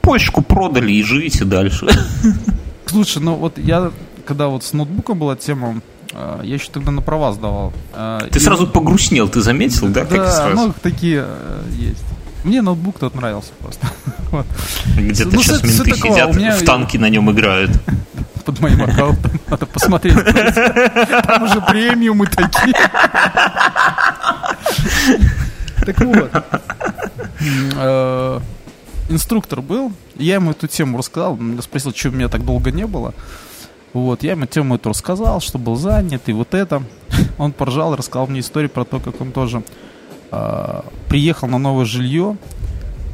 Почку 0.00 0.42
продали 0.42 0.92
и 0.92 1.02
живите 1.02 1.44
дальше. 1.44 1.86
Слушай, 2.86 3.22
ну 3.22 3.34
вот 3.34 3.58
я 3.58 3.90
когда 4.24 4.48
вот 4.48 4.64
с 4.64 4.72
ноутбуком 4.72 5.18
была 5.18 5.36
тема, 5.36 5.80
А, 6.12 6.42
я 6.42 6.54
еще 6.54 6.70
тогда 6.70 6.92
на 6.92 7.02
права 7.02 7.32
сдавал. 7.32 7.72
А, 7.92 8.20
ты 8.30 8.38
и... 8.38 8.42
сразу 8.42 8.66
погрустнел, 8.66 9.28
ты 9.28 9.40
заметил, 9.40 9.88
да? 9.88 10.04
Да, 10.04 10.30
сразу? 10.30 10.56
ну 10.56 10.74
такие 10.80 11.24
э, 11.26 11.62
есть. 11.72 12.04
Мне 12.44 12.62
ноутбук 12.62 12.98
тот 12.98 13.14
нравился 13.14 13.52
просто. 13.60 13.86
вот. 14.30 14.46
Где-то 14.96 15.34
ну, 15.34 15.42
сейчас 15.42 15.62
менты 15.62 15.90
такого, 15.90 16.14
сидят, 16.14 16.36
меня... 16.36 16.56
в 16.56 16.62
танки 16.62 16.98
на 16.98 17.08
нем 17.08 17.30
играют. 17.30 17.72
Под 18.44 18.60
моим 18.60 18.82
аккаунтом. 18.82 19.32
Надо 19.48 19.66
посмотреть. 19.66 20.14
Там 21.26 21.42
уже 21.44 21.60
премиумы 21.62 22.26
такие. 22.26 22.74
Так 25.84 26.00
вот. 26.00 26.30
Э, 27.76 28.40
инструктор 29.10 29.60
был. 29.60 29.92
Я 30.16 30.34
ему 30.34 30.52
эту 30.52 30.66
тему 30.66 30.96
рассказал. 30.96 31.38
Спросил, 31.60 31.92
что 31.94 32.10
меня 32.10 32.28
так 32.28 32.44
долго 32.44 32.70
не 32.70 32.86
было. 32.86 33.12
Вот, 33.94 34.24
я 34.24 34.32
ему 34.32 34.46
тему 34.46 34.74
эту 34.74 34.90
рассказал, 34.90 35.40
что 35.40 35.56
был 35.56 35.76
занят, 35.76 36.22
и 36.26 36.32
вот 36.32 36.52
это. 36.52 36.82
Он 37.38 37.52
поржал, 37.52 37.96
рассказал 37.96 38.26
мне 38.26 38.40
историю 38.40 38.68
про 38.68 38.84
то, 38.84 38.98
как 38.98 39.20
он 39.20 39.30
тоже 39.30 39.62
э, 40.32 40.80
приехал 41.08 41.46
на 41.46 41.58
новое 41.58 41.84
жилье, 41.84 42.36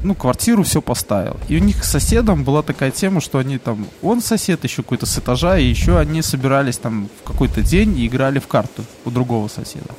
ну, 0.02 0.14
квартиру 0.14 0.62
все 0.62 0.80
поставил. 0.80 1.36
И 1.48 1.56
у 1.56 1.58
них 1.60 1.84
с 1.84 1.90
соседом 1.90 2.44
была 2.44 2.62
такая 2.62 2.90
тема, 2.90 3.20
что 3.20 3.38
они 3.38 3.58
там, 3.58 3.86
он 4.02 4.22
сосед 4.22 4.64
еще 4.64 4.82
какой-то 4.82 5.04
с 5.04 5.18
этажа, 5.18 5.58
и 5.58 5.66
еще 5.66 5.98
они 5.98 6.22
собирались 6.22 6.78
там 6.78 7.10
в 7.22 7.28
какой-то 7.28 7.60
день 7.60 7.98
и 7.98 8.06
играли 8.06 8.38
в 8.38 8.46
карту 8.46 8.84
у 9.04 9.10
другого 9.10 9.48
соседа. 9.48 9.90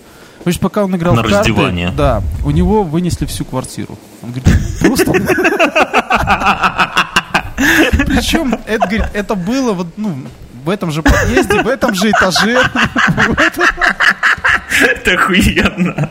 В 0.43 0.47
общем, 0.47 0.61
пока 0.61 0.83
он 0.83 0.95
играл 0.95 1.13
на 1.13 1.21
в 1.21 1.29
карты, 1.29 1.53
да, 1.95 2.23
у 2.43 2.49
него 2.49 2.81
вынесли 2.83 3.27
всю 3.27 3.45
квартиру. 3.45 3.99
Он 4.23 4.31
говорит, 4.31 4.49
просто... 4.79 5.11
Причем, 8.07 8.55
это, 8.65 8.87
говорит, 8.87 9.05
это 9.13 9.35
было 9.35 9.73
вот, 9.73 9.87
ну, 9.97 10.15
в 10.63 10.69
этом 10.69 10.91
же 10.91 11.01
подъезде, 11.01 11.61
в 11.61 11.67
этом 11.67 11.93
же 11.95 12.11
этаже. 12.11 12.61
Это 14.81 15.11
охуенно. 15.13 16.09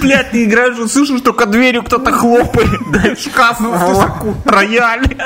Блядь, 0.00 0.32
не 0.32 0.44
играешь, 0.44 0.90
слышу, 0.90 1.20
только 1.20 1.46
дверью 1.46 1.82
кто-то 1.82 2.12
хлопает. 2.12 2.80
Да, 2.92 3.16
шкаф, 3.16 3.60
ну, 3.60 4.36
рояль. 4.44 5.16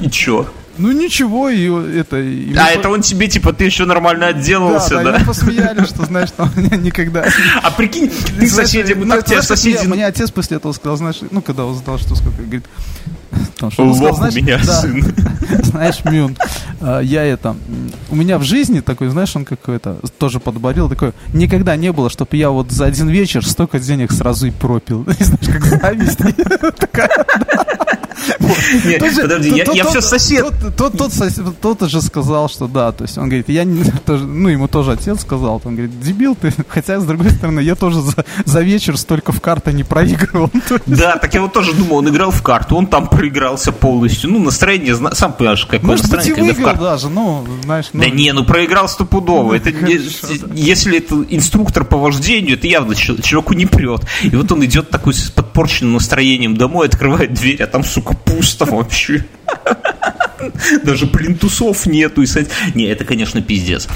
И 0.00 0.10
чё? 0.10 0.46
Ну 0.78 0.92
ничего, 0.92 1.48
и 1.48 1.68
это... 1.98 2.18
И 2.18 2.54
а, 2.56 2.68
это 2.68 2.88
он 2.88 3.02
тебе, 3.02 3.28
типа, 3.28 3.52
ты 3.52 3.64
еще 3.64 3.84
нормально 3.84 4.28
отделался, 4.28 4.96
да? 4.96 5.04
Да, 5.04 5.18
да? 5.18 5.24
посмеяли, 5.24 5.84
что, 5.84 6.04
знаешь, 6.04 6.30
там 6.30 6.50
никогда... 6.56 7.26
А 7.62 7.70
прикинь, 7.70 8.10
ты 8.38 8.48
соседи, 8.48 8.92
ну, 8.92 9.14
как 9.14 9.24
тебя 9.24 9.42
соседи... 9.42 9.86
Мне 9.86 10.06
отец 10.06 10.30
после 10.30 10.58
этого 10.58 10.72
сказал, 10.72 10.96
знаешь, 10.96 11.18
ну, 11.30 11.40
когда 11.42 11.64
он 11.64 11.74
знал, 11.74 11.98
что 11.98 12.14
сколько, 12.14 12.42
говорит, 12.42 12.64
Потому 13.54 13.72
что 13.72 13.84
Лох 13.84 14.16
сказал, 14.16 14.30
у 14.30 14.34
меня 14.34 14.58
да, 14.58 14.80
сын. 14.80 15.14
Знаешь, 15.62 16.04
Мюн, 16.04 16.36
а, 16.80 17.00
я 17.00 17.24
это... 17.24 17.56
У 18.10 18.16
меня 18.16 18.38
в 18.38 18.42
жизни 18.42 18.80
такой, 18.80 19.08
знаешь, 19.08 19.34
он 19.36 19.44
какой-то 19.44 19.98
тоже 20.18 20.40
подборил, 20.40 20.88
такой, 20.88 21.12
никогда 21.32 21.76
не 21.76 21.92
было, 21.92 22.10
чтобы 22.10 22.36
я 22.36 22.50
вот 22.50 22.70
за 22.70 22.86
один 22.86 23.08
вечер 23.08 23.46
столько 23.46 23.78
денег 23.78 24.12
сразу 24.12 24.46
и 24.46 24.50
пропил. 24.50 25.06
Знаешь, 25.18 25.46
как 25.46 25.64
зависть. 25.64 26.20
Нет, 26.20 26.90
подожди, 29.22 29.64
я 29.74 29.84
все 29.84 30.00
сосед. 30.00 30.52
Тот 31.60 31.88
же 31.88 32.02
сказал, 32.02 32.48
что 32.48 32.66
да, 32.66 32.92
то 32.92 33.04
есть 33.04 33.18
он 33.18 33.24
говорит, 33.28 33.48
я 33.48 33.64
ну 34.06 34.48
ему 34.48 34.68
тоже 34.68 34.92
отец 34.92 35.20
сказал, 35.20 35.60
он 35.64 35.76
говорит, 35.76 36.00
дебил 36.00 36.34
ты, 36.34 36.52
хотя 36.68 37.00
с 37.00 37.04
другой 37.04 37.30
стороны, 37.30 37.60
я 37.60 37.74
тоже 37.74 38.00
за 38.44 38.60
вечер 38.60 38.96
столько 38.96 39.32
в 39.32 39.40
карты 39.40 39.72
не 39.72 39.84
проигрывал. 39.84 40.50
Да, 40.86 41.16
так 41.16 41.34
я 41.34 41.42
вот 41.42 41.52
тоже 41.52 41.72
думал, 41.72 41.96
он 41.96 42.08
играл 42.08 42.30
в 42.30 42.42
карту, 42.42 42.76
он 42.76 42.86
там 42.86 43.08
проигрался 43.08 43.72
полностью, 43.72 44.30
ну 44.30 44.38
настроение, 44.38 44.96
сам 45.12 45.32
понимаешь, 45.32 45.64
какое 45.64 45.80
Может 45.80 46.10
настроение, 46.10 46.44
быть, 46.44 46.58
и 46.58 46.62
выиграл 46.62 46.76
даже, 46.76 47.08
ну, 47.08 47.44
знаешь. 47.64 47.86
Да 47.92 48.08
не, 48.08 48.32
ну 48.32 48.44
проиграл 48.44 48.88
стопудово, 48.88 49.54
это 49.54 49.70
если 50.54 50.98
это 50.98 51.24
инструктор 51.28 51.84
по 51.84 51.96
вождению, 51.96 52.56
это 52.56 52.66
явно 52.66 52.94
человеку 52.94 53.54
не 53.54 53.66
прет. 53.66 54.02
И 54.22 54.30
вот 54.30 54.50
он 54.52 54.64
идет 54.64 54.90
такой 54.90 55.14
с 55.14 55.30
подпорченным 55.30 55.94
настроением 55.94 56.56
домой, 56.56 56.86
открывает 56.86 57.34
дверь, 57.34 57.62
а 57.62 57.66
там, 57.66 57.82
сука, 57.86 58.14
пусто 58.14 58.64
вообще. 58.66 59.24
Даже 60.84 61.06
плинтусов 61.06 61.86
нету. 61.86 62.22
И... 62.22 62.26
Не, 62.74 62.84
это, 62.84 63.04
конечно, 63.04 63.40
пиздец. 63.42 63.88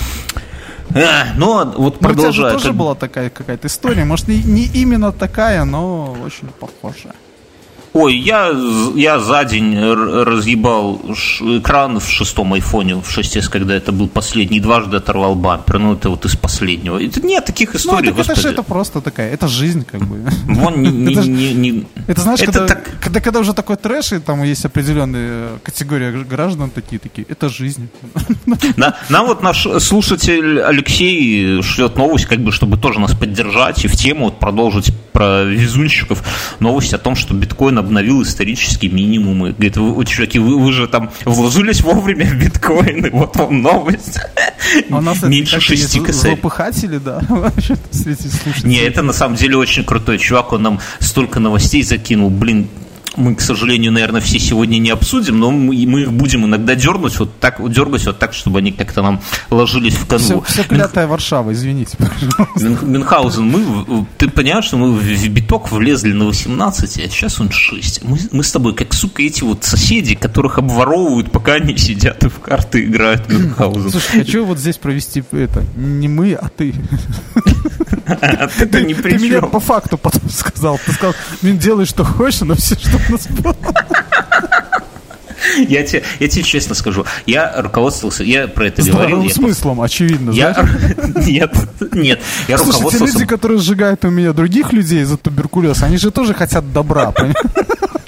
А, 0.95 1.26
но 1.36 1.72
вот 1.76 2.01
продолжая. 2.01 2.53
Ну, 2.53 2.59
тоже 2.59 2.72
была 2.72 2.95
такая 2.95 3.30
какая-то 3.30 3.68
история. 3.68 4.05
Может, 4.05 4.28
не, 4.28 4.43
не 4.43 4.66
именно 4.66 5.12
такая, 5.12 5.64
но 5.64 6.16
очень 6.24 6.49
похожая. 6.49 7.14
Ой, 7.93 8.16
я, 8.16 8.53
я 8.95 9.18
за 9.18 9.45
день 9.45 9.76
разъебал 9.76 11.01
экран 11.59 11.99
в 11.99 12.09
шестом 12.09 12.53
айфоне, 12.53 12.95
в 12.95 13.18
6s, 13.18 13.51
когда 13.51 13.74
это 13.74 13.91
был 13.91 14.07
последний, 14.07 14.61
дважды 14.61 14.99
оторвал 14.99 15.34
бампер. 15.34 15.78
Ну, 15.80 15.95
это 15.95 16.09
вот 16.11 16.24
из 16.24 16.36
последнего. 16.36 17.03
Это 17.03 17.20
нет 17.20 17.45
таких 17.45 17.72
ну, 17.72 17.78
историй, 17.80 18.12
ну, 18.12 18.20
это, 18.20 18.32
это 18.32 18.41
же 18.41 18.49
это 18.49 18.62
просто 18.62 19.01
такая, 19.01 19.32
это 19.32 19.49
жизнь, 19.49 19.84
как 19.84 20.03
бы. 20.03 20.24
Вон, 20.45 20.82
не, 20.82 21.12
это, 21.12 21.28
не, 21.28 21.53
не, 21.55 21.86
это 22.07 22.20
знаешь, 22.20 22.41
это 22.41 22.53
когда, 22.53 22.66
так... 22.68 22.91
когда, 23.01 23.20
когда 23.20 23.41
уже 23.41 23.55
такой 23.55 23.76
трэш, 23.76 24.12
и 24.12 24.18
там 24.20 24.45
есть 24.45 24.64
определенная 24.64 25.59
категория 25.64 26.12
граждан 26.12 26.70
такие, 26.70 27.01
такие, 27.01 27.26
это 27.28 27.49
жизнь. 27.49 27.88
На, 28.76 28.97
нам 29.09 29.26
вот 29.26 29.43
наш 29.43 29.66
слушатель 29.80 30.61
Алексей 30.61 31.61
шлет 31.62 31.97
новость, 31.97 32.26
как 32.26 32.38
бы, 32.38 32.53
чтобы 32.53 32.76
тоже 32.76 33.01
нас 33.01 33.14
поддержать 33.14 33.84
и 33.84 33.88
в 33.88 33.97
тему 33.97 34.26
вот 34.26 34.38
продолжить 34.38 34.93
про 35.13 35.45
везунщиков. 35.45 36.23
Новость 36.61 36.95
о 36.95 36.99
том, 36.99 37.17
что 37.17 37.35
биткоин 37.35 37.79
обновил 37.79 38.23
исторические 38.23 38.91
минимумы. 38.91 39.53
Говорит, 39.53 39.77
вы, 39.77 40.05
чуваки, 40.05 40.39
вы, 40.39 40.59
вы 40.59 40.73
же 40.73 40.87
там 40.87 41.11
вложились 41.25 41.81
вовремя 41.83 42.27
в 42.27 42.35
биткоины, 42.35 43.11
вот 43.11 43.37
вам 43.37 43.63
новость. 43.63 44.19
А 44.91 44.99
у 44.99 45.01
нас 45.01 45.23
Меньше 45.23 45.61
шести 45.61 46.01
косарей. 46.01 46.35
Злопыхатели, 46.35 46.99
да, 46.99 47.21
слушателей. 47.91 48.69
Не, 48.69 48.79
это 48.79 49.03
на 49.03 49.13
самом 49.13 49.37
деле 49.37 49.57
очень 49.57 49.85
крутой 49.85 50.19
чувак, 50.19 50.53
он 50.53 50.63
нам 50.63 50.81
столько 51.01 51.41
новостей 51.41 51.83
закинул, 51.83 52.31
блин, 52.31 52.69
мы, 53.21 53.35
к 53.35 53.41
сожалению, 53.41 53.93
наверное, 53.93 54.21
все 54.21 54.39
сегодня 54.39 54.79
не 54.79 54.91
обсудим, 54.91 55.39
но 55.39 55.51
мы, 55.51 55.87
мы 55.87 56.03
их 56.03 56.12
будем 56.12 56.45
иногда 56.47 56.75
дернуть 56.75 57.18
вот 57.18 57.39
так, 57.39 57.61
дергать 57.71 58.07
вот 58.07 58.18
так, 58.18 58.33
чтобы 58.33 58.59
они 58.59 58.73
как-то 58.73 59.03
нам 59.03 59.21
ложились 59.51 59.95
в 59.95 60.07
канву. 60.07 60.43
Все, 60.43 60.53
все 60.53 60.64
клятая 60.64 61.05
Мин... 61.05 61.11
Варшава, 61.11 61.53
извините, 61.53 61.97
пожалуйста. 61.97 62.87
Мюнхгаузен, 62.87 63.45
мы, 63.45 64.07
ты 64.18 64.29
понимаешь, 64.29 64.64
что 64.64 64.77
мы 64.77 64.93
в 64.93 65.29
биток 65.29 65.71
влезли 65.71 66.12
на 66.12 66.27
18, 66.27 66.99
а 66.99 67.09
сейчас 67.09 67.41
он 67.41 67.51
6. 67.51 68.05
Мы, 68.05 68.18
мы 68.33 68.43
с 68.43 68.53
тобой, 68.53 68.75
как, 68.75 68.93
сука, 68.95 69.23
эти 69.23 69.43
вот 69.43 69.64
соседи, 69.64 70.14
которых 70.14 70.59
обворовывают, 70.59 71.31
пока 71.31 71.55
они 71.55 71.77
сидят 71.77 72.25
и 72.25 72.29
в 72.29 72.41
карты 72.41 72.85
играют 72.85 73.29
Мюнхгаузен. 73.29 73.91
Слушай, 73.91 74.21
хочу 74.21 74.45
вот 74.45 74.59
здесь 74.59 74.77
провести 74.77 75.23
это, 75.33 75.64
не 75.77 76.09
мы, 76.09 76.33
а 76.33 76.49
ты. 76.49 76.75
При 78.11 79.16
Ты 79.16 79.18
меня 79.18 79.41
по 79.43 79.61
факту 79.61 79.99
потом 79.99 80.29
сказал. 80.31 80.81
Ты 80.85 80.93
сказал, 80.93 81.14
Мин, 81.43 81.59
делай, 81.59 81.87
что 81.87 82.05
хочешь, 82.05 82.41
но 82.41 82.55
все, 82.55 82.75
что 82.75 82.99
нас 83.11 83.27
было. 83.29 83.57
Я 85.69 85.83
тебе, 85.85 86.03
я 86.21 86.29
тебе 86.29 86.43
честно 86.43 86.75
скажу, 86.75 87.07
я 87.27 87.61
руководствовался, 87.63 88.25
я 88.25 88.47
про 88.47 88.67
это 88.67 88.83
Здравым 88.83 89.11
говорил. 89.11 89.31
смыслом, 89.31 89.79
я, 89.79 89.85
очевидно, 89.85 90.31
я, 90.31 90.51
Нет, 91.27 91.53
нет, 91.93 92.21
я 92.47 92.59
Слушай, 92.59 92.73
руководствовался... 92.73 92.99
те 92.99 93.13
люди, 93.13 93.27
которые 93.27 93.59
сжигают 93.59 94.05
у 94.05 94.11
меня 94.11 94.33
других 94.33 94.73
людей 94.73 95.03
за 95.05 95.17
туберкулез, 95.17 95.83
они 95.83 95.97
же 95.97 96.11
тоже 96.11 96.35
хотят 96.35 96.73
добра, 96.73 97.13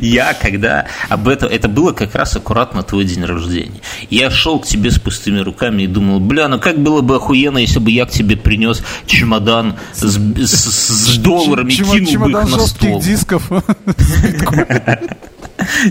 Я, 0.00 0.34
когда 0.34 0.86
об 1.08 1.28
этом, 1.28 1.48
это 1.48 1.68
было 1.68 1.92
как 1.92 2.14
раз 2.14 2.36
аккуратно 2.36 2.82
твой 2.82 3.04
день 3.04 3.24
рождения. 3.24 3.80
Я 4.10 4.30
шел 4.30 4.58
к 4.58 4.66
тебе 4.66 4.90
с 4.90 4.98
пустыми 4.98 5.40
руками 5.40 5.82
и 5.82 5.86
думал, 5.86 6.20
бля, 6.20 6.48
ну 6.48 6.58
как 6.58 6.78
было 6.78 7.02
бы 7.02 7.16
охуенно, 7.16 7.58
если 7.58 7.78
бы 7.78 7.90
я 7.90 8.06
к 8.06 8.10
тебе 8.10 8.36
принес 8.36 8.82
чемодан 9.06 9.76
с, 9.92 10.02
с, 10.02 11.14
с 11.14 11.18
долларами, 11.18 11.70
кинул 11.70 12.24
бы 12.24 12.30
их 12.30 12.50
на 12.50 12.66
стол. 12.66 13.00
дисков. 13.00 13.50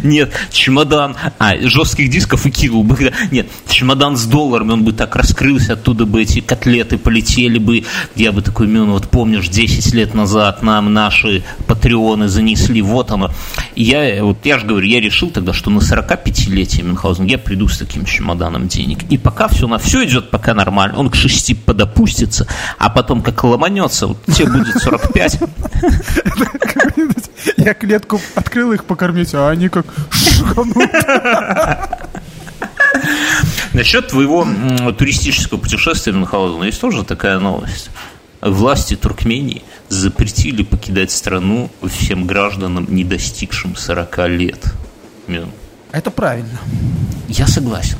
Нет, 0.03 0.31
чемодан, 0.51 1.15
а, 1.39 1.55
жестких 1.57 2.09
дисков 2.09 2.45
и 2.45 2.51
кинул 2.51 2.83
бы. 2.83 3.13
Нет, 3.31 3.47
чемодан 3.69 4.17
с 4.17 4.25
долларами, 4.25 4.71
он 4.71 4.83
бы 4.83 4.93
так 4.93 5.15
раскрылся, 5.15 5.73
оттуда 5.73 6.05
бы 6.05 6.21
эти 6.21 6.41
котлеты 6.41 6.97
полетели 6.97 7.57
бы. 7.57 7.83
Я 8.15 8.31
бы 8.31 8.41
такой, 8.41 8.67
ну 8.67 8.91
вот 8.91 9.09
помнишь, 9.09 9.47
10 9.47 9.93
лет 9.93 10.13
назад 10.13 10.63
нам 10.63 10.93
наши 10.93 11.43
патреоны 11.67 12.27
занесли, 12.27 12.81
вот 12.81 13.11
оно. 13.11 13.31
Я, 13.75 14.23
вот 14.23 14.45
я 14.45 14.59
же 14.59 14.65
говорю, 14.65 14.85
я 14.85 14.99
решил 14.99 15.29
тогда, 15.29 15.53
что 15.53 15.69
на 15.69 15.79
45-летие 15.79 16.83
Мюнхгаузен 16.83 17.25
я 17.25 17.37
приду 17.37 17.67
с 17.67 17.77
таким 17.77 18.05
чемоданом 18.05 18.67
денег. 18.67 19.03
И 19.09 19.17
пока 19.17 19.47
все 19.47 19.67
на 19.67 19.77
все 19.77 20.05
идет, 20.05 20.29
пока 20.29 20.53
нормально, 20.53 20.99
он 20.99 21.09
к 21.09 21.15
6 21.15 21.63
подопустится, 21.63 22.47
а 22.77 22.89
потом 22.89 23.21
как 23.21 23.43
ломанется, 23.43 24.07
вот 24.07 24.23
тебе 24.25 24.51
будет 24.51 24.75
45. 24.81 25.39
Я 27.57 27.73
клетку 27.73 28.21
открыл 28.35 28.71
их 28.73 28.85
покормить, 28.85 29.33
а 29.33 29.49
они 29.49 29.69
как 29.69 29.85
шуханут. 30.11 30.77
Насчет 33.73 34.09
твоего 34.09 34.45
туристического 34.97 35.57
путешествия 35.57 36.13
в 36.13 36.17
Мюнхгаузен 36.17 36.63
есть 36.63 36.81
тоже 36.81 37.03
такая 37.03 37.39
новость. 37.39 37.89
Власти 38.41 38.95
Туркмении 38.95 39.63
запретили 39.91 40.63
покидать 40.63 41.11
страну 41.11 41.69
всем 41.85 42.25
гражданам, 42.25 42.87
не 42.89 43.03
достигшим 43.03 43.75
40 43.75 44.29
лет. 44.29 44.73
Это 45.91 46.09
правильно. 46.11 46.59
Я 47.27 47.45
согласен. 47.47 47.97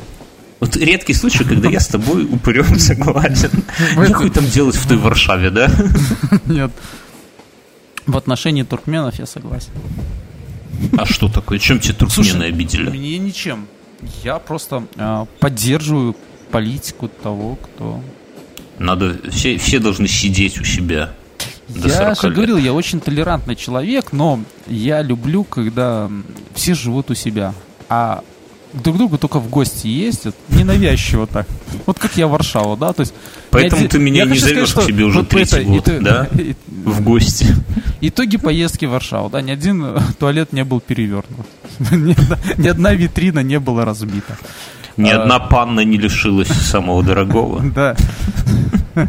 Вот 0.58 0.76
редкий 0.76 1.12
случай, 1.12 1.44
когда 1.44 1.68
я 1.68 1.80
с 1.80 1.88
тобой 1.88 2.24
упырем 2.24 2.78
согласен. 2.78 3.50
Нехуй 3.96 4.30
там 4.30 4.46
делать 4.46 4.76
в 4.76 4.88
той 4.88 4.96
Варшаве, 4.96 5.50
да? 5.50 5.70
Нет. 6.46 6.70
В 8.06 8.16
отношении 8.16 8.62
туркменов 8.62 9.18
я 9.18 9.26
согласен. 9.26 9.70
А 10.96 11.04
что 11.04 11.28
такое? 11.28 11.58
Чем 11.58 11.78
тебе 11.78 11.94
туркмены 11.94 12.30
Слушай, 12.30 12.48
обидели? 12.48 12.88
Мне 12.88 13.18
ничем. 13.18 13.66
Я 14.24 14.38
просто 14.38 14.84
э, 14.96 15.26
поддерживаю 15.40 16.16
политику 16.50 17.08
того, 17.08 17.56
кто... 17.56 18.00
Надо, 18.78 19.16
все, 19.30 19.58
все 19.58 19.78
должны 19.78 20.08
сидеть 20.08 20.58
у 20.60 20.64
себя. 20.64 21.12
Я 21.74 22.14
же 22.14 22.30
говорил, 22.30 22.56
я 22.56 22.72
очень 22.72 23.00
толерантный 23.00 23.56
человек, 23.56 24.12
но 24.12 24.40
я 24.66 25.02
люблю, 25.02 25.44
когда 25.44 26.10
все 26.54 26.74
живут 26.74 27.10
у 27.10 27.14
себя. 27.14 27.54
А 27.88 28.22
друг 28.72 28.96
другу 28.96 29.18
только 29.18 29.38
в 29.38 29.48
гости 29.48 29.86
ездят, 29.86 30.34
ненавязчиво 30.48 31.26
так. 31.26 31.46
Вот 31.86 31.98
как 31.98 32.16
я 32.16 32.26
в 32.26 32.30
Варшаву, 32.30 32.76
да, 32.76 32.92
то 32.92 33.00
есть... 33.00 33.14
Поэтому 33.50 33.88
ты 33.88 33.98
меня 33.98 34.24
не 34.24 34.38
зовешь 34.38 34.70
сказать, 34.70 34.88
к 34.88 34.92
себе 34.92 35.04
уже 35.04 35.18
вот 35.18 35.28
третий 35.28 35.56
это, 35.56 35.64
год, 35.64 35.88
это, 35.88 36.00
да, 36.00 36.28
и, 36.40 36.54
в 36.68 37.02
гости. 37.02 37.54
Итоги 38.00 38.38
поездки 38.38 38.86
в 38.86 38.90
Варшаву, 38.90 39.28
да, 39.28 39.42
ни 39.42 39.50
один 39.50 39.98
туалет 40.18 40.52
не 40.52 40.64
был 40.64 40.80
перевернут, 40.80 41.46
ни 41.90 42.12
одна, 42.12 42.38
ни 42.56 42.68
одна 42.68 42.94
витрина 42.94 43.40
не 43.40 43.58
была 43.58 43.84
разбита. 43.84 44.38
Ни 44.96 45.10
а, 45.10 45.22
одна 45.22 45.38
панна 45.38 45.80
не 45.80 45.98
лишилась 45.98 46.48
самого 46.48 47.02
дорогого. 47.02 47.62
Да. 47.74 47.96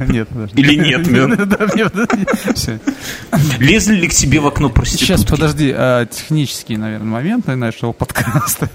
Нет, 0.07 0.29
Или 0.55 0.75
нет, 0.75 1.07
Лезли 3.59 3.95
ли 3.95 4.07
к 4.07 4.13
тебе 4.13 4.39
в 4.39 4.47
окно 4.47 4.69
проститутки? 4.69 5.05
Сейчас, 5.05 5.25
подожди, 5.25 5.73
а, 5.75 6.05
технический, 6.05 6.77
наверное, 6.77 7.07
момент 7.07 7.47
нашего 7.47 7.91
подкаста. 7.91 8.69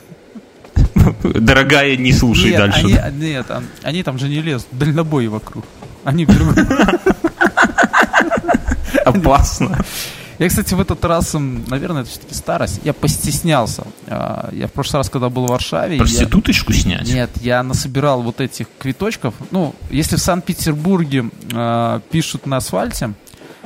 Дорогая, 1.22 1.96
не 1.96 2.12
слушай 2.12 2.50
нет, 2.50 2.58
дальше. 2.58 2.98
Они, 2.98 3.30
нет, 3.30 3.46
они 3.82 4.02
там 4.02 4.18
же 4.18 4.28
не 4.28 4.42
лезут, 4.42 4.68
дальнобой 4.72 5.28
вокруг. 5.28 5.64
Они 6.04 6.26
Опасно. 9.04 9.78
Я, 10.38 10.48
кстати, 10.48 10.74
в 10.74 10.80
этот 10.80 11.04
раз, 11.04 11.34
наверное, 11.34 12.02
это 12.02 12.10
все-таки 12.10 12.34
старость, 12.34 12.80
я 12.84 12.92
постеснялся. 12.92 13.84
А, 14.06 14.50
я 14.52 14.68
в 14.68 14.72
прошлый 14.72 15.00
раз, 15.00 15.10
когда 15.10 15.28
был 15.28 15.46
в 15.46 15.50
Варшаве... 15.50 15.98
Проституточку 15.98 16.72
я... 16.72 16.78
снять? 16.78 17.08
Нет, 17.08 17.30
я 17.40 17.62
насобирал 17.62 18.22
вот 18.22 18.40
этих 18.40 18.66
квиточков. 18.78 19.34
Ну, 19.50 19.74
если 19.90 20.16
в 20.16 20.20
Санкт-Петербурге 20.20 21.30
э, 21.52 22.00
пишут 22.10 22.46
на 22.46 22.58
асфальте, 22.58 23.14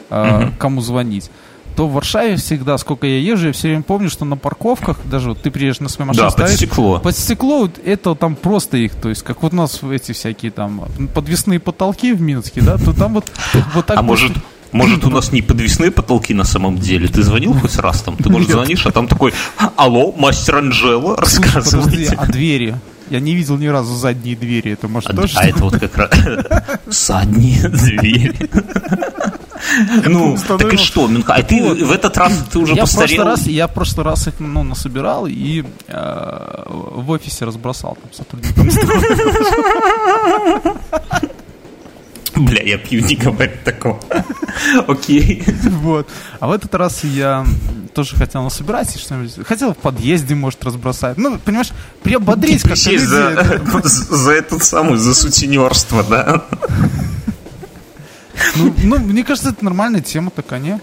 э, 0.08 0.44
угу. 0.44 0.52
кому 0.58 0.80
звонить, 0.80 1.30
то 1.76 1.88
в 1.88 1.92
Варшаве 1.92 2.36
всегда, 2.36 2.78
сколько 2.78 3.06
я 3.06 3.18
езжу, 3.18 3.48
я 3.48 3.52
все 3.52 3.68
время 3.68 3.82
помню, 3.82 4.10
что 4.10 4.24
на 4.24 4.36
парковках, 4.36 4.98
даже 5.04 5.30
вот 5.30 5.42
ты 5.42 5.50
приедешь 5.50 5.80
на 5.80 5.88
свою 5.88 6.08
машину, 6.08 6.26
да, 6.26 6.30
ставишь, 6.30 6.50
под 6.50 6.58
стекло. 6.58 7.00
Под 7.00 7.16
стекло 7.16 7.68
это 7.84 8.14
там 8.14 8.36
просто 8.36 8.76
их, 8.76 8.94
то 8.94 9.08
есть 9.08 9.22
как 9.22 9.42
вот 9.42 9.52
у 9.52 9.56
нас 9.56 9.82
эти 9.82 10.12
всякие 10.12 10.50
там 10.50 10.84
подвесные 11.14 11.60
потолки 11.60 12.12
в 12.12 12.20
Минске, 12.20 12.60
да, 12.60 12.76
то 12.78 12.92
там 12.92 13.14
вот, 13.14 13.30
вот 13.74 13.86
так. 13.86 13.98
А 13.98 14.02
может, 14.02 14.32
может, 14.72 15.04
у 15.04 15.10
нас 15.10 15.32
не 15.32 15.42
подвесные 15.42 15.90
потолки 15.90 16.34
на 16.34 16.44
самом 16.44 16.78
деле? 16.78 17.08
Ты 17.08 17.22
звонил 17.22 17.54
хоть 17.54 17.76
раз 17.76 18.02
там? 18.02 18.16
Ты, 18.16 18.30
может, 18.30 18.50
звонишь, 18.50 18.86
а 18.86 18.90
там 18.90 19.06
такой, 19.06 19.32
алло, 19.76 20.12
мастер 20.12 20.56
Анжела, 20.56 21.16
рассказывайте. 21.16 22.14
а 22.16 22.26
двери? 22.26 22.76
Я 23.10 23.20
не 23.20 23.34
видел 23.34 23.58
ни 23.58 23.66
разу 23.66 23.94
задние 23.94 24.36
двери. 24.36 24.72
Это 24.72 24.88
может 24.88 25.10
а, 25.10 25.14
тоже... 25.14 25.34
А 25.36 25.46
это 25.46 25.64
вот 25.64 25.78
как 25.78 25.98
раз... 25.98 26.10
Задние 26.86 27.68
двери. 27.68 28.34
Ну, 30.06 30.38
так 30.48 30.72
и 30.72 30.78
что, 30.78 31.06
Минха? 31.06 31.34
А 31.34 31.42
ты 31.42 31.62
в 31.62 31.92
этот 31.92 32.16
раз 32.16 32.32
ты 32.50 32.58
уже 32.58 32.74
постарел? 32.74 33.24
Раз, 33.24 33.46
я 33.46 33.68
в 33.68 33.74
прошлый 33.74 34.06
раз 34.06 34.28
их 34.28 34.40
ну, 34.40 34.62
насобирал 34.62 35.26
и 35.26 35.62
э, 35.88 36.62
в 36.66 37.10
офисе 37.10 37.44
разбросал 37.44 37.98
там 38.00 38.10
сотрудникам. 38.12 38.70
Бля, 42.36 42.62
я 42.62 42.78
пью, 42.78 43.02
не 43.02 43.16
говорит 43.16 43.62
такого. 43.64 44.00
Окей. 44.88 45.42
Вот. 45.46 46.08
А 46.40 46.48
в 46.48 46.52
этот 46.52 46.74
раз 46.74 47.04
я 47.04 47.46
тоже 47.94 48.16
хотел 48.16 48.42
насобирать 48.42 48.98
что-нибудь. 48.98 49.46
Хотел 49.46 49.74
в 49.74 49.76
подъезде, 49.76 50.34
может, 50.34 50.64
разбросать. 50.64 51.18
Ну, 51.18 51.38
понимаешь, 51.38 51.70
приободрить 52.02 52.62
как-то 52.62 52.98
за, 52.98 53.62
за 53.84 54.32
этот 54.32 54.64
самый, 54.64 54.96
за 54.96 55.14
сутенерство, 55.14 56.02
да? 56.02 56.44
Ну, 58.56 58.74
ну, 58.82 58.98
мне 58.98 59.24
кажется, 59.24 59.50
это 59.50 59.64
нормальная 59.64 60.00
тема 60.00 60.30
такая, 60.30 60.60
не? 60.60 60.80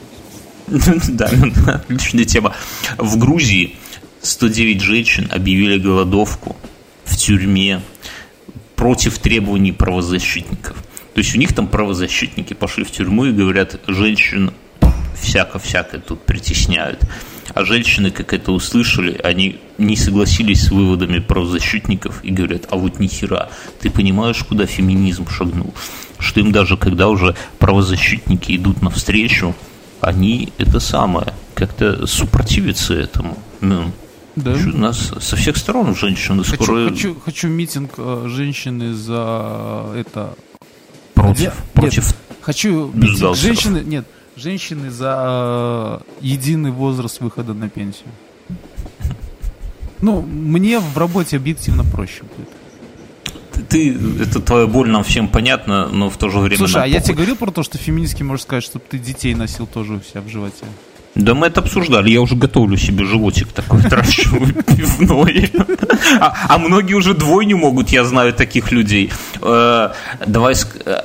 Да, 0.68 1.32
отличная 1.66 2.26
тема. 2.26 2.56
В 2.98 3.18
Грузии 3.18 3.76
109 4.22 4.82
женщин 4.82 5.30
объявили 5.32 5.80
голодовку 5.80 6.56
в 7.06 7.18
тюрьме 7.18 7.82
против 8.76 9.18
требований 9.18 9.72
правозащитников. 9.72 10.78
То 11.20 11.22
есть 11.22 11.36
у 11.36 11.38
них 11.38 11.52
там 11.52 11.68
правозащитники 11.68 12.54
пошли 12.54 12.86
в 12.86 12.92
тюрьму 12.92 13.26
и 13.26 13.34
говорят, 13.34 13.78
женщин 13.88 14.54
всяко-всяко 15.22 16.00
тут 16.00 16.22
притесняют. 16.22 17.02
А 17.54 17.66
женщины, 17.66 18.10
как 18.10 18.32
это 18.32 18.54
услышали, 18.54 19.20
они 19.22 19.60
не 19.78 19.98
согласились 19.98 20.68
с 20.68 20.72
выводами 20.72 21.20
правозащитников 21.20 22.24
и 22.24 22.32
говорят, 22.32 22.68
а 22.70 22.78
вот 22.78 23.00
нихера, 23.00 23.50
ты 23.82 23.90
понимаешь, 23.90 24.42
куда 24.48 24.66
феминизм 24.66 25.28
шагнул? 25.28 25.74
Что 26.20 26.40
им 26.40 26.54
даже 26.54 26.78
когда 26.78 27.10
уже 27.10 27.36
правозащитники 27.58 28.56
идут 28.56 28.82
навстречу, 28.82 29.54
они 30.00 30.54
это 30.58 30.80
самое, 30.80 31.34
как-то 31.54 32.08
супротивятся 32.08 32.94
этому. 32.94 33.38
Ну, 33.60 33.92
да. 34.38 34.54
У 34.54 34.78
нас 34.78 35.12
со 35.20 35.36
всех 35.36 35.58
сторон 35.58 35.98
женщины 35.98 36.46
хочу, 36.46 36.64
скоро... 36.64 36.90
Хочу, 36.90 37.20
хочу 37.20 37.50
митинг 37.50 37.96
э, 37.98 38.28
женщины 38.30 38.94
за 38.94 39.92
это 39.98 40.34
Против. 41.30 41.54
Я, 41.54 41.82
против. 41.82 42.06
Нет, 42.06 42.16
хочу 42.42 42.94
женщины, 43.36 43.84
нет, 43.86 44.06
женщины 44.36 44.90
за 44.90 46.02
э, 46.02 46.22
единый 46.22 46.72
возраст 46.72 47.22
выхода 47.22 47.54
на 47.54 47.70
пенсию. 47.70 48.10
Ну, 50.02 50.22
мне 50.22 50.80
в 50.80 50.98
работе 50.98 51.38
объективно 51.38 51.84
проще 51.84 52.24
будет. 52.24 53.68
Ты, 53.68 53.98
это 54.22 54.40
твоя 54.40 54.68
боль 54.68 54.90
нам 54.90 55.04
всем 55.04 55.28
понятно, 55.28 55.90
но 55.90 56.10
в 56.10 56.18
то 56.18 56.30
же 56.30 56.40
время. 56.40 56.58
Слушай, 56.58 56.84
а 56.84 56.88
я 56.88 57.02
тебе 57.02 57.16
говорил 57.16 57.36
про 57.36 57.52
то, 57.52 57.62
что 57.64 57.78
феминистки 57.78 58.24
можешь 58.24 58.44
сказать, 58.44 58.64
чтобы 58.64 58.86
ты 58.90 58.98
детей 58.98 59.36
носил 59.36 59.68
тоже 59.68 59.96
у 59.96 60.02
себя 60.02 60.22
в 60.22 60.30
животе. 60.30 60.66
Да 61.20 61.34
мы 61.34 61.48
это 61.48 61.60
обсуждали, 61.60 62.10
я 62.10 62.22
уже 62.22 62.36
готовлю 62.36 62.78
себе 62.78 63.06
животик 63.06 63.50
такой, 63.50 63.82
отращиваю 63.86 64.54
пивной. 64.54 65.52
А, 66.20 66.34
а 66.48 66.58
многие 66.58 66.94
уже 66.94 67.14
двойню 67.14 67.58
могут, 67.58 67.90
я 67.90 68.04
знаю 68.04 68.34
таких 68.34 68.72
людей. 68.72 69.12
Э, 69.42 69.90
давай 70.26 70.56
э, 70.86 71.02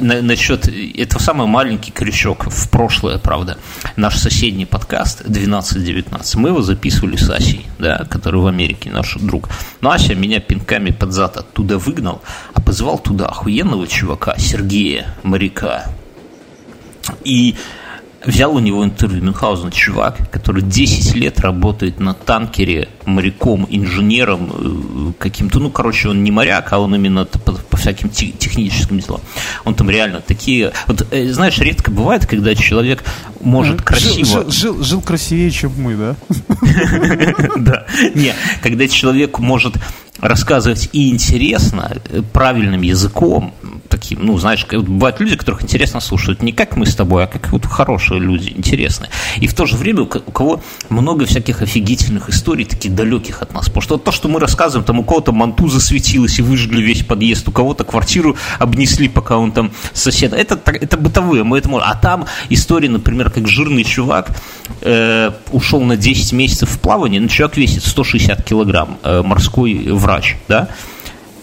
насчет 0.00 0.68
этого 0.68 1.20
самый 1.20 1.46
маленький 1.46 1.92
крючок 1.92 2.46
в 2.50 2.68
прошлое, 2.70 3.18
правда. 3.18 3.58
Наш 3.96 4.16
соседний 4.16 4.66
подкаст 4.66 5.22
12-19, 5.22 6.38
мы 6.38 6.48
его 6.48 6.62
записывали 6.62 7.16
с 7.16 7.30
Асей, 7.30 7.66
да, 7.78 8.04
который 8.10 8.40
в 8.40 8.46
Америке, 8.46 8.90
наш 8.90 9.14
друг. 9.16 9.48
Но 9.80 9.92
Ася 9.92 10.16
меня 10.16 10.40
пинками 10.40 10.90
под 10.90 11.12
зад 11.12 11.36
оттуда 11.36 11.78
выгнал, 11.78 12.22
а 12.54 12.60
позвал 12.60 12.98
туда 12.98 13.26
охуенного 13.26 13.86
чувака, 13.86 14.34
Сергея, 14.36 15.14
моряка. 15.22 15.86
И 17.24 17.54
взял 18.24 18.54
у 18.54 18.58
него 18.58 18.84
интервью 18.84 19.22
Мюнхгаузен, 19.22 19.70
чувак, 19.70 20.30
который 20.30 20.62
10 20.62 21.14
лет 21.14 21.40
работает 21.40 22.00
на 22.00 22.14
танкере 22.14 22.88
моряком, 23.04 23.66
инженером, 23.70 24.52
э, 24.52 25.12
каким-то, 25.18 25.58
ну, 25.60 25.70
короче, 25.70 26.08
он 26.08 26.22
не 26.22 26.30
моряк, 26.30 26.72
а 26.72 26.78
он 26.78 26.94
именно 26.94 27.24
по, 27.24 27.52
по 27.52 27.76
всяким 27.76 28.10
техническим 28.10 29.00
делам. 29.00 29.20
Он 29.64 29.74
там 29.74 29.90
реально 29.90 30.20
такие... 30.20 30.72
Вот, 30.86 31.06
э, 31.10 31.32
знаешь, 31.32 31.58
редко 31.58 31.90
бывает, 31.90 32.26
когда 32.26 32.54
человек 32.54 33.04
может 33.40 33.82
красиво... 33.82 34.42
Жил, 34.42 34.50
жил, 34.50 34.82
жил 34.82 35.00
красивее, 35.00 35.50
чем 35.50 35.72
мы, 35.76 35.96
да? 35.96 36.16
Да. 37.56 37.86
Не, 38.14 38.34
когда 38.62 38.88
человек 38.88 39.38
может 39.38 39.74
рассказывать 40.22 40.88
и 40.92 41.10
интересно, 41.10 41.92
э, 42.08 42.22
правильным 42.32 42.82
языком, 42.82 43.52
таким, 43.88 44.24
ну, 44.24 44.38
знаешь, 44.38 44.66
бывают 44.70 45.20
люди, 45.20 45.36
которых 45.36 45.62
интересно 45.62 46.00
слушают, 46.00 46.42
не 46.42 46.52
как 46.52 46.76
мы 46.76 46.86
с 46.86 46.94
тобой, 46.94 47.24
а 47.24 47.26
как 47.26 47.52
вот 47.52 47.66
хорошие 47.66 48.20
люди, 48.20 48.52
интересные. 48.56 49.10
И 49.36 49.46
в 49.46 49.54
то 49.54 49.66
же 49.66 49.76
время 49.76 50.02
у 50.02 50.06
кого 50.06 50.62
много 50.88 51.26
всяких 51.26 51.60
офигительных 51.60 52.30
историй, 52.30 52.64
таких 52.64 52.94
далеких 52.94 53.42
от 53.42 53.52
нас. 53.52 53.66
Потому 53.66 53.82
что 53.82 53.98
то, 53.98 54.12
что 54.12 54.28
мы 54.28 54.40
рассказываем, 54.40 54.84
там 54.84 55.00
у 55.00 55.04
кого-то 55.04 55.32
манту 55.32 55.68
засветилась 55.68 56.38
и 56.38 56.42
выжгли 56.42 56.80
весь 56.80 57.04
подъезд, 57.04 57.48
у 57.48 57.52
кого-то 57.52 57.84
квартиру 57.84 58.36
обнесли, 58.58 59.08
пока 59.08 59.36
он 59.36 59.52
там 59.52 59.72
сосед. 59.92 60.32
Это, 60.32 60.58
это 60.64 60.96
бытовые, 60.96 61.44
мы 61.44 61.58
это 61.58 61.68
можем. 61.68 61.88
А 61.88 61.94
там 61.94 62.26
история, 62.48 62.88
например, 62.88 63.30
как 63.30 63.48
жирный 63.48 63.84
чувак 63.84 64.30
э, 64.80 65.32
ушел 65.50 65.82
на 65.82 65.96
10 65.96 66.32
месяцев 66.32 66.70
в 66.70 66.78
плавание, 66.78 67.20
но 67.20 67.24
ну, 67.24 67.28
человек 67.28 67.56
весит 67.56 67.84
160 67.84 68.44
килограмм, 68.44 68.98
э, 69.02 69.22
морской 69.22 69.90
врач, 70.12 70.36
да, 70.48 70.68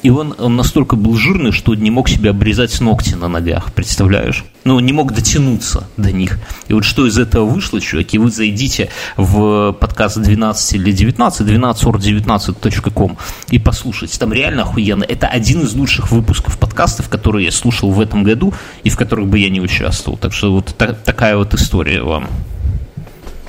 и 0.01 0.09
он, 0.11 0.33
он 0.37 0.55
настолько 0.55 0.95
был 0.95 1.17
жирный, 1.17 1.51
что 1.51 1.75
не 1.75 1.91
мог 1.91 2.07
себе 2.07 2.29
обрезать 2.29 2.79
ногти 2.79 3.15
на 3.15 3.27
ногах, 3.27 3.73
представляешь? 3.73 4.45
Ну, 4.63 4.79
не 4.79 4.93
мог 4.93 5.13
дотянуться 5.13 5.89
до 5.97 6.13
них. 6.13 6.39
И 6.69 6.73
вот 6.73 6.85
что 6.85 7.05
из 7.05 7.17
этого 7.17 7.43
вышло, 7.43 7.81
чуваки, 7.81 8.17
вы 8.17 8.31
зайдите 8.31 8.89
в 9.17 9.73
подкаст 9.73 10.21
12 10.21 10.73
или 10.75 10.93
19, 10.93 11.41
12.19.com 11.45 13.17
и 13.49 13.59
послушайте. 13.59 14.17
Там 14.17 14.31
реально 14.31 14.61
охуенно. 14.61 15.03
Это 15.03 15.27
один 15.27 15.63
из 15.63 15.73
лучших 15.73 16.11
выпусков 16.11 16.57
подкастов, 16.57 17.09
которые 17.09 17.45
я 17.45 17.51
слушал 17.51 17.91
в 17.91 17.99
этом 17.99 18.23
году 18.23 18.53
и 18.83 18.89
в 18.89 18.95
которых 18.95 19.27
бы 19.27 19.37
я 19.37 19.49
не 19.49 19.59
участвовал. 19.59 20.17
Так 20.17 20.31
что 20.31 20.53
вот 20.53 20.73
та- 20.77 20.93
такая 20.93 21.35
вот 21.35 21.53
история 21.53 22.03
вам. 22.03 22.27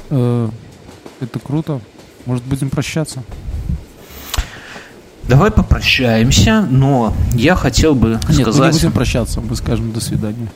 Э, 0.09 0.49
это 1.21 1.39
круто. 1.39 1.81
Может, 2.27 2.43
будем 2.43 2.71
прощаться? 2.71 3.23
Давай 5.31 5.53
попрощаемся, 5.53 6.67
но 6.69 7.15
я 7.35 7.55
хотел 7.55 7.95
бы 7.95 8.19
Нет, 8.29 8.41
сказать... 8.41 8.59
мы 8.59 8.67
не 8.67 8.73
будем 8.73 8.93
прощаться, 8.93 9.41
мы 9.41 9.55
скажем 9.55 9.93
до 9.93 10.01
свидания. 10.01 10.51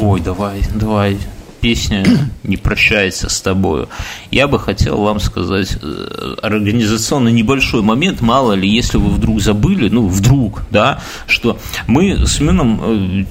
Ой, 0.00 0.20
давай, 0.20 0.62
давай. 0.74 1.18
Песня 1.60 2.04
не 2.42 2.56
прощается 2.56 3.28
с 3.28 3.40
тобою. 3.40 3.88
Я 4.32 4.48
бы 4.48 4.58
хотел 4.58 5.00
вам 5.02 5.20
сказать 5.20 5.78
э, 5.80 6.34
организационный 6.42 7.30
небольшой 7.30 7.82
момент, 7.82 8.20
мало 8.20 8.54
ли, 8.54 8.68
если 8.68 8.98
вы 8.98 9.10
вдруг 9.10 9.40
забыли, 9.40 9.88
ну, 9.88 10.08
вдруг, 10.08 10.62
да, 10.72 11.00
что 11.28 11.60
мы 11.86 12.26
с 12.26 12.40
Мином 12.40 12.80
э, 12.82 13.24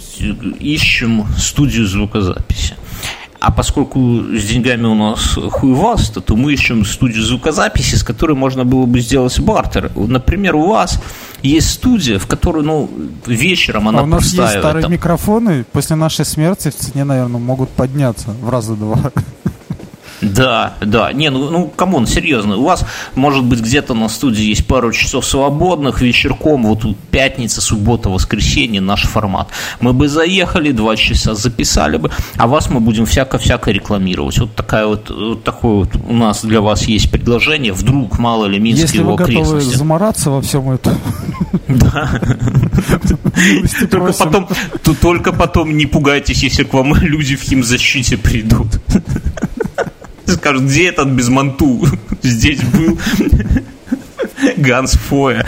ищем 0.62 1.26
студию 1.38 1.86
звукозаписи. 1.86 2.76
А 3.48 3.52
поскольку 3.52 4.00
с 4.34 4.44
деньгами 4.44 4.88
у 4.88 4.94
нас 4.94 5.40
хуевасто, 5.52 6.20
то 6.20 6.36
мы 6.36 6.52
ищем 6.52 6.84
студию 6.84 7.24
звукозаписи, 7.24 7.96
с 7.96 8.04
которой 8.04 8.34
можно 8.34 8.66
было 8.66 8.86
бы 8.86 9.00
сделать 9.00 9.40
бартер. 9.40 9.90
Например, 9.96 10.58
у 10.58 10.68
вас 10.68 11.02
есть 11.44 11.70
студия, 11.70 12.20
в 12.20 12.28
которой, 12.28 12.66
ну, 12.66 12.90
вечером 13.26 13.88
она 13.88 14.00
а 14.00 14.04
у 14.04 14.06
нас 14.06 14.34
есть 14.34 14.50
старые 14.50 14.84
там. 14.84 14.92
микрофоны, 14.92 15.64
после 15.72 15.96
нашей 15.96 16.26
смерти 16.26 16.72
в 16.72 16.76
цене, 16.76 17.06
наверное, 17.06 17.40
могут 17.40 17.70
подняться 17.70 18.32
в 18.42 18.50
раза 18.50 18.76
два. 18.76 19.14
Да, 20.22 20.74
да. 20.82 21.14
Не, 21.14 21.30
ну, 21.30 21.50
ну, 21.50 21.68
come 21.68 21.91
on, 21.91 22.08
серьезно. 22.08 22.58
У 22.58 22.64
вас, 22.64 22.86
может 23.16 23.44
быть, 23.44 23.60
где-то 23.62 23.94
на 23.94 24.10
студии 24.10 24.44
есть 24.46 24.66
пару 24.66 24.92
часов 24.92 25.26
свободных 25.26 26.02
вечерком, 26.02 26.64
вот 26.64 26.84
пятница, 27.12 27.62
суббота, 27.62 28.10
воскресенье, 28.10 28.82
наш 28.82 29.04
формат. 29.04 29.50
Мы 29.80 29.94
бы 29.94 30.08
заехали, 30.08 30.72
два 30.72 30.96
часа 30.96 31.36
записали 31.36 31.98
бы, 31.98 32.10
а 32.36 32.48
вас 32.48 32.70
мы 32.70 32.80
будем 32.80 33.06
всяко-всяко 33.06 33.72
рекламировать. 33.72 34.40
Вот 34.40 34.56
такая 34.56 34.88
вот, 34.88 35.10
вот 35.10 35.44
такое 35.44 35.74
вот 35.86 35.90
у 36.10 36.14
нас 36.14 36.44
для 36.44 36.62
вас 36.62 36.84
есть 36.88 37.12
предложение. 37.12 37.74
Вдруг, 37.74 38.18
мало 38.18 38.46
ли, 38.46 38.60
Минск 38.60 38.82
Если 38.82 39.00
его 39.00 39.12
вы 39.12 39.18
готовы 39.18 39.40
окрестности. 39.40 39.78
замораться 39.78 40.32
во 40.32 40.42
всем 40.42 40.72
этом, 40.72 40.98
Да. 41.68 42.10
Только 43.92 44.14
потом, 44.14 44.48
то- 44.84 44.94
только 44.96 45.32
потом 45.34 45.78
не 45.78 45.86
пугайтесь, 45.86 46.44
если 46.44 46.64
к 46.64 46.74
вам 46.74 46.96
люди 46.96 47.36
в 47.36 47.42
химзащите 47.42 48.18
придут. 48.18 48.68
Скажут, 50.34 50.64
где 50.64 50.90
этот 50.90 51.08
без 51.10 51.30
манту? 51.30 51.86
Здесь 52.22 52.62
был. 52.64 53.00
Ганс 54.58 54.92
Фоя. 54.94 55.46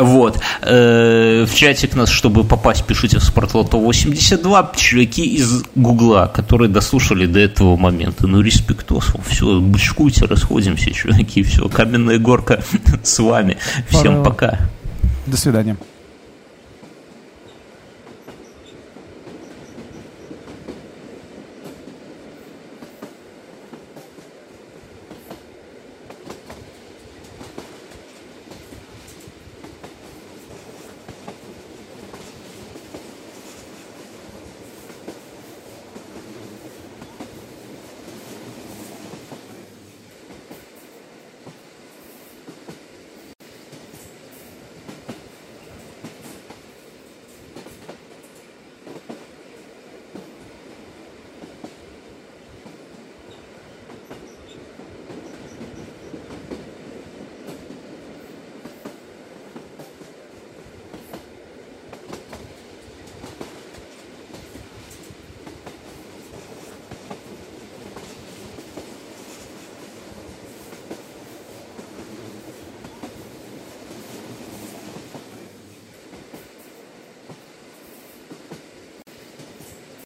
Вот. 0.00 0.40
Э, 0.62 1.44
В 1.46 1.54
чатик 1.54 1.94
нас, 1.94 2.08
чтобы 2.08 2.44
попасть, 2.44 2.84
пишите 2.86 3.18
в 3.18 3.24
Спортлото 3.24 3.76
82. 3.76 4.72
Чуваки 4.76 5.24
из 5.36 5.64
Гугла, 5.74 6.30
которые 6.34 6.68
дослушали 6.70 7.26
до 7.26 7.38
этого 7.40 7.76
момента. 7.76 8.26
Ну, 8.26 8.40
респектос. 8.40 9.12
Все, 9.28 9.60
бычкуйте, 9.60 10.24
расходимся, 10.24 10.90
чуваки. 10.92 11.42
Все, 11.42 11.68
каменная 11.68 12.18
горка 12.18 12.62
с 13.02 13.18
вами. 13.18 13.58
Всем 13.90 14.22
пока. 14.22 14.60
До 15.26 15.36
свидания. 15.36 15.76